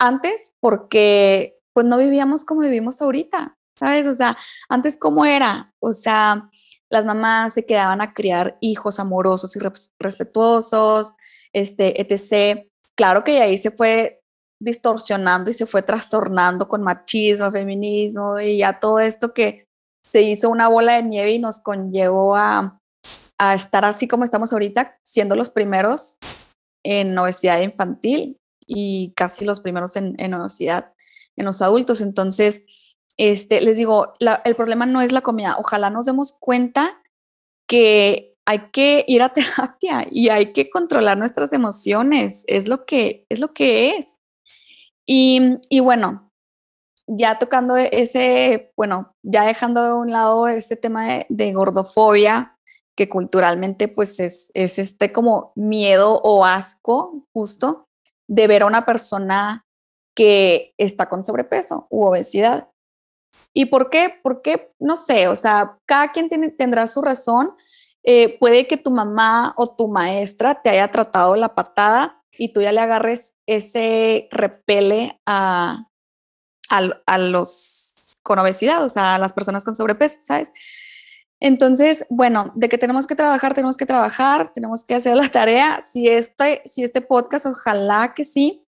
antes? 0.00 0.52
Porque 0.58 1.56
pues 1.72 1.86
no 1.86 1.98
vivíamos 1.98 2.44
como 2.44 2.62
vivimos 2.62 3.00
ahorita, 3.00 3.56
¿sabes? 3.76 4.08
O 4.08 4.14
sea, 4.14 4.36
antes 4.68 4.96
cómo 4.96 5.24
era, 5.26 5.72
o 5.78 5.92
sea, 5.92 6.50
las 6.88 7.04
mamás 7.04 7.54
se 7.54 7.66
quedaban 7.66 8.00
a 8.00 8.14
criar 8.14 8.58
hijos 8.60 8.98
amorosos 8.98 9.54
y 9.54 9.60
respetuosos, 10.00 11.14
este, 11.52 12.00
etc. 12.00 12.68
Claro 12.96 13.22
que 13.22 13.40
ahí 13.40 13.56
se 13.56 13.70
fue 13.70 14.19
distorsionando 14.60 15.50
y 15.50 15.54
se 15.54 15.66
fue 15.66 15.82
trastornando 15.82 16.68
con 16.68 16.82
machismo, 16.82 17.50
feminismo 17.50 18.38
y 18.38 18.58
ya 18.58 18.78
todo 18.78 19.00
esto 19.00 19.32
que 19.32 19.66
se 20.12 20.22
hizo 20.22 20.50
una 20.50 20.68
bola 20.68 20.96
de 20.96 21.02
nieve 21.02 21.32
y 21.32 21.38
nos 21.38 21.60
conllevó 21.60 22.36
a, 22.36 22.78
a 23.38 23.54
estar 23.54 23.84
así 23.84 24.06
como 24.06 24.24
estamos 24.24 24.52
ahorita, 24.52 24.98
siendo 25.02 25.34
los 25.34 25.50
primeros 25.50 26.18
en 26.84 27.16
obesidad 27.16 27.60
infantil 27.60 28.36
y 28.66 29.12
casi 29.16 29.44
los 29.44 29.60
primeros 29.60 29.96
en, 29.96 30.14
en 30.18 30.34
obesidad 30.34 30.92
en 31.36 31.46
los 31.46 31.62
adultos. 31.62 32.00
Entonces, 32.00 32.64
este, 33.16 33.60
les 33.60 33.76
digo, 33.76 34.14
el 34.44 34.54
problema 34.54 34.86
no 34.86 35.00
es 35.00 35.12
la 35.12 35.20
comida. 35.20 35.56
Ojalá 35.58 35.90
nos 35.90 36.06
demos 36.06 36.32
cuenta 36.32 37.02
que 37.68 38.34
hay 38.46 38.70
que 38.72 39.04
ir 39.06 39.22
a 39.22 39.28
terapia 39.32 40.06
y 40.10 40.28
hay 40.28 40.52
que 40.52 40.70
controlar 40.70 41.18
nuestras 41.18 41.52
emociones. 41.52 42.44
Es 42.46 42.68
lo 42.68 42.84
que 42.84 43.26
es. 43.28 43.40
Lo 43.40 43.52
que 43.52 43.96
es. 43.96 44.19
Y, 45.12 45.80
bueno, 45.80 46.30
ya 47.08 47.40
tocando 47.40 47.76
ese, 47.76 48.72
bueno, 48.76 49.12
ya 49.24 49.42
dejando 49.42 49.82
de 49.82 49.94
un 49.94 50.12
lado 50.12 50.46
este 50.46 50.76
tema 50.76 51.24
de, 51.28 51.52
gordofobia, 51.52 52.56
que 52.96 53.08
culturalmente 53.08 53.88
pues 53.88 54.20
es, 54.20 54.52
es, 54.54 54.78
este 54.78 55.12
como 55.12 55.52
miedo 55.56 56.20
o 56.22 56.44
asco 56.44 57.26
justo 57.32 57.88
de 58.28 58.46
ver 58.46 58.62
a 58.62 58.66
una 58.66 58.86
persona 58.86 59.64
que 60.14 60.74
está 60.78 61.08
con 61.08 61.24
sobrepeso 61.24 61.88
u 61.90 62.04
obesidad. 62.04 62.68
¿Y 63.52 63.64
por 63.64 63.90
qué? 63.90 64.14
Porque, 64.22 64.72
no 64.78 64.94
sé, 64.94 65.26
o 65.26 65.34
sea, 65.34 65.76
cada 65.86 66.12
quien 66.12 66.28
tendrá 66.56 66.86
su 66.86 67.02
razón. 67.02 67.56
Eh, 68.04 68.38
puede 68.38 68.68
que 68.68 68.76
tu 68.76 68.92
mamá 68.92 69.54
o 69.56 69.74
tu 69.74 69.88
maestra 69.88 70.62
te 70.62 70.70
haya 70.70 70.88
tratado 70.92 71.34
la 71.34 71.54
patada 71.56 72.19
y 72.40 72.54
tú 72.54 72.62
ya 72.62 72.72
le 72.72 72.80
agarres 72.80 73.34
ese 73.46 74.26
repele 74.30 75.20
a, 75.26 75.88
a, 76.70 77.18
los 77.18 78.18
con 78.22 78.38
obesidad, 78.38 78.82
o 78.82 78.88
sea, 78.88 79.16
a 79.16 79.18
las 79.18 79.34
personas 79.34 79.62
con 79.62 79.74
sobrepeso, 79.74 80.20
¿sabes? 80.22 80.50
Entonces, 81.38 82.06
bueno, 82.08 82.50
de 82.54 82.70
que 82.70 82.78
tenemos 82.78 83.06
que 83.06 83.14
trabajar, 83.14 83.52
tenemos 83.52 83.76
que 83.76 83.84
trabajar, 83.84 84.54
tenemos 84.54 84.84
que 84.84 84.94
hacer 84.94 85.16
la 85.16 85.28
tarea. 85.28 85.82
Si 85.82 86.08
este, 86.08 86.62
si 86.64 86.82
este 86.82 87.02
podcast, 87.02 87.44
ojalá 87.44 88.14
que 88.16 88.24
sí, 88.24 88.64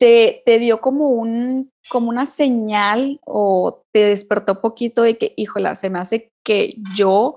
te, 0.00 0.42
dio 0.58 0.80
como, 0.80 1.10
un, 1.10 1.70
como 1.90 2.08
una 2.08 2.24
señal 2.24 3.20
o 3.26 3.82
te 3.92 4.06
despertó 4.06 4.62
poquito 4.62 5.02
de 5.02 5.18
que, 5.18 5.34
híjola, 5.36 5.74
se 5.74 5.90
me 5.90 5.98
hace 5.98 6.30
que 6.44 6.76
yo 6.96 7.36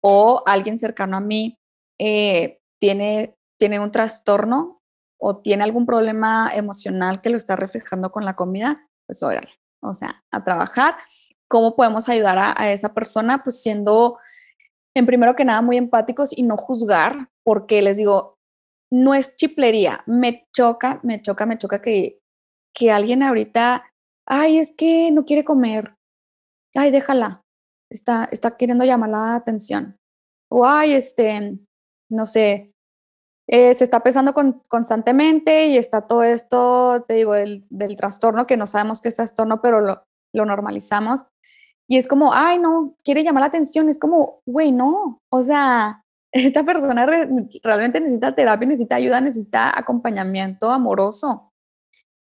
o 0.00 0.44
alguien 0.46 0.78
cercano 0.78 1.16
a 1.16 1.20
mí 1.20 1.58
eh, 1.98 2.60
tiene, 2.80 3.34
tiene 3.58 3.80
un 3.80 3.90
trastorno 3.90 4.76
o 5.18 5.38
tiene 5.38 5.64
algún 5.64 5.86
problema 5.86 6.50
emocional 6.54 7.20
que 7.20 7.30
lo 7.30 7.36
está 7.36 7.56
reflejando 7.56 8.12
con 8.12 8.24
la 8.24 8.36
comida, 8.36 8.88
pues 9.06 9.22
órale, 9.22 9.50
o 9.82 9.94
sea, 9.94 10.24
a 10.30 10.44
trabajar. 10.44 10.96
¿Cómo 11.48 11.76
podemos 11.76 12.08
ayudar 12.08 12.54
a, 12.56 12.72
esa 12.72 12.92
persona? 12.92 13.42
Pues 13.42 13.62
siendo, 13.62 14.18
en 14.94 15.06
primero 15.06 15.36
que 15.36 15.44
nada, 15.44 15.62
muy 15.62 15.76
empáticos 15.76 16.36
y 16.36 16.42
no 16.42 16.56
juzgar, 16.56 17.28
porque 17.44 17.82
les 17.82 17.98
digo, 17.98 18.36
no 18.90 19.14
es 19.14 19.36
chiplería. 19.36 20.02
Me 20.06 20.46
choca, 20.52 21.00
me 21.02 21.22
choca, 21.22 21.46
me 21.46 21.58
choca 21.58 21.80
que, 21.80 22.20
que 22.74 22.90
alguien 22.90 23.22
ahorita, 23.22 23.84
ay, 24.26 24.58
es 24.58 24.72
que 24.76 25.10
no 25.12 25.24
quiere 25.24 25.44
comer. 25.44 25.94
Ay, 26.74 26.90
déjala. 26.90 27.42
Está, 27.90 28.28
está 28.32 28.56
queriendo 28.56 28.84
llamar 28.84 29.10
la 29.10 29.34
atención. 29.36 29.96
O 30.50 30.66
ay, 30.66 30.94
este, 30.94 31.58
no 32.10 32.26
sé, 32.26 32.72
eh, 33.48 33.74
se 33.74 33.84
está 33.84 34.00
pesando 34.00 34.34
constantemente 34.68 35.68
y 35.68 35.76
está 35.76 36.06
todo 36.06 36.24
esto, 36.24 37.04
te 37.06 37.14
digo, 37.14 37.34
del, 37.34 37.64
del, 37.70 37.96
trastorno, 37.96 38.46
que 38.46 38.56
no 38.56 38.66
sabemos 38.66 39.00
qué 39.00 39.08
es 39.08 39.16
trastorno, 39.16 39.60
pero 39.60 39.80
lo, 39.80 40.02
lo 40.32 40.44
normalizamos. 40.44 41.26
Y 41.88 41.96
es 41.96 42.08
como, 42.08 42.32
ay, 42.32 42.58
no, 42.58 42.96
quiere 43.04 43.22
llamar 43.22 43.42
la 43.42 43.46
atención. 43.46 43.88
Es 43.88 43.98
como, 43.98 44.42
güey, 44.46 44.72
no. 44.72 45.20
O 45.30 45.42
sea, 45.42 46.04
esta 46.32 46.64
persona 46.64 47.06
realmente 47.62 48.00
necesita 48.00 48.34
terapia, 48.34 48.66
necesita 48.66 48.96
ayuda, 48.96 49.20
necesita 49.20 49.78
acompañamiento 49.78 50.70
amoroso. 50.70 51.52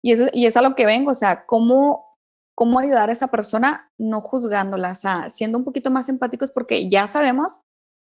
Y, 0.02 0.12
eso, 0.12 0.26
y 0.32 0.46
es 0.46 0.56
a 0.56 0.62
lo 0.62 0.74
que 0.74 0.86
vengo, 0.86 1.12
o 1.12 1.14
sea, 1.14 1.46
cómo, 1.46 2.16
cómo 2.56 2.78
ayudar 2.80 3.08
a 3.08 3.12
esa 3.12 3.28
persona 3.28 3.92
no 3.98 4.20
juzgándola, 4.20 4.92
o 4.92 4.94
sea, 4.96 5.30
siendo 5.30 5.58
un 5.58 5.64
poquito 5.64 5.92
más 5.92 6.08
empáticos 6.08 6.50
porque 6.50 6.88
ya 6.88 7.06
sabemos 7.06 7.60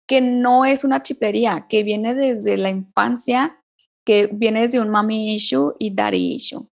que 0.10 0.22
no 0.22 0.66
es 0.66 0.84
una 0.84 1.04
chipería, 1.04 1.68
que 1.70 1.84
viene 1.84 2.16
desde 2.16 2.58
la 2.58 2.70
infancia, 2.70 3.62
que 4.04 4.28
viene 4.32 4.62
desde 4.62 4.80
un 4.80 4.90
mommy 4.90 5.36
issue 5.36 5.76
y 5.78 5.94
daddy 5.94 6.34
issue. 6.34 6.68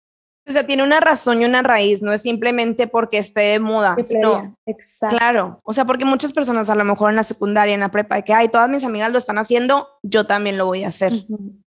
O 0.48 0.52
sea, 0.52 0.66
tiene 0.66 0.82
una 0.82 1.00
razón 1.00 1.42
y 1.42 1.44
una 1.44 1.60
raíz, 1.60 2.02
no 2.02 2.12
es 2.14 2.22
simplemente 2.22 2.86
porque 2.86 3.18
esté 3.18 3.40
de 3.40 3.60
moda. 3.60 3.94
No, 4.22 4.56
Exacto. 4.64 5.14
Claro, 5.14 5.60
o 5.64 5.72
sea, 5.74 5.84
porque 5.84 6.06
muchas 6.06 6.32
personas 6.32 6.70
a 6.70 6.74
lo 6.74 6.84
mejor 6.84 7.10
en 7.10 7.16
la 7.16 7.24
secundaria, 7.24 7.74
en 7.74 7.80
la 7.80 7.90
prepa, 7.90 8.16
de 8.16 8.22
que, 8.22 8.32
ay, 8.32 8.48
todas 8.48 8.70
mis 8.70 8.84
amigas 8.84 9.12
lo 9.12 9.18
están 9.18 9.36
haciendo, 9.36 9.86
yo 10.02 10.24
también 10.24 10.56
lo 10.56 10.64
voy 10.64 10.84
a 10.84 10.88
hacer. 10.88 11.12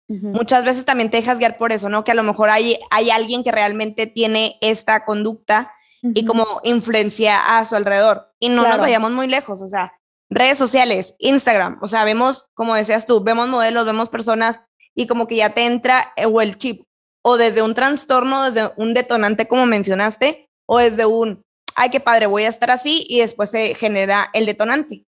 Muchas 0.08 0.62
veces 0.64 0.84
también 0.84 1.10
te 1.10 1.16
dejas 1.16 1.38
guiar 1.38 1.56
por 1.56 1.72
eso, 1.72 1.88
¿no? 1.88 2.04
Que 2.04 2.10
a 2.10 2.14
lo 2.14 2.22
mejor 2.22 2.50
hay, 2.50 2.78
hay 2.90 3.08
alguien 3.10 3.42
que 3.42 3.50
realmente 3.50 4.06
tiene 4.06 4.56
esta 4.60 5.06
conducta 5.06 5.72
y 6.02 6.26
como 6.26 6.44
influencia 6.64 7.58
a 7.58 7.64
su 7.64 7.76
alrededor. 7.76 8.26
Y 8.38 8.50
no 8.50 8.68
nos 8.68 8.78
vayamos 8.78 9.10
muy 9.10 9.26
lejos, 9.26 9.62
o 9.62 9.68
sea, 9.68 9.94
redes 10.30 10.58
sociales, 10.58 11.14
Instagram, 11.18 11.78
o 11.82 11.88
sea, 11.88 12.04
vemos, 12.04 12.46
como 12.54 12.74
decías 12.74 13.06
tú, 13.06 13.22
vemos 13.22 13.48
modelos, 13.48 13.86
vemos 13.86 14.08
personas 14.08 14.60
y 14.94 15.06
como 15.06 15.26
que 15.26 15.36
ya 15.36 15.50
te 15.50 15.64
entra 15.64 16.12
eh, 16.16 16.26
o 16.26 16.40
el 16.40 16.58
chip 16.58 16.82
o 17.22 17.36
desde 17.36 17.62
un 17.62 17.74
trastorno, 17.74 18.50
desde 18.50 18.72
un 18.76 18.94
detonante 18.94 19.48
como 19.48 19.66
mencionaste, 19.66 20.48
o 20.64 20.78
desde 20.78 21.06
un, 21.06 21.44
ay, 21.74 21.90
qué 21.90 21.98
padre, 21.98 22.26
voy 22.26 22.44
a 22.44 22.48
estar 22.48 22.70
así 22.70 23.04
y 23.08 23.18
después 23.18 23.50
se 23.50 23.74
genera 23.74 24.30
el 24.32 24.46
detonante. 24.46 25.04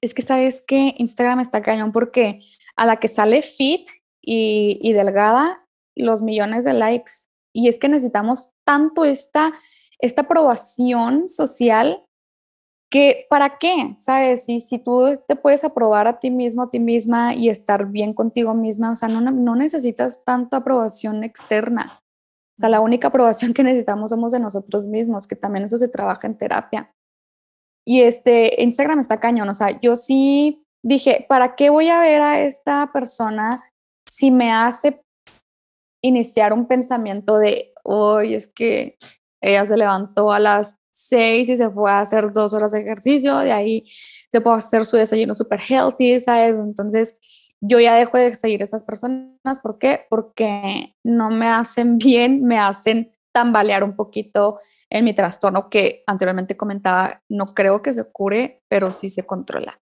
Es 0.00 0.12
que 0.12 0.22
sabes 0.22 0.62
que 0.66 0.94
Instagram 0.98 1.38
está 1.40 1.62
cañón 1.62 1.92
porque 1.92 2.40
a 2.74 2.84
la 2.84 2.96
que 2.96 3.06
sale 3.06 3.42
fit 3.42 3.88
y, 4.20 4.78
y 4.80 4.92
delgada, 4.92 5.64
los 5.94 6.20
millones 6.20 6.64
de 6.64 6.74
likes. 6.74 7.12
Y 7.52 7.68
es 7.68 7.78
que 7.78 7.88
necesitamos 7.88 8.50
tanto 8.64 9.04
esta, 9.04 9.52
esta 10.00 10.22
aprobación 10.22 11.28
social 11.28 12.02
¿para 13.28 13.56
qué? 13.56 13.92
¿Sabes? 13.96 14.44
Si, 14.44 14.78
tú 14.78 15.12
te 15.26 15.36
puedes 15.36 15.64
aprobar 15.64 16.06
a 16.06 16.18
ti 16.18 16.30
mismo, 16.30 16.62
a 16.62 16.70
ti 16.70 16.78
misma 16.78 17.34
y 17.34 17.48
estar 17.48 17.86
bien 17.86 18.14
contigo 18.14 18.54
misma, 18.54 18.92
o 18.92 18.96
sea, 18.96 19.08
no, 19.08 19.56
necesitas 19.56 20.24
tanta 20.24 20.58
aprobación 20.58 21.24
externa. 21.24 22.00
O 22.58 22.60
sea, 22.60 22.68
la 22.68 22.80
única 22.80 23.08
aprobación 23.08 23.52
que 23.52 23.62
necesitamos 23.62 24.10
somos 24.10 24.32
de 24.32 24.40
nosotros 24.40 24.86
mismos, 24.86 25.26
que 25.26 25.36
también 25.36 25.64
eso 25.64 25.78
se 25.78 25.88
trabaja 25.88 26.26
en 26.26 26.38
terapia. 26.38 26.94
Y 27.84 28.02
este, 28.02 28.62
Instagram 28.62 29.00
está 29.00 29.20
cañón, 29.20 29.48
o 29.48 29.54
sea, 29.54 29.80
yo 29.80 29.96
sí 29.96 30.64
dije, 30.84 31.26
¿para 31.28 31.56
qué 31.56 31.70
voy 31.70 31.88
a 31.88 32.00
ver 32.00 32.20
a 32.20 32.40
esta 32.40 32.90
persona 32.92 33.64
si 34.08 34.30
me 34.30 34.52
hace 34.52 35.02
iniciar 36.02 36.52
un 36.52 36.66
pensamiento 36.66 37.38
de, 37.38 37.72
hoy 37.84 38.34
es 38.34 38.48
que 38.48 38.96
ella 39.42 39.64
se 39.66 39.76
levantó 39.76 40.32
a 40.32 40.40
las 40.40 40.76
seis 41.08 41.48
y 41.48 41.56
se 41.56 41.70
fue 41.70 41.90
a 41.90 42.00
hacer 42.00 42.32
dos 42.32 42.54
horas 42.54 42.72
de 42.72 42.80
ejercicio, 42.80 43.38
de 43.38 43.52
ahí 43.52 43.84
se 44.30 44.40
puede 44.40 44.58
hacer 44.58 44.84
su 44.84 44.96
desayuno 44.96 45.34
súper 45.34 45.60
healthy, 45.60 46.20
¿sabes? 46.20 46.58
Entonces, 46.58 47.18
yo 47.60 47.80
ya 47.80 47.94
dejo 47.94 48.18
de 48.18 48.34
seguir 48.34 48.60
a 48.60 48.64
esas 48.64 48.84
personas. 48.84 49.60
¿Por 49.62 49.78
qué? 49.78 50.06
Porque 50.08 50.94
no 51.02 51.30
me 51.30 51.46
hacen 51.46 51.98
bien, 51.98 52.44
me 52.44 52.58
hacen 52.58 53.10
tambalear 53.32 53.84
un 53.84 53.96
poquito 53.96 54.58
en 54.88 55.04
mi 55.04 55.14
trastorno 55.14 55.68
que 55.68 56.04
anteriormente 56.06 56.56
comentaba, 56.56 57.22
no 57.28 57.46
creo 57.46 57.82
que 57.82 57.92
se 57.92 58.04
cure, 58.04 58.62
pero 58.68 58.92
sí 58.92 59.08
se 59.08 59.24
controla. 59.24 59.80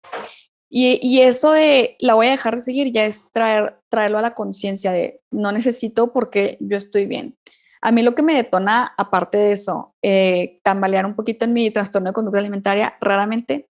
Y, 0.69 0.99
y, 1.03 1.21
eso 1.21 1.51
de 1.51 1.97
la 1.99 2.15
voy 2.15 2.27
a 2.27 2.31
dejar 2.31 2.55
de 2.55 2.61
seguir 2.61 2.91
ya 2.91 3.05
es 3.05 3.29
traer, 3.31 3.77
traerlo 3.89 4.17
a 4.17 4.23
la 4.23 4.33
conciencia 4.33 4.91
de 4.91 5.21
no 5.29 5.51
necesito 5.51 6.11
porque 6.11 6.57
yo 6.61 6.77
estoy 6.77 7.05
bien. 7.05 7.37
A 7.85 7.91
mí 7.91 8.01
lo 8.01 8.15
que 8.15 8.23
me 8.23 8.33
detona, 8.33 8.93
aparte 8.97 9.37
de 9.37 9.51
eso, 9.51 9.93
eh, 10.01 10.61
tambalear 10.63 11.05
un 11.05 11.15
poquito 11.15 11.43
en 11.43 11.51
mi 11.51 11.69
trastorno 11.69 12.09
de 12.09 12.13
conducta 12.13 12.39
alimentaria, 12.39 12.95
raramente, 13.01 13.67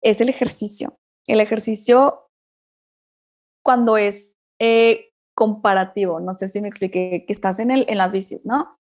es 0.00 0.20
el 0.20 0.28
ejercicio. 0.28 0.96
El 1.26 1.40
ejercicio 1.40 2.30
cuando 3.64 3.96
es 3.96 4.36
eh, 4.60 5.10
comparativo, 5.34 6.20
no 6.20 6.34
sé 6.34 6.46
si 6.46 6.60
me 6.60 6.68
expliqué, 6.68 7.24
que 7.26 7.32
estás 7.32 7.58
en, 7.58 7.72
el, 7.72 7.86
en 7.88 7.98
las 7.98 8.12
bicis, 8.12 8.46
¿no? 8.46 8.78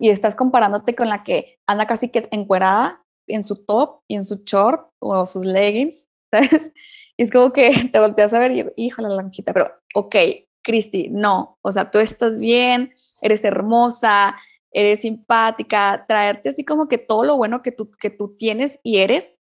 Y 0.00 0.08
estás 0.08 0.34
comparándote 0.34 0.94
con 0.94 1.10
la 1.10 1.22
que 1.22 1.58
anda 1.66 1.86
casi 1.86 2.08
que 2.08 2.26
encuerada 2.30 3.04
en 3.28 3.44
su 3.44 3.56
top 3.66 4.00
y 4.08 4.14
en 4.14 4.24
su 4.24 4.42
short 4.46 4.88
o 4.98 5.26
sus 5.26 5.44
leggings, 5.44 6.08
¿sabes? 6.30 6.72
Y 7.18 7.24
es 7.24 7.30
como 7.30 7.52
que 7.52 7.70
te 7.92 7.98
volteas 7.98 8.32
a 8.32 8.38
ver 8.38 8.52
y 8.52 8.72
híjole, 8.76 9.08
la 9.08 9.16
lonjita, 9.16 9.52
pero 9.52 9.70
ok, 9.94 10.16
Cristi, 10.62 11.08
no, 11.10 11.58
o 11.62 11.72
sea, 11.72 11.90
tú 11.90 11.98
estás 11.98 12.40
bien, 12.40 12.90
eres 13.20 13.44
hermosa, 13.44 14.36
eres 14.72 15.00
simpática, 15.00 16.04
traerte 16.06 16.50
así 16.50 16.64
como 16.64 16.88
que 16.88 16.98
todo 16.98 17.24
lo 17.24 17.36
bueno 17.36 17.62
que 17.62 17.72
tú, 17.72 17.90
que 17.90 18.10
tú 18.10 18.36
tienes 18.36 18.78
y 18.82 18.98
eres 18.98 19.36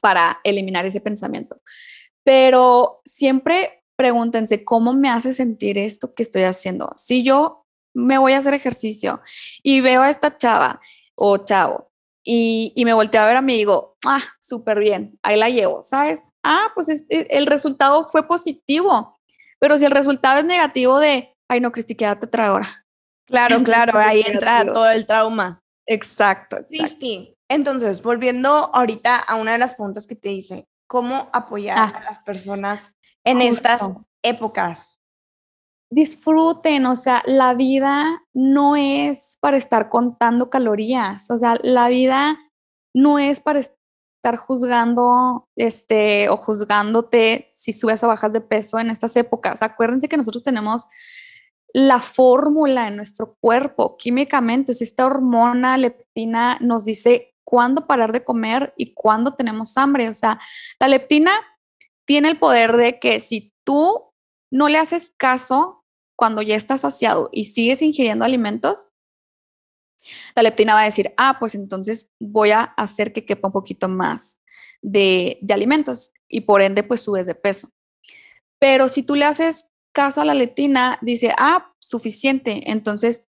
para 0.00 0.40
eliminar 0.44 0.84
ese 0.84 1.00
pensamiento. 1.00 1.60
Pero 2.24 3.00
siempre 3.04 3.84
pregúntense, 3.96 4.64
¿cómo 4.64 4.92
me 4.92 5.08
hace 5.08 5.34
sentir 5.34 5.78
esto 5.78 6.14
que 6.14 6.22
estoy 6.22 6.42
haciendo? 6.42 6.90
Si 6.96 7.22
yo 7.22 7.66
me 7.94 8.18
voy 8.18 8.32
a 8.32 8.38
hacer 8.38 8.54
ejercicio 8.54 9.20
y 9.62 9.80
veo 9.80 10.02
a 10.02 10.10
esta 10.10 10.36
chava 10.36 10.80
o 11.14 11.38
chavo 11.38 11.90
y, 12.24 12.72
y 12.74 12.84
me 12.84 12.94
volteo 12.94 13.20
a 13.20 13.26
ver 13.26 13.36
a 13.36 13.42
mí 13.42 13.54
y 13.54 13.58
digo, 13.58 13.96
ah, 14.04 14.22
súper 14.40 14.80
bien, 14.80 15.18
ahí 15.22 15.36
la 15.36 15.50
llevo, 15.50 15.82
¿sabes? 15.82 16.24
Ah, 16.42 16.68
pues 16.74 16.88
este, 16.88 17.36
el 17.36 17.46
resultado 17.46 18.06
fue 18.06 18.26
positivo, 18.26 19.18
pero 19.62 19.78
si 19.78 19.84
el 19.84 19.92
resultado 19.92 20.40
es 20.40 20.44
negativo 20.44 20.98
de, 20.98 21.36
ay 21.48 21.60
no, 21.60 21.70
Cristi, 21.70 21.94
quédate 21.94 22.26
otra 22.26 22.52
hora. 22.52 22.66
Claro, 23.28 23.62
claro, 23.62 23.96
ahí 23.96 24.24
entra 24.26 24.64
todo 24.66 24.90
el 24.90 25.06
trauma. 25.06 25.62
Exacto, 25.86 26.56
exacto. 26.56 26.96
Sí, 26.98 27.36
Entonces, 27.48 28.02
volviendo 28.02 28.50
ahorita 28.74 29.18
a 29.18 29.36
una 29.36 29.52
de 29.52 29.58
las 29.58 29.76
preguntas 29.76 30.08
que 30.08 30.16
te 30.16 30.32
hice, 30.32 30.66
¿cómo 30.88 31.30
apoyar 31.32 31.78
ah. 31.78 31.92
a 31.94 32.02
las 32.02 32.18
personas 32.24 32.92
en 33.24 33.40
estas 33.40 33.80
épocas? 34.24 35.00
Disfruten, 35.92 36.84
o 36.86 36.96
sea, 36.96 37.22
la 37.24 37.54
vida 37.54 38.20
no 38.34 38.74
es 38.74 39.36
para 39.40 39.58
estar 39.58 39.88
contando 39.88 40.50
calorías, 40.50 41.30
o 41.30 41.36
sea, 41.36 41.56
la 41.62 41.86
vida 41.86 42.36
no 42.92 43.20
es 43.20 43.38
para 43.38 43.60
estar 44.22 44.36
juzgando 44.36 45.48
este 45.56 46.28
o 46.28 46.36
juzgándote 46.36 47.48
si 47.50 47.72
subes 47.72 48.04
o 48.04 48.06
bajas 48.06 48.32
de 48.32 48.40
peso 48.40 48.78
en 48.78 48.88
estas 48.88 49.16
épocas. 49.16 49.62
Acuérdense 49.62 50.08
que 50.08 50.16
nosotros 50.16 50.44
tenemos 50.44 50.86
la 51.74 51.98
fórmula 51.98 52.86
en 52.86 52.94
nuestro 52.94 53.34
cuerpo 53.40 53.96
químicamente, 53.96 54.70
es 54.70 54.80
esta 54.80 55.06
hormona 55.06 55.76
leptina 55.76 56.58
nos 56.60 56.84
dice 56.84 57.34
cuándo 57.42 57.88
parar 57.88 58.12
de 58.12 58.22
comer 58.22 58.72
y 58.76 58.94
cuándo 58.94 59.34
tenemos 59.34 59.76
hambre. 59.76 60.08
O 60.08 60.14
sea, 60.14 60.38
la 60.78 60.86
leptina 60.86 61.32
tiene 62.04 62.28
el 62.28 62.38
poder 62.38 62.76
de 62.76 63.00
que 63.00 63.18
si 63.18 63.52
tú 63.64 64.12
no 64.52 64.68
le 64.68 64.78
haces 64.78 65.12
caso 65.16 65.84
cuando 66.14 66.42
ya 66.42 66.54
estás 66.54 66.82
saciado 66.82 67.28
y 67.32 67.46
sigues 67.46 67.82
ingiriendo 67.82 68.24
alimentos, 68.24 68.91
la 70.34 70.42
leptina 70.42 70.74
va 70.74 70.82
a 70.82 70.86
decir, 70.86 71.12
ah, 71.16 71.36
pues 71.38 71.54
entonces 71.54 72.08
voy 72.20 72.50
a 72.50 72.62
hacer 72.62 73.12
que 73.12 73.24
quepa 73.24 73.48
un 73.48 73.52
poquito 73.52 73.88
más 73.88 74.40
de, 74.80 75.38
de 75.42 75.54
alimentos 75.54 76.12
y 76.28 76.42
por 76.42 76.62
ende 76.62 76.82
pues 76.82 77.02
subes 77.02 77.26
de 77.26 77.34
peso. 77.34 77.70
Pero 78.58 78.88
si 78.88 79.02
tú 79.02 79.14
le 79.14 79.24
haces 79.24 79.66
caso 79.92 80.20
a 80.20 80.24
la 80.24 80.34
leptina, 80.34 80.98
dice, 81.02 81.34
ah, 81.36 81.72
suficiente, 81.78 82.70
entonces 82.70 83.26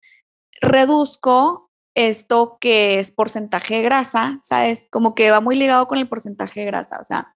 reduzco 0.60 1.70
esto 1.94 2.58
que 2.60 2.98
es 2.98 3.12
porcentaje 3.12 3.76
de 3.76 3.82
grasa, 3.82 4.38
¿sabes? 4.42 4.88
Como 4.90 5.14
que 5.14 5.30
va 5.30 5.40
muy 5.40 5.56
ligado 5.56 5.86
con 5.86 5.98
el 5.98 6.08
porcentaje 6.08 6.60
de 6.60 6.66
grasa, 6.66 6.98
o 7.00 7.04
sea, 7.04 7.34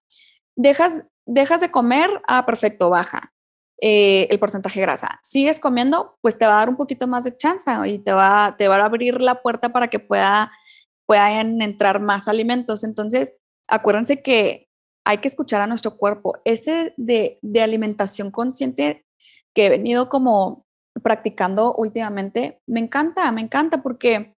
dejas, 0.55 1.05
dejas 1.25 1.61
de 1.61 1.71
comer, 1.71 2.09
ah, 2.27 2.45
perfecto, 2.45 2.89
baja 2.89 3.34
eh, 3.81 4.27
el 4.29 4.39
porcentaje 4.39 4.79
de 4.79 4.85
grasa. 4.85 5.19
Sigues 5.23 5.59
comiendo, 5.59 6.17
pues 6.21 6.37
te 6.37 6.45
va 6.45 6.55
a 6.55 6.59
dar 6.59 6.69
un 6.69 6.77
poquito 6.77 7.07
más 7.07 7.23
de 7.23 7.35
chance 7.35 7.71
y 7.87 7.99
te 7.99 8.13
va, 8.13 8.55
te 8.57 8.67
va 8.67 8.77
a 8.77 8.85
abrir 8.85 9.21
la 9.21 9.41
puerta 9.41 9.69
para 9.69 9.89
que 9.89 9.99
pueda, 9.99 10.51
puedan 11.05 11.61
entrar 11.61 11.99
más 11.99 12.27
alimentos. 12.27 12.83
Entonces, 12.83 13.37
acuérdense 13.67 14.21
que 14.21 14.69
hay 15.05 15.19
que 15.19 15.27
escuchar 15.27 15.61
a 15.61 15.67
nuestro 15.67 15.97
cuerpo. 15.97 16.37
Ese 16.45 16.93
de, 16.97 17.37
de 17.41 17.61
alimentación 17.61 18.31
consciente 18.31 19.05
que 19.53 19.65
he 19.65 19.69
venido 19.69 20.09
como 20.09 20.65
practicando 21.03 21.75
últimamente, 21.75 22.61
me 22.67 22.79
encanta, 22.79 23.31
me 23.31 23.41
encanta 23.41 23.81
porque, 23.81 24.34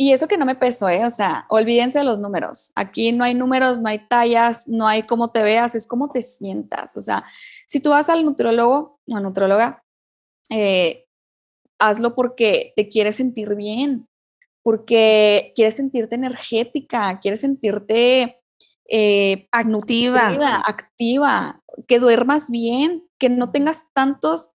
y 0.00 0.12
eso 0.12 0.28
que 0.28 0.38
no 0.38 0.46
me 0.46 0.54
peso, 0.54 0.88
¿eh? 0.88 1.04
o 1.04 1.10
sea, 1.10 1.44
olvídense 1.48 1.98
de 1.98 2.04
los 2.04 2.20
números. 2.20 2.70
Aquí 2.76 3.10
no 3.10 3.24
hay 3.24 3.34
números, 3.34 3.80
no 3.80 3.88
hay 3.88 4.06
tallas, 4.06 4.68
no 4.68 4.86
hay 4.86 5.02
cómo 5.02 5.32
te 5.32 5.42
veas, 5.42 5.74
es 5.74 5.88
cómo 5.88 6.12
te 6.12 6.22
sientas. 6.22 6.96
O 6.96 7.00
sea, 7.00 7.24
si 7.66 7.80
tú 7.80 7.90
vas 7.90 8.08
al 8.08 8.24
nutriólogo 8.24 9.00
o 9.08 9.16
a 9.16 9.20
nutróloga, 9.20 9.82
eh, 10.50 11.06
hazlo 11.80 12.14
porque 12.14 12.72
te 12.76 12.88
quieres 12.88 13.16
sentir 13.16 13.56
bien, 13.56 14.06
porque 14.62 15.52
quieres 15.56 15.74
sentirte 15.74 16.14
energética, 16.14 17.18
quieres 17.18 17.40
sentirte 17.40 18.40
eh, 18.88 19.48
activa. 19.50 20.62
activa, 20.64 21.60
que 21.88 21.98
duermas 21.98 22.48
bien, 22.50 23.02
que 23.18 23.30
no 23.30 23.50
tengas 23.50 23.92
tantos 23.92 24.52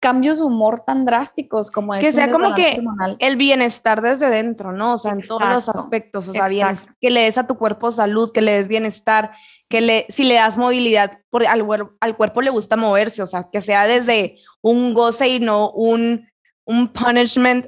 cambios 0.00 0.38
de 0.38 0.44
humor 0.44 0.80
tan 0.80 1.04
drásticos 1.04 1.70
como 1.70 1.94
es 1.94 2.04
que 2.04 2.12
sea 2.12 2.30
como 2.30 2.54
que 2.54 2.80
el 3.18 3.36
bienestar 3.36 4.02
desde 4.02 4.28
dentro, 4.28 4.72
¿no? 4.72 4.94
O 4.94 4.98
sea, 4.98 5.12
en 5.12 5.20
todos 5.20 5.48
los 5.48 5.68
aspectos, 5.68 6.28
o 6.28 6.32
sea, 6.32 6.48
bien, 6.48 6.78
que 7.00 7.10
le 7.10 7.22
des 7.22 7.38
a 7.38 7.46
tu 7.46 7.56
cuerpo 7.56 7.90
salud, 7.90 8.30
que 8.32 8.42
le 8.42 8.52
des 8.52 8.68
bienestar, 8.68 9.32
que 9.68 9.80
le, 9.80 10.06
si 10.08 10.24
le 10.24 10.34
das 10.34 10.56
movilidad, 10.56 11.18
por, 11.30 11.46
al, 11.46 11.66
al 12.00 12.16
cuerpo 12.16 12.42
le 12.42 12.50
gusta 12.50 12.76
moverse, 12.76 13.22
o 13.22 13.26
sea, 13.26 13.48
que 13.50 13.62
sea 13.62 13.86
desde 13.86 14.38
un 14.60 14.94
goce 14.94 15.28
y 15.28 15.40
no 15.40 15.70
un, 15.70 16.28
un 16.64 16.88
punishment 16.88 17.66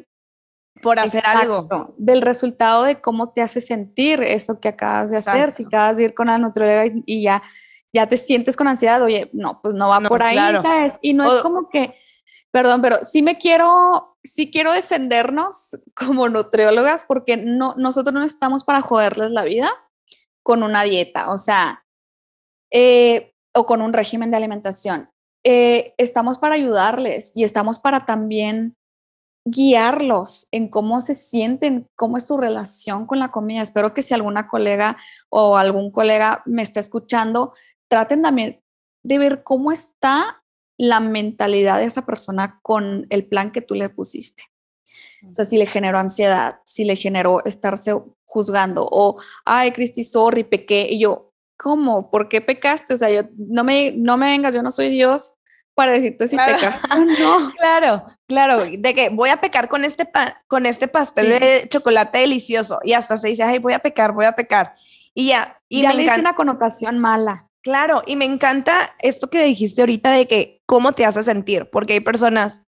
por 0.83 0.99
hacer 0.99 1.25
algo. 1.27 1.95
Del 1.97 2.23
resultado 2.23 2.85
de 2.85 3.01
cómo 3.01 3.31
te 3.31 3.43
hace 3.43 3.61
sentir 3.61 4.23
eso 4.23 4.61
que 4.61 4.69
acabas 4.69 5.11
de 5.11 5.19
hacer. 5.19 5.51
Si 5.51 5.65
acabas 5.65 5.97
de 5.97 6.05
ir 6.05 6.15
con 6.15 6.29
la 6.29 6.39
nutrióloga 6.39 6.93
y, 7.05 7.23
ya, 7.23 7.43
ya 7.93 8.07
te 8.09 8.17
sientes 8.17 8.57
con 8.57 8.69
ansiedad, 8.69 9.03
oye, 9.03 9.31
no, 9.33 9.61
pues 9.63 9.75
no 9.75 9.89
va 9.89 10.01
por 10.01 10.23
ahí, 10.23 10.37
¿sabes? 10.63 10.99
Y 11.03 11.15
no 11.15 11.25
es 11.25 11.43
como 11.43 11.69
que, 11.69 11.95
perdón, 12.51 12.83
pero 12.83 12.99
sí 13.03 13.23
me 13.23 13.39
quiero, 13.39 14.17
sí 14.25 14.51
quiero 14.51 14.73
defendernos 14.73 15.71
como 15.95 16.29
nutriólogas 16.29 17.05
porque 17.07 17.37
no, 17.37 17.75
nosotros 17.77 18.15
no 18.15 18.25
estamos 18.25 18.65
para 18.65 18.83
joderles 18.83 19.31
la 19.31 19.45
vida 19.45 19.71
con 20.43 20.63
una 20.63 20.83
dieta, 20.83 21.31
o 21.31 21.39
sea, 21.39 21.85
eh, 22.71 23.35
o 23.55 23.67
con 23.67 23.83
un 23.83 23.93
régimen 23.93 24.31
de 24.31 24.37
alimentación. 24.37 25.11
Eh, 25.45 25.95
estamos 25.99 26.39
para 26.39 26.55
ayudarles 26.55 27.33
y 27.35 27.45
estamos 27.45 27.79
para 27.79 28.07
también 28.07 28.77
guiarlos 29.45 30.49
en 30.51 30.69
cómo 30.69 31.01
se 31.01 31.15
sienten, 31.15 31.89
cómo 31.97 32.17
es 32.17 32.27
su 32.27 32.37
relación 32.37 33.07
con 33.07 33.19
la 33.19 33.31
comida. 33.31 33.63
Espero 33.63 33.95
que 33.95 34.03
si 34.03 34.15
alguna 34.15 34.49
colega 34.49 34.97
o 35.31 35.57
algún 35.57 35.91
colega 35.91 36.43
me 36.45 36.63
está 36.63 36.81
escuchando, 36.81 37.53
traten 37.89 38.23
también 38.23 38.61
de 39.03 39.19
ver 39.19 39.43
cómo 39.43 39.73
está 39.73 40.43
la 40.79 41.01
mentalidad 41.01 41.79
de 41.79 41.85
esa 41.85 42.07
persona 42.07 42.61
con 42.63 43.07
el 43.11 43.27
plan 43.27 43.51
que 43.51 43.61
tú 43.61 43.75
le 43.75 43.91
pusiste. 43.91 44.45
O 45.29 45.35
sea, 45.35 45.45
si 45.45 45.59
le 45.59 45.67
generó 45.67 45.99
ansiedad, 45.99 46.61
si 46.65 46.85
le 46.85 46.95
generó 46.95 47.45
estarse 47.45 47.93
juzgando 48.25 48.89
o, 48.91 49.21
ay, 49.45 49.73
Cristi, 49.73 50.05
sorry, 50.05 50.45
pequé. 50.45 50.87
Y 50.89 51.01
yo, 51.01 51.33
¿cómo? 51.57 52.11
¿Por 52.11 52.29
qué 52.29 52.41
pecaste? 52.41 52.95
O 52.95 52.97
sea, 52.97 53.11
yo, 53.11 53.29
no 53.37 53.65
me, 53.65 53.93
no 53.93 54.17
me 54.17 54.27
vengas, 54.27 54.55
yo 54.55 54.63
no 54.63 54.71
soy 54.71 54.91
Dios 54.91 55.35
para 55.75 55.93
decirte 55.93 56.27
si 56.27 56.37
claro. 56.37 56.55
pecas 56.55 56.81
no. 57.21 57.53
Claro, 57.59 58.05
claro, 58.27 58.65
de 58.65 58.95
que 58.95 59.11
voy 59.11 59.31
a 59.31 59.41
pecar 59.41 59.69
con 59.69 59.85
este, 59.85 60.09
con 60.47 60.67
este 60.67 60.89
pastel 60.89 61.29
de 61.29 61.69
chocolate 61.69 62.19
delicioso 62.19 62.81
y 62.83 62.93
hasta 62.95 63.17
se 63.17 63.29
dice, 63.29 63.43
ay, 63.43 63.59
voy 63.59 63.73
a 63.75 63.79
pecar, 63.79 64.13
voy 64.13 64.25
a 64.25 64.33
pecar. 64.33 64.75
Y 65.15 65.29
ya, 65.29 65.61
y 65.69 65.83
ya 65.83 65.93
me 65.93 66.05
le 66.05 66.21
una 66.21 66.35
connotación 66.35 66.99
mala. 66.99 67.49
Claro, 67.63 68.03
y 68.07 68.17
me 68.17 68.25
encanta 68.25 68.95
esto 69.01 69.29
que 69.31 69.45
dijiste 69.45 69.83
ahorita 69.83 70.13
de 70.13 70.27
que 70.27 70.61
cómo 70.67 70.93
te 70.93 71.05
hace 71.05 71.23
sentir, 71.23 71.69
porque 71.71 71.95
hay 71.95 72.01
personas 72.01 72.63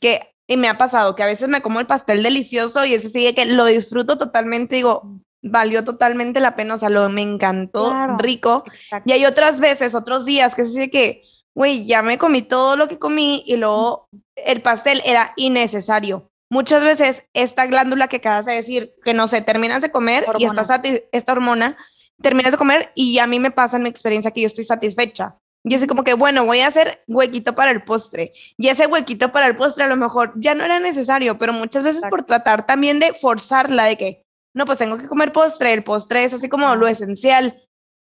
que, 0.00 0.34
y 0.46 0.56
me 0.56 0.68
ha 0.68 0.78
pasado, 0.78 1.16
que 1.16 1.22
a 1.22 1.26
veces 1.26 1.48
me 1.48 1.62
como 1.62 1.80
el 1.80 1.86
pastel 1.86 2.22
delicioso 2.22 2.84
y 2.84 2.94
ese 2.94 3.08
sigue 3.08 3.34
que 3.34 3.46
lo 3.46 3.64
disfruto 3.64 4.18
totalmente, 4.18 4.76
digo, 4.76 5.20
valió 5.42 5.84
totalmente 5.84 6.40
la 6.40 6.56
pena, 6.56 6.74
o 6.74 6.78
sea, 6.78 6.90
lo 6.90 7.08
me 7.08 7.22
encantó, 7.22 7.94
rico. 8.18 8.64
Y 9.04 9.12
hay 9.12 9.24
otras 9.24 9.60
veces, 9.60 9.94
otros 9.94 10.24
días 10.24 10.54
que 10.54 10.64
se 10.64 10.70
dice 10.70 10.90
que 10.90 11.22
güey, 11.58 11.86
ya 11.86 12.02
me 12.02 12.18
comí 12.18 12.42
todo 12.42 12.76
lo 12.76 12.86
que 12.86 13.00
comí 13.00 13.42
y 13.44 13.56
luego 13.56 14.08
el 14.36 14.62
pastel 14.62 15.02
era 15.04 15.32
innecesario. 15.34 16.30
Muchas 16.50 16.84
veces 16.84 17.24
esta 17.34 17.66
glándula 17.66 18.06
que 18.06 18.18
acabas 18.18 18.46
de 18.46 18.54
decir, 18.54 18.94
que 19.04 19.12
no 19.12 19.26
sé, 19.26 19.40
terminas 19.40 19.82
de 19.82 19.90
comer 19.90 20.24
y 20.38 20.44
esta, 20.44 20.80
esta 21.10 21.32
hormona, 21.32 21.76
terminas 22.20 22.52
de 22.52 22.58
comer 22.58 22.90
y 22.94 23.18
a 23.18 23.26
mí 23.26 23.38
me 23.38 23.50
pasa 23.50 23.76
en 23.76 23.84
mi 23.84 23.88
experiencia 23.88 24.30
que 24.30 24.40
yo 24.42 24.46
estoy 24.46 24.64
satisfecha. 24.64 25.36
Y 25.64 25.74
así 25.74 25.86
como 25.86 26.04
que, 26.04 26.14
bueno, 26.14 26.46
voy 26.46 26.60
a 26.60 26.68
hacer 26.68 27.02
huequito 27.08 27.54
para 27.54 27.70
el 27.70 27.82
postre. 27.82 28.32
Y 28.56 28.68
ese 28.68 28.86
huequito 28.86 29.32
para 29.32 29.46
el 29.46 29.56
postre 29.56 29.84
a 29.84 29.88
lo 29.88 29.96
mejor 29.96 30.32
ya 30.36 30.54
no 30.54 30.64
era 30.64 30.80
necesario, 30.80 31.36
pero 31.38 31.52
muchas 31.52 31.82
veces 31.82 32.02
por 32.08 32.22
tratar 32.24 32.64
también 32.66 33.00
de 33.00 33.12
forzarla 33.12 33.84
de 33.84 33.96
que, 33.96 34.22
no, 34.54 34.64
pues 34.66 34.78
tengo 34.78 34.96
que 34.98 35.08
comer 35.08 35.32
postre, 35.32 35.72
el 35.72 35.84
postre 35.84 36.24
es 36.24 36.32
así 36.34 36.48
como 36.48 36.74
lo 36.76 36.86
esencial 36.86 37.60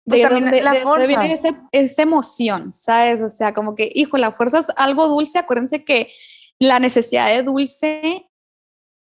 Pues 0.07 0.19
de 0.21 0.23
también 0.25 0.45
dónde, 0.47 0.61
la 0.63 0.73
viene 1.07 1.35
ese- 1.35 1.55
esa 1.73 2.03
emoción, 2.03 2.73
¿sabes? 2.73 3.23
O 3.23 3.29
sea, 3.29 3.55
como 3.55 3.75
que, 3.75 3.91
hijo, 3.95 4.17
la 4.17 4.33
fuerza 4.33 4.59
es 4.59 4.71
algo 4.77 5.07
dulce. 5.07 5.39
Acuérdense 5.39 5.85
que 5.85 6.11
la 6.59 6.79
necesidad 6.79 7.29
de 7.29 7.43
dulce 7.43 8.27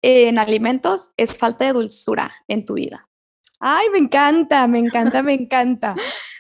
en 0.02 0.38
alimentos 0.38 1.12
es 1.16 1.38
falta 1.38 1.64
de 1.64 1.72
dulzura 1.72 2.32
en 2.46 2.64
tu 2.64 2.74
vida. 2.74 3.09
Ay, 3.66 3.86
me 3.92 3.98
encanta, 3.98 4.68
me 4.68 4.78
encanta, 4.78 5.22
me 5.22 5.32
encanta. 5.32 5.94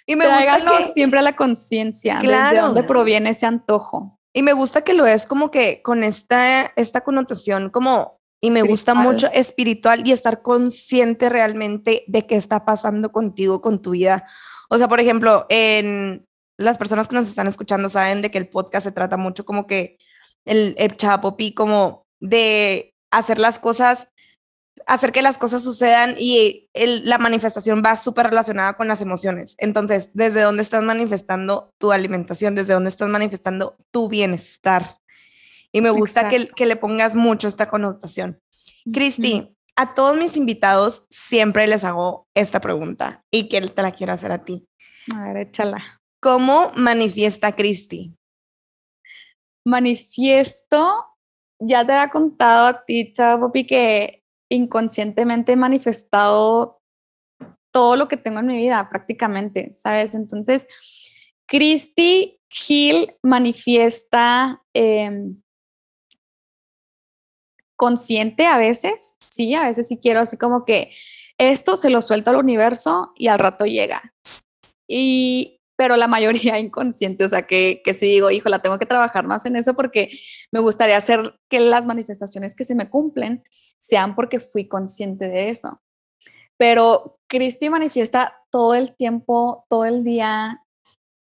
Y 0.04 0.14
me 0.14 0.26
gusta 0.28 0.62
que, 0.78 0.86
siempre 0.88 1.22
la 1.22 1.34
conciencia 1.34 2.16
de 2.16 2.20
Claro. 2.26 2.60
dónde 2.66 2.82
proviene 2.82 3.30
ese 3.30 3.46
antojo. 3.46 4.20
y 4.34 4.42
me 4.42 4.52
gusta 4.52 4.82
que 4.82 4.92
lo 4.92 5.06
es 5.06 5.24
como 5.24 5.50
que 5.50 5.80
con 5.80 6.04
esta, 6.04 6.66
esta 6.76 7.00
connotación 7.02 7.70
como, 7.70 8.20
y 8.42 8.50
me 8.50 8.60
gusta 8.60 8.92
mucho 8.92 9.28
espiritual 9.32 10.06
y 10.06 10.12
estar 10.12 10.42
consciente 10.42 11.30
realmente 11.30 12.04
de 12.08 12.26
qué 12.26 12.36
está 12.36 12.66
pasando 12.66 13.10
contigo, 13.10 13.62
con 13.62 13.80
tu 13.80 13.92
vida. 13.92 14.26
O 14.68 14.76
sea, 14.76 14.88
por 14.88 15.00
ejemplo, 15.00 15.46
en 15.48 16.26
las 16.58 16.76
personas 16.76 17.08
que 17.08 17.16
nos 17.16 17.28
están 17.28 17.46
escuchando 17.46 17.88
saben 17.88 18.20
de 18.20 18.30
que 18.30 18.36
el 18.38 18.48
podcast 18.48 18.84
se 18.84 18.92
trata 18.92 19.16
mucho 19.16 19.46
como 19.46 19.66
que 19.66 19.96
el, 20.44 20.74
el 20.76 20.94
chapopi, 20.96 21.54
como 21.54 22.06
de 22.20 22.94
hacer 23.10 23.38
las 23.38 23.58
cosas, 23.58 24.08
hacer 24.86 25.12
que 25.12 25.22
las 25.22 25.38
cosas 25.38 25.62
sucedan 25.62 26.14
y 26.18 26.68
el- 26.74 27.08
la 27.08 27.18
manifestación 27.18 27.82
va 27.84 27.96
súper 27.96 28.26
relacionada 28.26 28.74
con 28.76 28.88
las 28.88 29.00
emociones. 29.00 29.54
Entonces, 29.58 30.10
¿desde 30.14 30.42
dónde 30.42 30.62
estás 30.62 30.82
manifestando 30.82 31.72
tu 31.78 31.92
alimentación? 31.92 32.54
¿Desde 32.54 32.74
dónde 32.74 32.90
estás 32.90 33.08
manifestando 33.08 33.76
tu 33.90 34.08
bienestar? 34.08 34.98
Y 35.72 35.80
me 35.80 35.90
gusta 35.90 36.28
que, 36.28 36.46
que 36.48 36.66
le 36.66 36.76
pongas 36.76 37.14
mucho 37.14 37.48
esta 37.48 37.68
connotación. 37.68 38.40
Cristi, 38.92 39.56
a 39.76 39.94
todos 39.94 40.16
mis 40.16 40.36
invitados 40.36 41.06
siempre 41.10 41.66
les 41.66 41.82
hago 41.84 42.28
esta 42.34 42.60
pregunta 42.60 43.24
y 43.30 43.48
que 43.48 43.60
te 43.60 43.82
la 43.82 43.92
quiero 43.92 44.12
hacer 44.12 44.30
a 44.32 44.44
ti. 44.44 44.66
A 45.14 45.22
ver, 45.24 45.36
échala. 45.48 46.00
¿Cómo 46.20 46.72
manifiesta 46.76 47.52
Cristi? 47.52 48.14
Manifiesto, 49.64 51.06
ya 51.58 51.86
te 51.86 51.92
había 51.92 52.10
contado 52.10 52.66
a 52.66 52.84
ti, 52.84 53.12
Chapopi, 53.12 53.66
que 53.66 54.23
inconscientemente 54.50 55.52
he 55.52 55.56
manifestado 55.56 56.80
todo 57.72 57.96
lo 57.96 58.08
que 58.08 58.16
tengo 58.16 58.40
en 58.40 58.46
mi 58.46 58.56
vida 58.56 58.88
prácticamente, 58.88 59.72
¿sabes? 59.72 60.14
Entonces, 60.14 60.66
Christy 61.46 62.40
Hill 62.68 63.14
manifiesta 63.22 64.62
em, 64.72 65.42
consciente 67.76 68.46
a 68.46 68.58
veces, 68.58 69.16
sí, 69.20 69.54
a 69.54 69.64
veces 69.64 69.88
sí 69.88 69.98
quiero 69.98 70.20
así 70.20 70.36
como 70.36 70.64
que 70.64 70.92
esto 71.38 71.76
se 71.76 71.90
lo 71.90 72.00
suelto 72.00 72.30
al 72.30 72.36
universo 72.36 73.12
y 73.16 73.26
al 73.26 73.40
rato 73.40 73.64
llega. 73.64 74.14
Y, 74.88 75.60
pero 75.76 75.96
la 75.96 76.08
mayoría 76.08 76.58
inconsciente, 76.58 77.24
o 77.24 77.28
sea, 77.28 77.42
que, 77.46 77.82
que 77.84 77.94
sí 77.94 78.06
digo, 78.06 78.30
hijo, 78.30 78.48
la 78.48 78.60
tengo 78.60 78.78
que 78.78 78.86
trabajar 78.86 79.26
más 79.26 79.46
en 79.46 79.56
eso 79.56 79.74
porque 79.74 80.10
me 80.52 80.60
gustaría 80.60 80.96
hacer 80.96 81.38
que 81.48 81.60
las 81.60 81.86
manifestaciones 81.86 82.54
que 82.54 82.64
se 82.64 82.74
me 82.74 82.88
cumplen 82.90 83.44
sean 83.78 84.14
porque 84.14 84.40
fui 84.40 84.68
consciente 84.68 85.28
de 85.28 85.50
eso. 85.50 85.80
Pero 86.56 87.18
Cristi 87.26 87.68
manifiesta 87.68 88.40
todo 88.50 88.74
el 88.74 88.94
tiempo, 88.94 89.66
todo 89.68 89.84
el 89.84 90.04
día, 90.04 90.64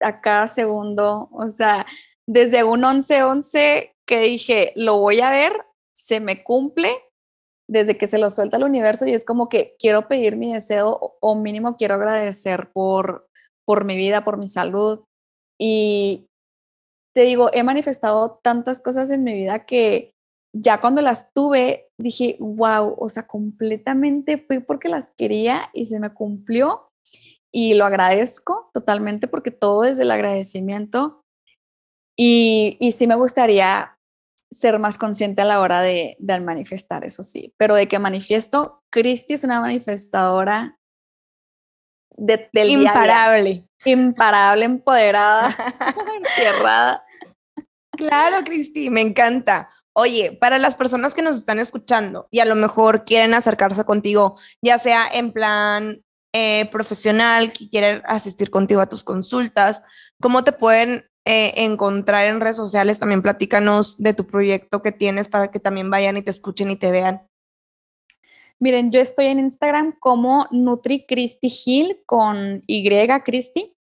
a 0.00 0.20
cada 0.20 0.48
segundo, 0.48 1.28
o 1.30 1.50
sea, 1.50 1.86
desde 2.26 2.64
un 2.64 2.82
11-11 2.82 3.94
que 4.06 4.20
dije, 4.20 4.72
lo 4.76 4.98
voy 4.98 5.20
a 5.20 5.30
ver, 5.30 5.52
se 5.92 6.20
me 6.20 6.42
cumple, 6.42 6.90
desde 7.68 7.96
que 7.96 8.08
se 8.08 8.18
lo 8.18 8.30
suelta 8.30 8.56
al 8.56 8.64
universo 8.64 9.06
y 9.06 9.12
es 9.12 9.24
como 9.24 9.48
que 9.48 9.76
quiero 9.78 10.08
pedir 10.08 10.36
mi 10.36 10.52
deseo 10.52 11.16
o, 11.20 11.34
mínimo 11.36 11.76
quiero 11.76 11.94
agradecer 11.94 12.72
por, 12.72 13.29
por 13.66 13.84
mi 13.84 13.96
vida, 13.96 14.24
por 14.24 14.36
mi 14.36 14.46
salud. 14.46 15.00
Y 15.58 16.26
te 17.14 17.22
digo, 17.22 17.50
he 17.52 17.62
manifestado 17.62 18.40
tantas 18.42 18.80
cosas 18.80 19.10
en 19.10 19.24
mi 19.24 19.34
vida 19.34 19.66
que 19.66 20.12
ya 20.52 20.80
cuando 20.80 21.02
las 21.02 21.32
tuve, 21.32 21.88
dije, 21.98 22.36
wow, 22.40 22.94
o 22.98 23.08
sea, 23.08 23.26
completamente 23.26 24.38
fui 24.38 24.60
porque 24.60 24.88
las 24.88 25.12
quería 25.16 25.70
y 25.72 25.86
se 25.86 26.00
me 26.00 26.12
cumplió. 26.12 26.88
Y 27.52 27.74
lo 27.74 27.84
agradezco 27.84 28.70
totalmente 28.72 29.26
porque 29.26 29.50
todo 29.50 29.82
desde 29.82 30.04
el 30.04 30.10
agradecimiento. 30.10 31.22
Y, 32.16 32.76
y 32.80 32.92
sí 32.92 33.06
me 33.06 33.16
gustaría 33.16 33.96
ser 34.52 34.78
más 34.78 34.98
consciente 34.98 35.42
a 35.42 35.44
la 35.44 35.60
hora 35.60 35.80
de, 35.80 36.16
de 36.18 36.40
manifestar, 36.40 37.04
eso 37.04 37.22
sí. 37.22 37.54
Pero 37.56 37.74
de 37.74 37.88
que 37.88 37.98
manifiesto, 37.98 38.82
Cristi 38.90 39.34
es 39.34 39.44
una 39.44 39.60
manifestadora 39.60 40.79
de, 42.20 42.48
del 42.52 42.68
día 42.68 42.76
a 42.76 42.80
día. 42.80 42.90
Imparable. 42.92 43.64
imparable, 43.84 44.64
empoderada, 44.64 45.56
encerrada. 46.36 47.04
Claro, 47.92 48.44
Cristi, 48.44 48.90
me 48.90 49.00
encanta. 49.00 49.68
Oye, 49.92 50.36
para 50.40 50.58
las 50.58 50.76
personas 50.76 51.14
que 51.14 51.22
nos 51.22 51.36
están 51.36 51.58
escuchando 51.58 52.28
y 52.30 52.38
a 52.40 52.44
lo 52.44 52.54
mejor 52.54 53.04
quieren 53.04 53.34
acercarse 53.34 53.84
contigo, 53.84 54.38
ya 54.62 54.78
sea 54.78 55.06
en 55.12 55.32
plan 55.32 56.02
eh, 56.32 56.68
profesional, 56.70 57.52
que 57.52 57.68
quieren 57.68 58.02
asistir 58.06 58.50
contigo 58.50 58.80
a 58.80 58.88
tus 58.88 59.02
consultas, 59.02 59.82
¿cómo 60.20 60.44
te 60.44 60.52
pueden 60.52 61.06
eh, 61.26 61.52
encontrar 61.56 62.26
en 62.26 62.40
redes 62.40 62.56
sociales? 62.56 62.98
También 62.98 63.22
platícanos 63.22 63.98
de 63.98 64.14
tu 64.14 64.26
proyecto 64.26 64.82
que 64.82 64.92
tienes 64.92 65.28
para 65.28 65.50
que 65.50 65.58
también 65.58 65.90
vayan 65.90 66.16
y 66.16 66.22
te 66.22 66.30
escuchen 66.30 66.70
y 66.70 66.76
te 66.76 66.92
vean. 66.92 67.22
Miren, 68.62 68.90
yo 68.92 69.00
estoy 69.00 69.26
en 69.26 69.38
Instagram 69.38 69.96
como 69.98 70.46
Nutri 70.50 71.06
Christy 71.06 71.50
Hill 71.64 72.02
con 72.04 72.62
Y 72.66 72.86
Christy, 73.24 73.74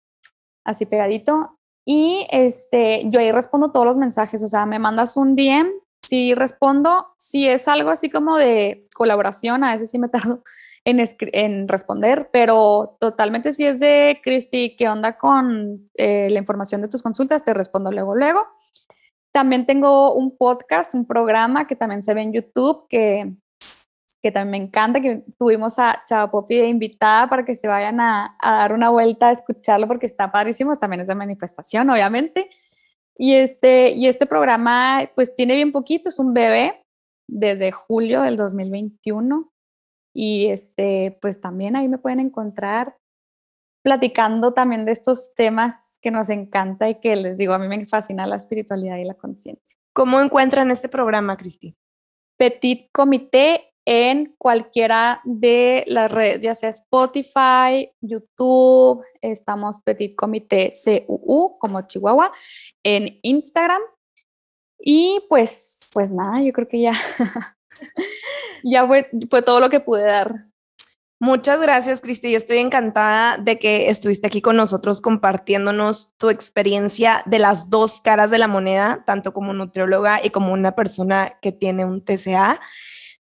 así 0.64 0.86
pegadito. 0.86 1.58
Y 1.84 2.28
este, 2.30 3.10
yo 3.10 3.20
ahí 3.20 3.32
respondo 3.32 3.72
todos 3.72 3.88
los 3.88 3.98
mensajes, 3.98 4.44
o 4.44 4.48
sea, 4.48 4.68
me 4.68 4.78
mandas 4.78 5.18
un 5.18 5.36
DM, 5.36 5.72
si 6.04 6.36
respondo, 6.36 7.08
si 7.18 7.48
es 7.48 7.68
algo 7.68 7.90
así 7.90 8.12
como 8.12 8.38
de 8.38 8.88
colaboración, 8.94 9.64
a 9.64 9.74
veces 9.74 9.90
sí 9.90 9.98
me 9.98 10.10
tardo 10.10 10.44
en, 10.86 11.04
en 11.20 11.68
responder, 11.68 12.30
pero 12.32 12.98
totalmente 13.00 13.54
si 13.54 13.66
es 13.66 13.80
de 13.80 14.20
Christy, 14.24 14.76
¿qué 14.78 14.90
onda 14.90 15.18
con 15.18 15.90
eh, 15.96 16.28
la 16.30 16.38
información 16.38 16.84
de 16.84 16.88
tus 16.88 17.02
consultas? 17.02 17.44
Te 17.44 17.56
respondo 17.56 17.92
luego, 17.92 18.16
luego. 18.16 18.46
También 19.32 19.66
tengo 19.66 20.14
un 20.14 20.38
podcast, 20.38 20.94
un 20.94 21.08
programa 21.08 21.66
que 21.66 21.76
también 21.76 22.04
se 22.04 22.14
ve 22.14 22.22
en 22.22 22.34
YouTube, 22.34 22.86
que 22.90 23.34
que 24.28 24.32
también 24.34 24.62
me 24.62 24.68
encanta, 24.68 25.00
que 25.00 25.24
tuvimos 25.40 25.80
a 25.80 26.04
Chava 26.06 26.30
Popi 26.30 26.58
de 26.58 26.68
invitada 26.68 27.30
para 27.30 27.46
que 27.46 27.56
se 27.56 27.70
vayan 27.70 28.02
a, 28.02 28.36
a, 28.42 28.58
dar 28.58 28.74
una 28.74 28.90
vuelta 28.90 29.30
a 29.30 29.32
escucharlo 29.32 29.88
porque 29.88 30.06
está 30.06 30.30
padrísimo, 30.34 30.78
también 30.78 31.00
es 31.00 31.08
de 31.08 31.16
manifestación, 31.16 31.90
obviamente. 31.90 32.50
Y 33.18 33.36
este, 33.36 33.92
y 33.92 34.08
este 34.08 34.26
programa 34.26 35.10
pues 35.16 35.34
tiene 35.34 35.56
bien 35.56 35.72
poquito, 35.72 36.10
es 36.10 36.20
un 36.20 36.34
bebé 36.34 36.84
desde 37.26 37.72
julio 37.72 38.22
del 38.22 38.36
2021 38.36 39.50
y 40.14 40.48
este, 40.48 41.18
pues 41.22 41.40
también 41.40 41.78
ahí 41.78 41.88
me 41.88 41.98
pueden 41.98 42.20
encontrar 42.20 42.98
platicando 43.82 44.54
también 44.54 44.84
de 44.84 44.92
estos 44.92 45.34
temas 45.36 45.98
que 46.02 46.12
nos 46.12 46.30
encanta 46.30 46.90
y 46.90 47.00
que 47.00 47.16
les 47.16 47.38
digo, 47.38 47.54
a 47.54 47.60
mí 47.60 47.70
me 47.70 47.86
fascina 47.86 48.28
la 48.28 48.36
espiritualidad 48.36 48.98
y 48.98 49.06
la 49.06 49.14
conciencia. 49.14 49.80
¿Cómo 49.94 50.20
encuentran 50.20 50.70
este 50.70 50.90
programa, 50.90 51.38
Cristi? 51.38 51.78
Petit 52.38 52.90
Comité 52.92 53.74
en 53.90 54.36
cualquiera 54.38 55.22
de 55.24 55.86
las 55.88 56.12
redes, 56.12 56.42
ya 56.42 56.54
sea 56.54 56.68
Spotify, 56.68 57.90
YouTube, 58.02 59.02
estamos 59.22 59.80
Petit 59.80 60.14
Comité 60.14 60.74
CUU 61.08 61.58
como 61.58 61.88
Chihuahua, 61.88 62.34
en 62.84 63.18
Instagram. 63.22 63.82
Y 64.78 65.24
pues, 65.30 65.80
pues 65.94 66.12
nada, 66.12 66.42
yo 66.42 66.52
creo 66.52 66.68
que 66.68 66.82
ya, 66.82 66.92
ya 68.66 68.86
fue, 68.86 69.10
fue 69.30 69.42
todo 69.42 69.62
lo 69.62 69.70
que 69.70 69.80
pude 69.80 70.04
dar. 70.04 70.34
Muchas 71.22 71.62
gracias, 71.62 72.02
Cristi. 72.02 72.30
Yo 72.30 72.40
estoy 72.40 72.58
encantada 72.58 73.38
de 73.38 73.58
que 73.58 73.88
estuviste 73.88 74.28
aquí 74.28 74.42
con 74.42 74.58
nosotros 74.58 75.00
compartiéndonos 75.00 76.14
tu 76.18 76.30
experiencia 76.30 77.24
de 77.26 77.40
las 77.40 77.70
dos 77.70 78.02
caras 78.02 78.32
de 78.32 78.38
la 78.38 78.50
moneda, 78.50 79.06
tanto 79.08 79.32
como 79.32 79.54
nutrióloga 79.54 80.20
y 80.22 80.30
como 80.30 80.52
una 80.52 80.76
persona 80.76 81.38
que 81.42 81.54
tiene 81.54 81.86
un 81.86 82.04
TCA. 82.04 82.60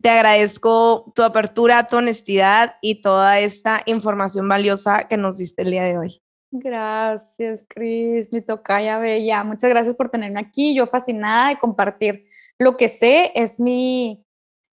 Te 0.01 0.11
agradezco 0.11 1.13
tu 1.15 1.23
apertura, 1.23 1.89
tu 1.89 1.97
honestidad 1.97 2.77
y 2.83 3.01
toda 3.01 3.41
esta 3.41 3.83
información 3.87 4.49
valiosa 4.49 5.09
que 5.09 5.17
nos 5.17 5.39
diste 5.39 5.63
el 5.63 5.71
día 5.71 5.85
de 5.85 5.99
hoy. 5.99 6.21
Gracias, 6.57 7.65
Cris, 7.69 8.33
mi 8.33 8.41
tocaya 8.41 8.99
bella. 8.99 9.43
Muchas 9.43 9.71
gracias 9.71 9.97
por 9.97 10.11
tenerme 10.11 10.39
aquí. 10.39 10.75
Yo 10.75 10.87
fascinada 10.87 11.49
de 11.49 11.59
compartir 11.59 12.27
lo 12.59 12.77
que 12.77 12.89
sé, 12.89 13.33
es 13.35 13.59
mi, 13.59 14.25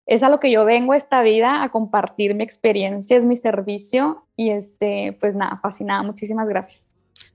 es 0.05 0.21
a 0.21 0.29
lo 0.29 0.39
que 0.39 0.51
yo 0.51 0.63
vengo 0.63 0.93
a 0.93 0.97
esta 0.97 1.23
vida, 1.23 1.63
a 1.63 1.69
compartir 1.69 2.35
mi 2.35 2.43
experiencia, 2.43 3.17
es 3.17 3.25
mi 3.25 3.35
servicio 3.35 4.27
y 4.35 4.51
este, 4.51 5.17
pues 5.19 5.35
nada, 5.35 5.59
fascinada. 5.59 6.03
Muchísimas 6.03 6.47
gracias. 6.47 6.93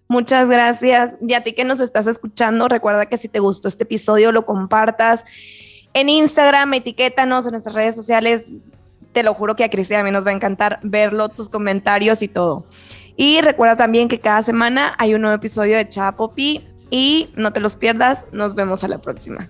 Muchas 0.09 0.49
gracias. 0.49 1.19
Y 1.21 1.35
a 1.35 1.43
ti 1.43 1.53
que 1.53 1.65
nos 1.65 1.81
estás 1.81 2.07
escuchando, 2.07 2.69
recuerda 2.69 3.07
que 3.07 3.19
si 3.19 3.29
te 3.29 3.41
gustó 3.41 3.67
este 3.67 3.83
episodio, 3.83 4.31
lo 4.31 4.47
compartas 4.47 5.25
en 5.97 6.11
Instagram, 6.11 6.75
etiquétanos 6.75 7.47
en 7.47 7.53
nuestras 7.53 7.75
redes 7.75 7.97
sociales. 7.97 8.51
Te 9.13 9.23
lo 9.23 9.33
juro 9.33 9.57
que 9.57 9.65
a 9.65 9.71
Cristian 9.71 10.01
a 10.01 10.05
mí 10.05 10.11
nos 10.11 10.27
va 10.27 10.31
a 10.31 10.35
encantar 10.35 10.79
verlo, 10.83 11.31
tus 11.31 11.49
comentarios 11.49 12.21
y 12.21 12.29
todo. 12.29 12.67
Y 13.17 13.41
recuerda 13.41 13.77
también 13.77 14.09
que 14.09 14.21
cada 14.21 14.43
semana 14.43 14.95
hay 14.99 15.15
un 15.15 15.23
nuevo 15.23 15.35
episodio 15.35 15.79
de 15.79 15.89
Chapopi 15.89 16.69
y 16.91 17.31
no 17.35 17.51
te 17.55 17.61
los 17.61 17.79
pierdas. 17.79 18.27
Nos 18.31 18.55
vemos 18.55 18.85
a 18.85 18.89
la 18.89 18.99
próxima. 18.99 19.49